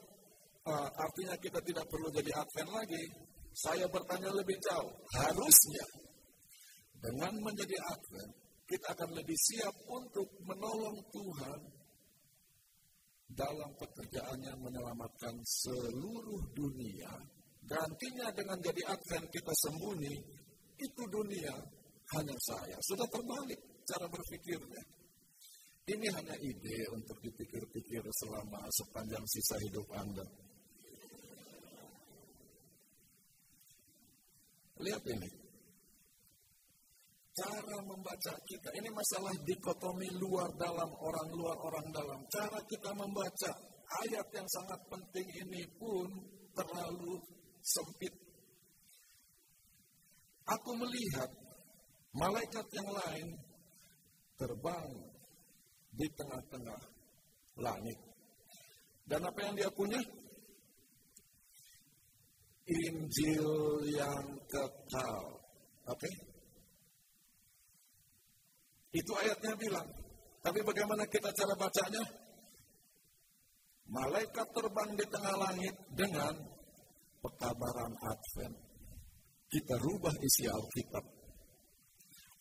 uh, 0.64 0.90
artinya 0.96 1.36
kita 1.44 1.60
tidak 1.60 1.86
perlu 1.92 2.08
jadi 2.16 2.32
advent 2.40 2.72
lagi. 2.72 3.04
Saya 3.54 3.86
bertanya 3.90 4.34
lebih 4.34 4.58
jauh. 4.62 4.94
Harusnya 5.14 5.86
dengan 6.98 7.34
menjadi 7.44 7.78
advent 7.94 8.34
kita 8.64 8.96
akan 8.96 9.12
lebih 9.14 9.38
siap 9.38 9.76
untuk 9.92 10.28
menolong 10.48 10.98
Tuhan 11.12 11.60
dalam 13.34 13.72
pekerjaannya 13.76 14.54
menyelamatkan 14.62 15.36
seluruh 15.42 16.42
dunia, 16.54 17.12
gantinya 17.66 18.30
dengan 18.32 18.58
jadi 18.62 18.82
advent 18.94 19.26
kita 19.34 19.54
sembunyi, 19.68 20.16
itu 20.78 21.04
dunia 21.10 21.54
hanya 22.18 22.38
saya. 22.46 22.78
Sudah 22.82 23.08
terbalik 23.10 23.60
cara 23.84 24.06
berpikirnya. 24.08 24.84
Ini 25.84 26.08
hanya 26.16 26.36
ide 26.40 26.80
untuk 26.96 27.20
dipikir-pikir 27.20 28.04
selama 28.24 28.64
sepanjang 28.72 29.26
sisa 29.28 29.60
hidup 29.68 29.84
Anda. 29.92 30.24
Lihat 34.84 35.04
ini 35.16 35.30
cara 37.34 37.78
membaca 37.82 38.34
kita. 38.46 38.70
Ini 38.78 38.90
masalah 38.94 39.34
dikotomi 39.42 40.10
luar 40.22 40.50
dalam, 40.60 40.90
orang 41.02 41.30
luar, 41.34 41.58
orang 41.58 41.88
dalam. 41.90 42.20
Cara 42.30 42.60
kita 42.70 42.94
membaca 42.94 43.52
ayat 44.06 44.28
yang 44.34 44.48
sangat 44.48 44.80
penting 44.92 45.28
ini 45.42 45.64
pun 45.82 46.08
terlalu 46.54 47.18
sempit. 47.66 48.14
Aku 50.44 50.72
melihat 50.76 51.32
malaikat 52.14 52.68
yang 52.76 52.90
lain 52.92 53.28
terbang 54.38 54.90
di 55.94 56.08
tengah-tengah 56.14 56.82
langit. 57.64 58.00
Dan 59.08 59.24
apa 59.24 59.40
yang 59.48 59.56
dia 59.56 59.72
punya? 59.72 60.00
Injil 62.64 63.50
yang 63.92 64.26
kekal. 64.48 65.24
Oke? 65.92 66.00
Okay? 66.00 66.16
Itu 68.94 69.12
ayatnya 69.20 69.54
bilang. 69.58 69.88
Tapi 70.44 70.60
bagaimana 70.64 71.04
kita 71.08 71.32
cara 71.32 71.56
bacanya? 71.56 72.04
Malaikat 73.88 74.48
terbang 74.52 74.92
di 74.96 75.06
tengah 75.08 75.36
langit 75.40 75.76
dengan 75.92 76.34
pekabaran 77.20 77.94
Advent. 78.00 78.56
Kita 79.48 79.76
rubah 79.80 80.16
isi 80.20 80.48
Alkitab. 80.48 81.06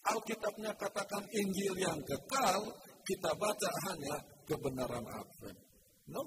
Alkitabnya 0.03 0.75
katakan 0.75 1.23
Injil 1.31 1.79
yang 1.79 1.99
kekal, 2.03 2.59
kita 3.07 3.31
baca 3.39 3.71
hanya 3.91 4.17
kebenaran 4.47 5.07
Advent. 5.07 5.59
No. 6.11 6.23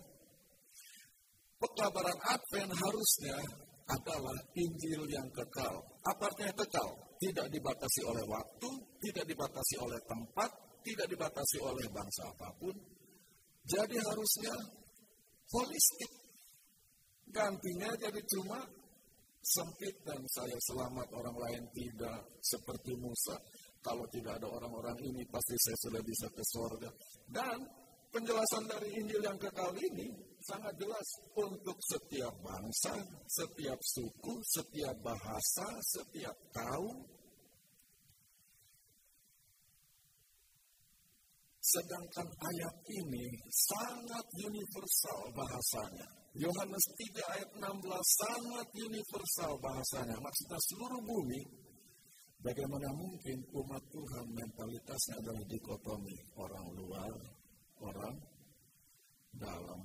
Pekabaran 1.59 2.19
Advent 2.23 2.71
harusnya 2.71 3.35
adalah 3.85 4.37
Injil 4.57 5.05
yang 5.09 5.29
kekal. 5.29 5.75
Apa 6.05 6.25
artinya 6.29 6.53
kekal? 6.57 6.89
Tidak 7.21 7.47
dibatasi 7.47 8.01
oleh 8.05 8.25
waktu, 8.25 8.69
tidak 9.01 9.25
dibatasi 9.29 9.75
oleh 9.81 9.99
tempat, 10.03 10.49
tidak 10.81 11.07
dibatasi 11.09 11.57
oleh 11.61 11.85
bangsa 11.89 12.23
apa 12.29 12.49
pun. 12.57 12.75
Jadi 13.65 13.97
harusnya 13.97 14.53
holistik. 15.53 16.11
Gantinya 17.29 17.89
jadi 17.97 18.21
cuma 18.31 18.61
sempit 19.45 19.95
dan 20.01 20.21
saya 20.29 20.57
selamat 20.69 21.07
orang 21.13 21.37
lain 21.37 21.63
tidak 21.73 22.19
seperti 22.41 22.93
Musa. 22.97 23.37
Kalau 23.85 24.05
tidak 24.09 24.41
ada 24.41 24.49
orang-orang 24.49 24.97
ini 25.05 25.21
pasti 25.29 25.53
saya 25.61 25.77
sudah 25.85 26.01
bisa 26.01 26.27
ke 26.33 26.41
surga. 26.41 26.89
Dan 27.29 27.57
penjelasan 28.15 28.63
dari 28.71 28.95
Injil 28.95 29.19
yang 29.19 29.35
kekal 29.35 29.75
ini 29.75 30.07
sangat 30.39 30.71
jelas 30.79 31.07
untuk 31.35 31.75
setiap 31.83 32.31
bangsa, 32.39 32.95
setiap 33.27 33.75
suku, 33.83 34.33
setiap 34.55 34.95
bahasa, 35.03 35.67
setiap 35.83 36.35
kaum. 36.55 37.03
Sedangkan 41.59 42.29
ayat 42.29 42.75
ini 42.87 43.25
sangat 43.51 44.25
universal 44.47 45.19
bahasanya. 45.35 46.07
Yohanes 46.39 46.85
3 46.95 47.33
ayat 47.35 47.51
16 47.57 48.21
sangat 48.23 48.67
universal 48.79 49.51
bahasanya. 49.59 50.15
Maksudnya 50.23 50.59
seluruh 50.71 51.01
bumi, 51.03 51.41
bagaimana 52.39 52.87
mungkin 52.95 53.43
umat 53.59 53.83
Tuhan 53.91 54.25
mentalitasnya 54.29 55.15
adalah 55.19 55.43
dikotomi 55.49 56.15
orang 56.37 56.67
luar, 56.75 57.11
orang 57.81 58.15
dalam. 59.35 59.81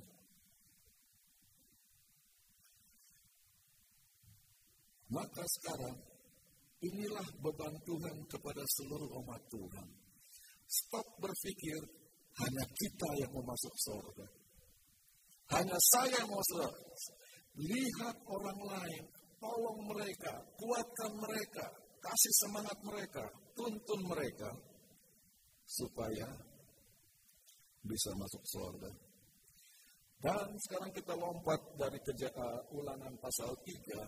Maka 5.11 5.43
sekarang 5.59 5.97
inilah 6.79 7.27
beban 7.43 7.75
Tuhan 7.83 8.17
kepada 8.31 8.63
seluruh 8.79 9.11
umat 9.19 9.43
Tuhan. 9.51 9.87
Stop 10.71 11.07
berpikir 11.19 11.83
hanya 12.39 12.65
kita 12.71 13.09
yang 13.19 13.31
mau 13.35 13.43
masuk 13.43 13.75
surga. 13.75 14.27
Hanya 15.51 15.75
saya 15.91 16.15
yang 16.15 16.31
mau 16.31 16.39
surga. 16.39 16.71
Lihat 17.59 18.17
orang 18.23 18.59
lain, 18.63 19.03
tolong 19.35 19.79
mereka, 19.83 20.31
kuatkan 20.55 21.11
mereka, 21.19 21.65
kasih 21.99 22.33
semangat 22.47 22.77
mereka, 22.87 23.23
tuntun 23.51 24.01
mereka, 24.07 24.47
supaya 25.67 26.27
bisa 27.81 28.13
masuk 28.17 28.43
surga. 28.45 28.91
Dan 30.21 30.53
sekarang 30.53 30.93
kita 30.93 31.17
lompat 31.17 31.57
dari 31.81 31.97
keja- 32.05 32.33
uh, 32.37 32.61
ulangan 32.77 33.17
pasal 33.17 33.57
3 33.65 34.05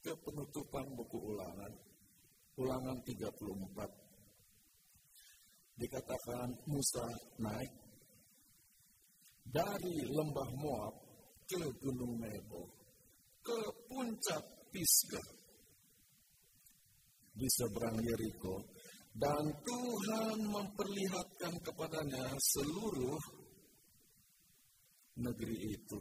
ke 0.00 0.12
penutupan 0.24 0.88
buku 0.96 1.18
ulangan. 1.20 1.72
Ulangan 2.56 2.96
34. 3.04 3.92
Dikatakan 5.78 6.48
Musa 6.66 7.06
naik 7.38 7.70
dari 9.46 10.02
lembah 10.10 10.50
Moab 10.58 10.94
ke 11.48 11.60
gunung 11.80 12.20
Nebo, 12.20 12.68
ke 13.40 13.58
puncak 13.88 14.44
Pisgah 14.68 15.28
di 17.32 17.48
seberang 17.48 17.96
Yeriko, 18.04 18.60
dan 19.18 19.44
Tuhan 19.50 20.38
memperlihatkan 20.46 21.54
kepadanya 21.66 22.30
seluruh 22.38 23.18
negeri 25.18 25.74
itu. 25.74 25.98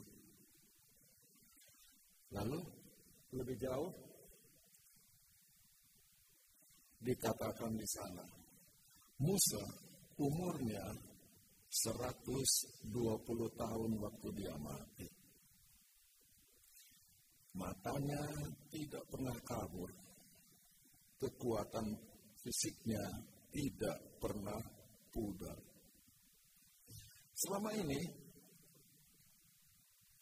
Lalu 2.30 2.62
lebih 3.34 3.58
jauh 3.58 3.90
dikatakan 7.02 7.74
di 7.74 7.88
sana 7.90 8.26
Musa 9.18 9.66
umurnya 10.22 10.86
120 11.74 13.02
tahun 13.58 13.92
waktu 13.98 14.28
dia 14.38 14.54
mati. 14.62 15.10
Matanya 17.58 18.22
tidak 18.70 19.02
pernah 19.10 19.34
kabur. 19.42 19.90
Kekuatan 21.18 21.98
fisiknya 22.48 23.04
tidak 23.52 24.00
pernah 24.24 24.64
pudar. 25.12 25.60
Selama 27.36 27.76
ini 27.76 28.00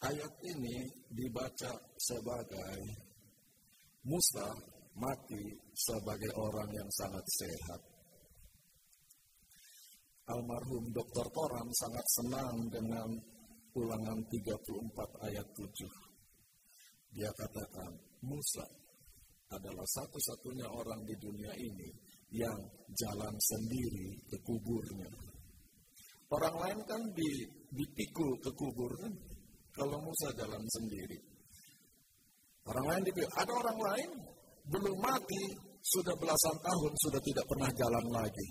ayat 0.02 0.34
ini 0.42 0.90
dibaca 1.06 1.70
sebagai 1.94 3.06
Musa 4.10 4.50
mati 4.98 5.54
sebagai 5.70 6.34
orang 6.34 6.70
yang 6.74 6.90
sangat 6.90 7.22
sehat. 7.30 7.80
Almarhum 10.26 10.90
Dr. 10.90 11.30
Toran 11.30 11.70
sangat 11.78 12.06
senang 12.10 12.66
dengan 12.66 13.08
ulangan 13.78 14.18
34 14.26 15.26
ayat 15.30 15.46
7. 15.54 17.14
Dia 17.14 17.30
katakan, 17.30 17.94
Musa 18.26 18.66
adalah 19.54 19.86
satu-satunya 19.86 20.66
orang 20.66 21.06
di 21.06 21.14
dunia 21.22 21.54
ini 21.54 21.90
yang 22.32 22.58
jalan 22.96 23.34
sendiri 23.38 24.18
ke 24.26 24.36
kuburnya. 24.42 25.10
Orang 26.26 26.56
lain 26.58 26.78
kan 26.90 27.02
dipikul 27.70 28.30
ke 28.42 28.50
kubur 28.58 28.92
kalau 29.70 29.98
Musa 30.02 30.28
jalan 30.34 30.62
sendiri. 30.66 31.18
Orang 32.66 32.86
lain 32.90 33.02
dipikul. 33.06 33.30
Ada 33.38 33.52
orang 33.54 33.78
lain 33.78 34.10
belum 34.66 34.96
mati, 34.98 35.42
sudah 35.86 36.14
belasan 36.18 36.56
tahun, 36.58 36.92
sudah 37.06 37.20
tidak 37.22 37.46
pernah 37.46 37.70
jalan 37.78 38.06
lagi. 38.10 38.48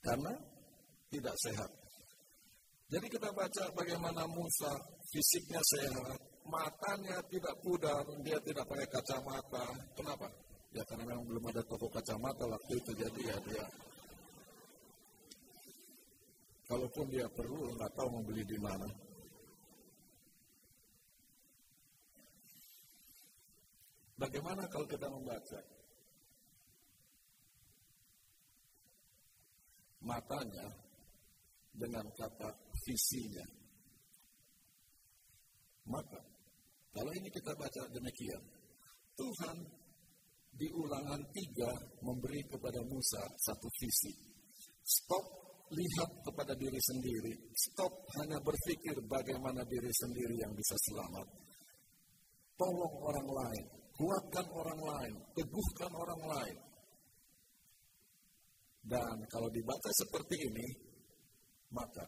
Karena 0.00 0.32
tidak 1.12 1.36
sehat. 1.44 1.70
Jadi 2.86 3.06
kita 3.10 3.28
baca 3.34 3.64
bagaimana 3.74 4.22
Musa 4.30 4.72
fisiknya 5.10 5.58
sehat, 5.58 6.16
matanya 6.46 7.18
tidak 7.26 7.54
pudar, 7.60 8.00
dia 8.22 8.38
tidak 8.40 8.64
pakai 8.64 8.88
kacamata. 8.88 9.66
Kenapa? 9.98 10.30
Ya 10.76 10.84
karena 10.84 11.08
memang 11.08 11.24
belum 11.24 11.44
ada 11.48 11.64
toko 11.64 11.88
kacamata 11.88 12.44
waktu 12.44 12.72
itu, 12.76 12.90
jadi 13.00 13.20
ya 13.32 13.36
dia 13.48 13.64
kalaupun 16.66 17.06
dia 17.08 17.26
perlu 17.30 17.72
nggak 17.78 17.94
tahu 17.94 18.08
membeli 18.10 18.42
di 18.44 18.58
mana. 18.58 18.88
Bagaimana 24.16 24.64
kalau 24.68 24.86
kita 24.88 25.06
membaca? 25.12 25.60
Matanya 30.00 30.68
dengan 31.76 32.06
kata 32.16 32.50
visinya. 32.86 33.46
Maka, 35.86 36.20
kalau 36.94 37.12
ini 37.12 37.28
kita 37.30 37.52
baca 37.54 37.82
demikian, 37.92 38.42
Tuhan 39.14 39.56
di 40.56 40.68
ulangan 40.72 41.20
tiga 41.36 41.68
memberi 42.00 42.40
kepada 42.48 42.80
Musa 42.88 43.20
satu 43.36 43.68
visi. 43.76 44.12
Stop 44.80 45.24
lihat 45.68 46.10
kepada 46.24 46.56
diri 46.56 46.80
sendiri. 46.80 47.32
Stop 47.52 47.92
hanya 48.20 48.40
berpikir 48.40 48.96
bagaimana 49.04 49.60
diri 49.68 49.92
sendiri 49.92 50.34
yang 50.40 50.52
bisa 50.56 50.76
selamat. 50.88 51.26
Tolong 52.56 52.94
orang 53.04 53.28
lain, 53.28 53.64
kuatkan 54.00 54.46
orang 54.48 54.80
lain, 54.80 55.14
teguhkan 55.36 55.92
orang 55.92 56.22
lain. 56.24 56.58
Dan 58.86 59.16
kalau 59.28 59.50
dibaca 59.52 59.90
seperti 59.92 60.36
ini, 60.40 60.68
maka 61.74 62.06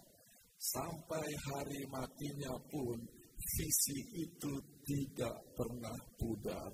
sampai 0.56 1.26
hari 1.52 1.82
matinya 1.90 2.54
pun 2.70 2.96
visi 3.36 3.98
itu 4.24 4.52
tidak 4.86 5.36
pernah 5.52 5.98
pudar. 6.16 6.72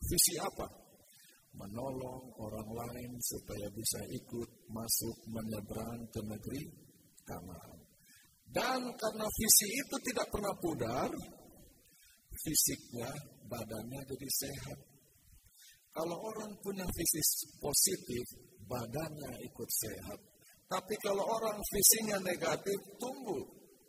Visi 0.00 0.34
apa? 0.40 0.83
Menolong 1.54 2.34
orang 2.42 2.66
lain 2.66 3.10
supaya 3.22 3.70
bisa 3.70 4.00
ikut 4.10 4.50
masuk 4.74 5.16
menyeberang 5.30 6.02
ke 6.10 6.20
negeri 6.26 6.62
Kanaan. 7.24 7.78
Dan 8.44 8.80
karena 9.00 9.26
visi 9.26 9.68
itu 9.80 9.96
tidak 10.10 10.28
pernah 10.30 10.54
pudar, 10.60 11.10
fisiknya, 12.42 13.10
badannya 13.48 14.00
jadi 14.04 14.28
sehat. 14.28 14.78
Kalau 15.94 16.18
orang 16.20 16.52
punya 16.58 16.84
visi 16.90 17.22
positif, 17.62 18.26
badannya 18.66 19.32
ikut 19.46 19.70
sehat. 19.70 20.18
Tapi 20.66 20.94
kalau 21.00 21.22
orang 21.22 21.58
visinya 21.70 22.18
negatif, 22.22 22.78
tumbuh 22.98 23.42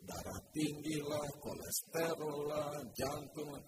darah 0.06 0.40
tinggi 0.54 1.02
lah, 1.02 1.26
kolesterol 1.42 2.38
lah, 2.46 2.78
jantung 2.94 3.50
lah. 3.50 3.62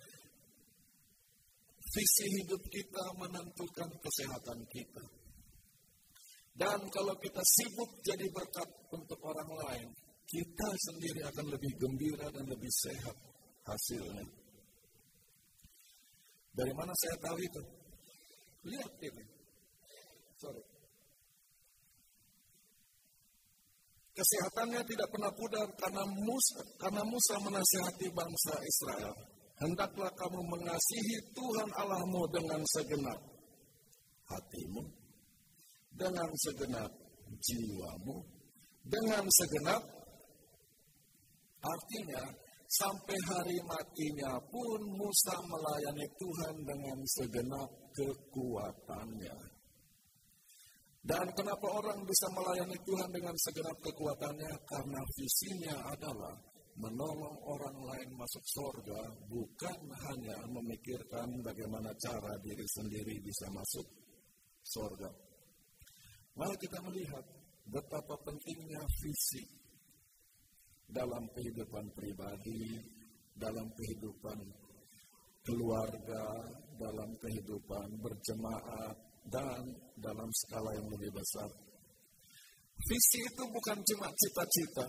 Visi 1.88 2.26
hidup 2.36 2.62
kita 2.68 3.04
menentukan 3.16 3.90
kesehatan 3.96 4.60
kita. 4.68 5.04
Dan 6.58 6.78
kalau 6.90 7.14
kita 7.22 7.40
sibuk 7.40 7.90
jadi 8.02 8.26
berkat 8.34 8.68
untuk 8.92 9.16
orang 9.24 9.50
lain, 9.62 9.88
kita 10.28 10.68
sendiri 10.90 11.22
akan 11.24 11.46
lebih 11.54 11.72
gembira 11.80 12.26
dan 12.28 12.44
lebih 12.44 12.72
sehat 12.82 13.16
hasilnya. 13.64 14.26
Dari 16.52 16.72
mana 16.74 16.92
saya 16.98 17.16
tahu 17.22 17.38
itu? 17.38 17.62
Lihat 18.66 18.92
ini. 19.06 19.24
Sorry. 20.36 20.62
Kesehatannya 24.18 24.82
tidak 24.82 25.08
pernah 25.14 25.30
pudar 25.30 25.66
karena 25.78 26.02
Musa, 26.10 26.58
karena 26.82 27.02
Musa 27.06 27.34
menasihati 27.38 28.10
bangsa 28.10 28.54
Israel. 28.66 29.37
Hendaklah 29.58 30.10
kamu 30.14 30.40
mengasihi 30.54 31.18
Tuhan 31.34 31.70
Allahmu 31.74 32.22
dengan 32.30 32.62
segenap 32.62 33.20
hatimu, 34.30 34.82
dengan 35.98 36.30
segenap 36.46 36.90
jiwamu, 37.42 38.22
dengan 38.86 39.24
segenap 39.26 39.82
artinya 41.58 42.22
sampai 42.68 43.18
hari 43.26 43.58
matinya 43.66 44.38
pun 44.46 44.80
Musa 44.94 45.36
melayani 45.42 46.06
Tuhan 46.14 46.54
dengan 46.62 46.98
segenap 47.18 47.70
kekuatannya. 47.98 49.38
Dan 51.02 51.26
kenapa 51.32 51.66
orang 51.66 52.04
bisa 52.04 52.26
melayani 52.30 52.76
Tuhan 52.84 53.10
dengan 53.10 53.34
segenap 53.34 53.76
kekuatannya? 53.80 54.52
Karena 54.70 55.00
visinya 55.16 55.76
adalah 55.88 56.36
menolong 56.78 57.36
orang 57.42 57.78
lain 57.82 58.10
masuk 58.14 58.44
surga, 58.54 59.02
bukan 59.26 59.78
hanya 60.08 60.38
memikirkan 60.46 61.26
bagaimana 61.42 61.90
cara 61.98 62.38
diri 62.38 62.66
sendiri 62.70 63.18
bisa 63.18 63.50
masuk 63.50 63.86
surga. 64.62 65.10
Mari 66.38 66.56
kita 66.62 66.78
melihat 66.86 67.24
betapa 67.66 68.14
pentingnya 68.22 68.82
visi 69.02 69.42
dalam 70.86 71.26
kehidupan 71.34 71.90
pribadi, 71.92 72.78
dalam 73.34 73.66
kehidupan 73.74 74.38
keluarga, 75.42 76.24
dalam 76.78 77.10
kehidupan 77.18 77.88
berjemaat, 77.98 78.96
dan 79.28 79.62
dalam 80.00 80.30
skala 80.32 80.72
yang 80.78 80.88
lebih 80.88 81.12
besar. 81.12 81.50
Visi 82.78 83.20
itu 83.20 83.44
bukan 83.50 83.78
cuma 83.82 84.08
cita-cita, 84.14 84.86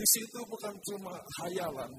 visi 0.00 0.24
itu 0.24 0.40
bukan 0.48 0.74
cuma 0.88 1.12
hayalan, 1.44 1.92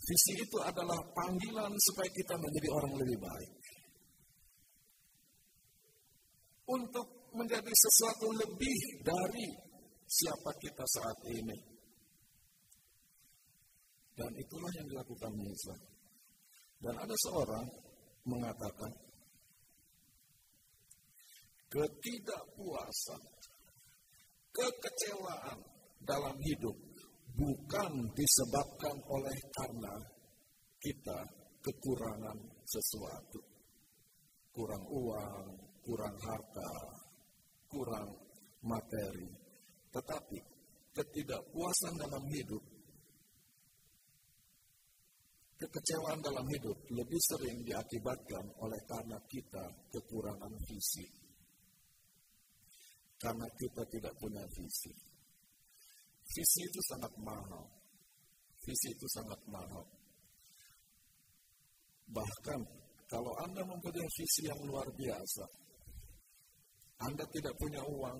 visi 0.00 0.32
itu 0.40 0.58
adalah 0.64 0.96
panggilan 1.12 1.72
supaya 1.76 2.08
kita 2.16 2.34
menjadi 2.40 2.68
orang 2.72 2.92
lebih 2.96 3.18
baik. 3.20 3.52
Untuk 6.68 7.08
menjadi 7.36 7.68
sesuatu 7.68 8.28
lebih 8.32 8.78
dari 9.04 9.48
siapa 10.08 10.50
kita 10.56 10.84
saat 10.88 11.18
ini. 11.36 11.58
Dan 14.16 14.32
itulah 14.34 14.72
yang 14.80 14.88
dilakukan 14.88 15.32
Musa. 15.36 15.76
Dan 16.80 16.94
ada 16.96 17.16
seorang 17.28 17.66
mengatakan, 18.24 18.92
ketidakpuasan, 21.72 23.22
kekecewaan 24.52 25.58
dalam 26.02 26.36
hidup 26.40 26.76
bukan 27.38 28.10
disebabkan 28.18 28.98
oleh 29.06 29.38
karena 29.54 29.94
kita 30.82 31.18
kekurangan 31.62 32.38
sesuatu. 32.66 33.38
Kurang 34.50 34.84
uang, 34.90 35.46
kurang 35.86 36.16
harta, 36.18 36.72
kurang 37.70 38.10
materi. 38.66 39.30
Tetapi 39.94 40.38
ketidakpuasan 40.90 41.94
dalam 41.94 42.26
hidup, 42.26 42.64
kekecewaan 45.62 46.18
dalam 46.18 46.46
hidup 46.50 46.74
lebih 46.90 47.22
sering 47.22 47.62
diakibatkan 47.62 48.50
oleh 48.58 48.82
karena 48.90 49.18
kita 49.30 49.64
kekurangan 49.94 50.58
visi. 50.66 51.06
Karena 53.18 53.46
kita 53.54 53.82
tidak 53.86 54.14
punya 54.18 54.42
visi. 54.54 55.07
Visi 56.28 56.60
itu 56.64 56.80
sangat 56.92 57.12
mahal. 57.20 57.64
Visi 58.64 58.88
itu 58.92 59.06
sangat 59.16 59.40
mahal. 59.48 59.84
Bahkan 62.08 62.60
kalau 63.08 63.32
Anda 63.40 63.64
mempunyai 63.64 64.08
visi 64.16 64.48
yang 64.48 64.60
luar 64.68 64.88
biasa, 64.92 65.44
anda 66.98 67.22
tidak 67.30 67.54
punya 67.54 67.78
uang, 67.86 68.18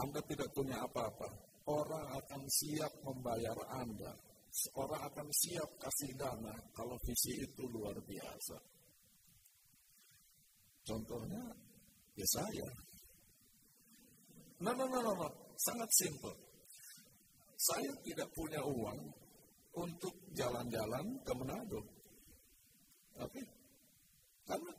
Anda 0.00 0.20
tidak 0.24 0.48
punya 0.56 0.80
apa-apa, 0.80 1.28
orang 1.68 2.06
akan 2.16 2.42
siap 2.48 2.92
membayar 3.04 3.56
Anda. 3.76 4.12
Orang 4.72 5.04
akan 5.04 5.28
siap 5.36 5.68
kasih 5.76 6.16
dana 6.16 6.56
kalau 6.72 6.96
visi 7.04 7.44
itu 7.44 7.68
luar 7.68 7.92
biasa. 8.00 8.56
Contohnya, 10.80 11.44
ya 12.16 12.24
saya. 12.24 12.68
No, 14.64 14.72
no, 14.72 14.88
no, 14.88 14.96
no, 15.04 15.12
no. 15.12 15.28
Sangat 15.60 15.92
simple. 15.92 16.32
Saya 17.56 17.92
tidak 18.04 18.28
punya 18.36 18.60
uang 18.60 19.00
untuk 19.76 20.14
jalan-jalan 20.36 21.06
ke 21.24 21.32
Manado. 21.32 21.80
Oke? 23.16 23.42
Karena 24.44 24.72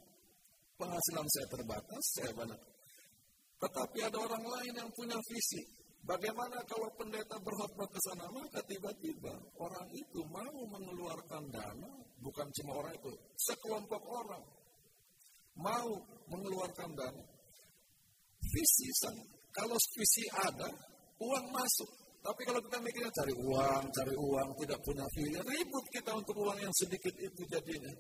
penghasilan 0.78 1.28
saya 1.28 1.48
terbatas, 1.50 2.04
saya 2.14 2.32
banyak 2.38 2.62
tetapi 3.58 3.98
ada 4.06 4.18
orang 4.22 4.46
lain 4.46 4.74
yang 4.86 4.90
punya 4.94 5.18
visi. 5.26 5.62
Bagaimana 6.06 6.62
kalau 6.70 6.88
pendeta 6.96 7.36
berkhotbah 7.42 7.90
ke 7.90 8.00
sana, 8.00 8.30
maka 8.32 8.64
tiba-tiba 8.64 9.34
orang 9.60 9.90
itu 9.92 10.24
mau 10.30 10.56
mengeluarkan 10.72 11.52
dana, 11.52 11.92
bukan 12.22 12.48
cuma 12.54 12.80
orang 12.80 12.96
itu, 12.96 13.12
sekelompok 13.36 14.04
orang 14.08 14.46
mau 15.58 15.90
mengeluarkan 16.32 16.96
dana. 16.96 17.24
Visi 18.40 18.88
kalau 19.52 19.76
visi 19.98 20.24
ada, 20.32 20.70
uang 21.20 21.46
masuk. 21.52 21.92
Tapi 22.28 22.42
kalau 22.44 22.60
kita 22.60 22.78
mikirnya 22.84 23.12
cari 23.16 23.34
uang, 23.40 23.84
cari 23.88 24.16
uang, 24.20 24.50
tidak 24.60 24.80
punya 24.84 25.06
visi, 25.16 25.40
ribut 25.48 25.86
kita 25.96 26.12
untuk 26.12 26.36
uang 26.44 26.60
yang 26.60 26.74
sedikit 26.76 27.16
itu 27.24 27.42
jadinya. 27.48 27.94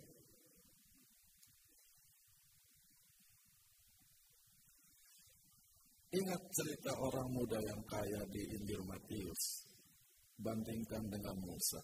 Ingat 6.11 6.41
cerita 6.51 6.91
orang 6.99 7.30
muda 7.32 7.55
yang 7.55 7.80
kaya 7.88 8.19
di 8.28 8.43
Injil 8.51 8.84
Matius. 8.84 9.63
Bandingkan 10.43 11.07
dengan 11.07 11.36
Musa. 11.39 11.80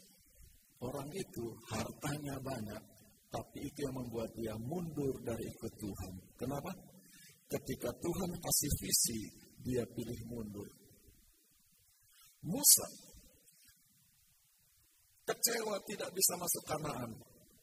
Orang 0.84 1.08
itu 1.16 1.48
hartanya 1.72 2.36
banyak, 2.44 2.84
tapi 3.32 3.72
itu 3.72 3.88
yang 3.88 3.96
membuat 4.04 4.28
dia 4.36 4.52
mundur 4.60 5.16
dari 5.24 5.48
ikut 5.48 5.74
Tuhan. 5.80 6.14
Kenapa? 6.36 6.76
Ketika 7.48 7.88
Tuhan 8.04 8.32
kasih 8.36 8.72
visi, 8.84 9.22
dia 9.64 9.88
pilih 9.96 10.20
mundur. 10.28 10.83
Musa 12.44 12.88
kecewa 15.24 15.80
tidak 15.88 16.12
bisa 16.12 16.36
masuk 16.36 16.64
Kanaan, 16.68 17.12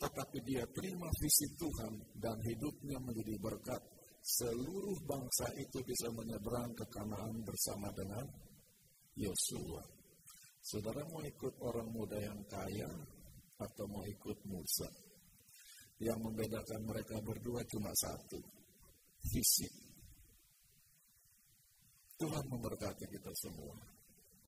tetapi 0.00 0.38
dia 0.44 0.64
terima 0.72 1.08
visi 1.20 1.48
Tuhan 1.56 1.92
dan 2.16 2.36
hidupnya 2.40 2.96
menjadi 3.00 3.36
berkat 3.36 3.80
seluruh 4.20 4.96
bangsa 5.04 5.48
itu 5.56 5.80
bisa 5.84 6.08
menyeberang 6.12 6.72
ke 6.76 6.84
Kanaan 6.92 7.44
bersama 7.44 7.92
dengan 7.92 8.24
Yosua. 9.16 9.84
Saudara 10.60 11.04
mau 11.08 11.24
ikut 11.24 11.56
orang 11.64 11.88
muda 11.88 12.20
yang 12.20 12.40
kaya 12.48 12.88
atau 13.60 13.84
mau 13.88 14.04
ikut 14.04 14.38
Musa? 14.44 14.88
Yang 16.00 16.20
membedakan 16.20 16.80
mereka 16.84 17.20
berdua 17.20 17.60
cuma 17.68 17.92
satu, 17.92 18.40
visi. 19.28 19.68
Tuhan 22.16 22.44
memberkati 22.48 23.04
kita 23.08 23.32
semua. 23.36 23.89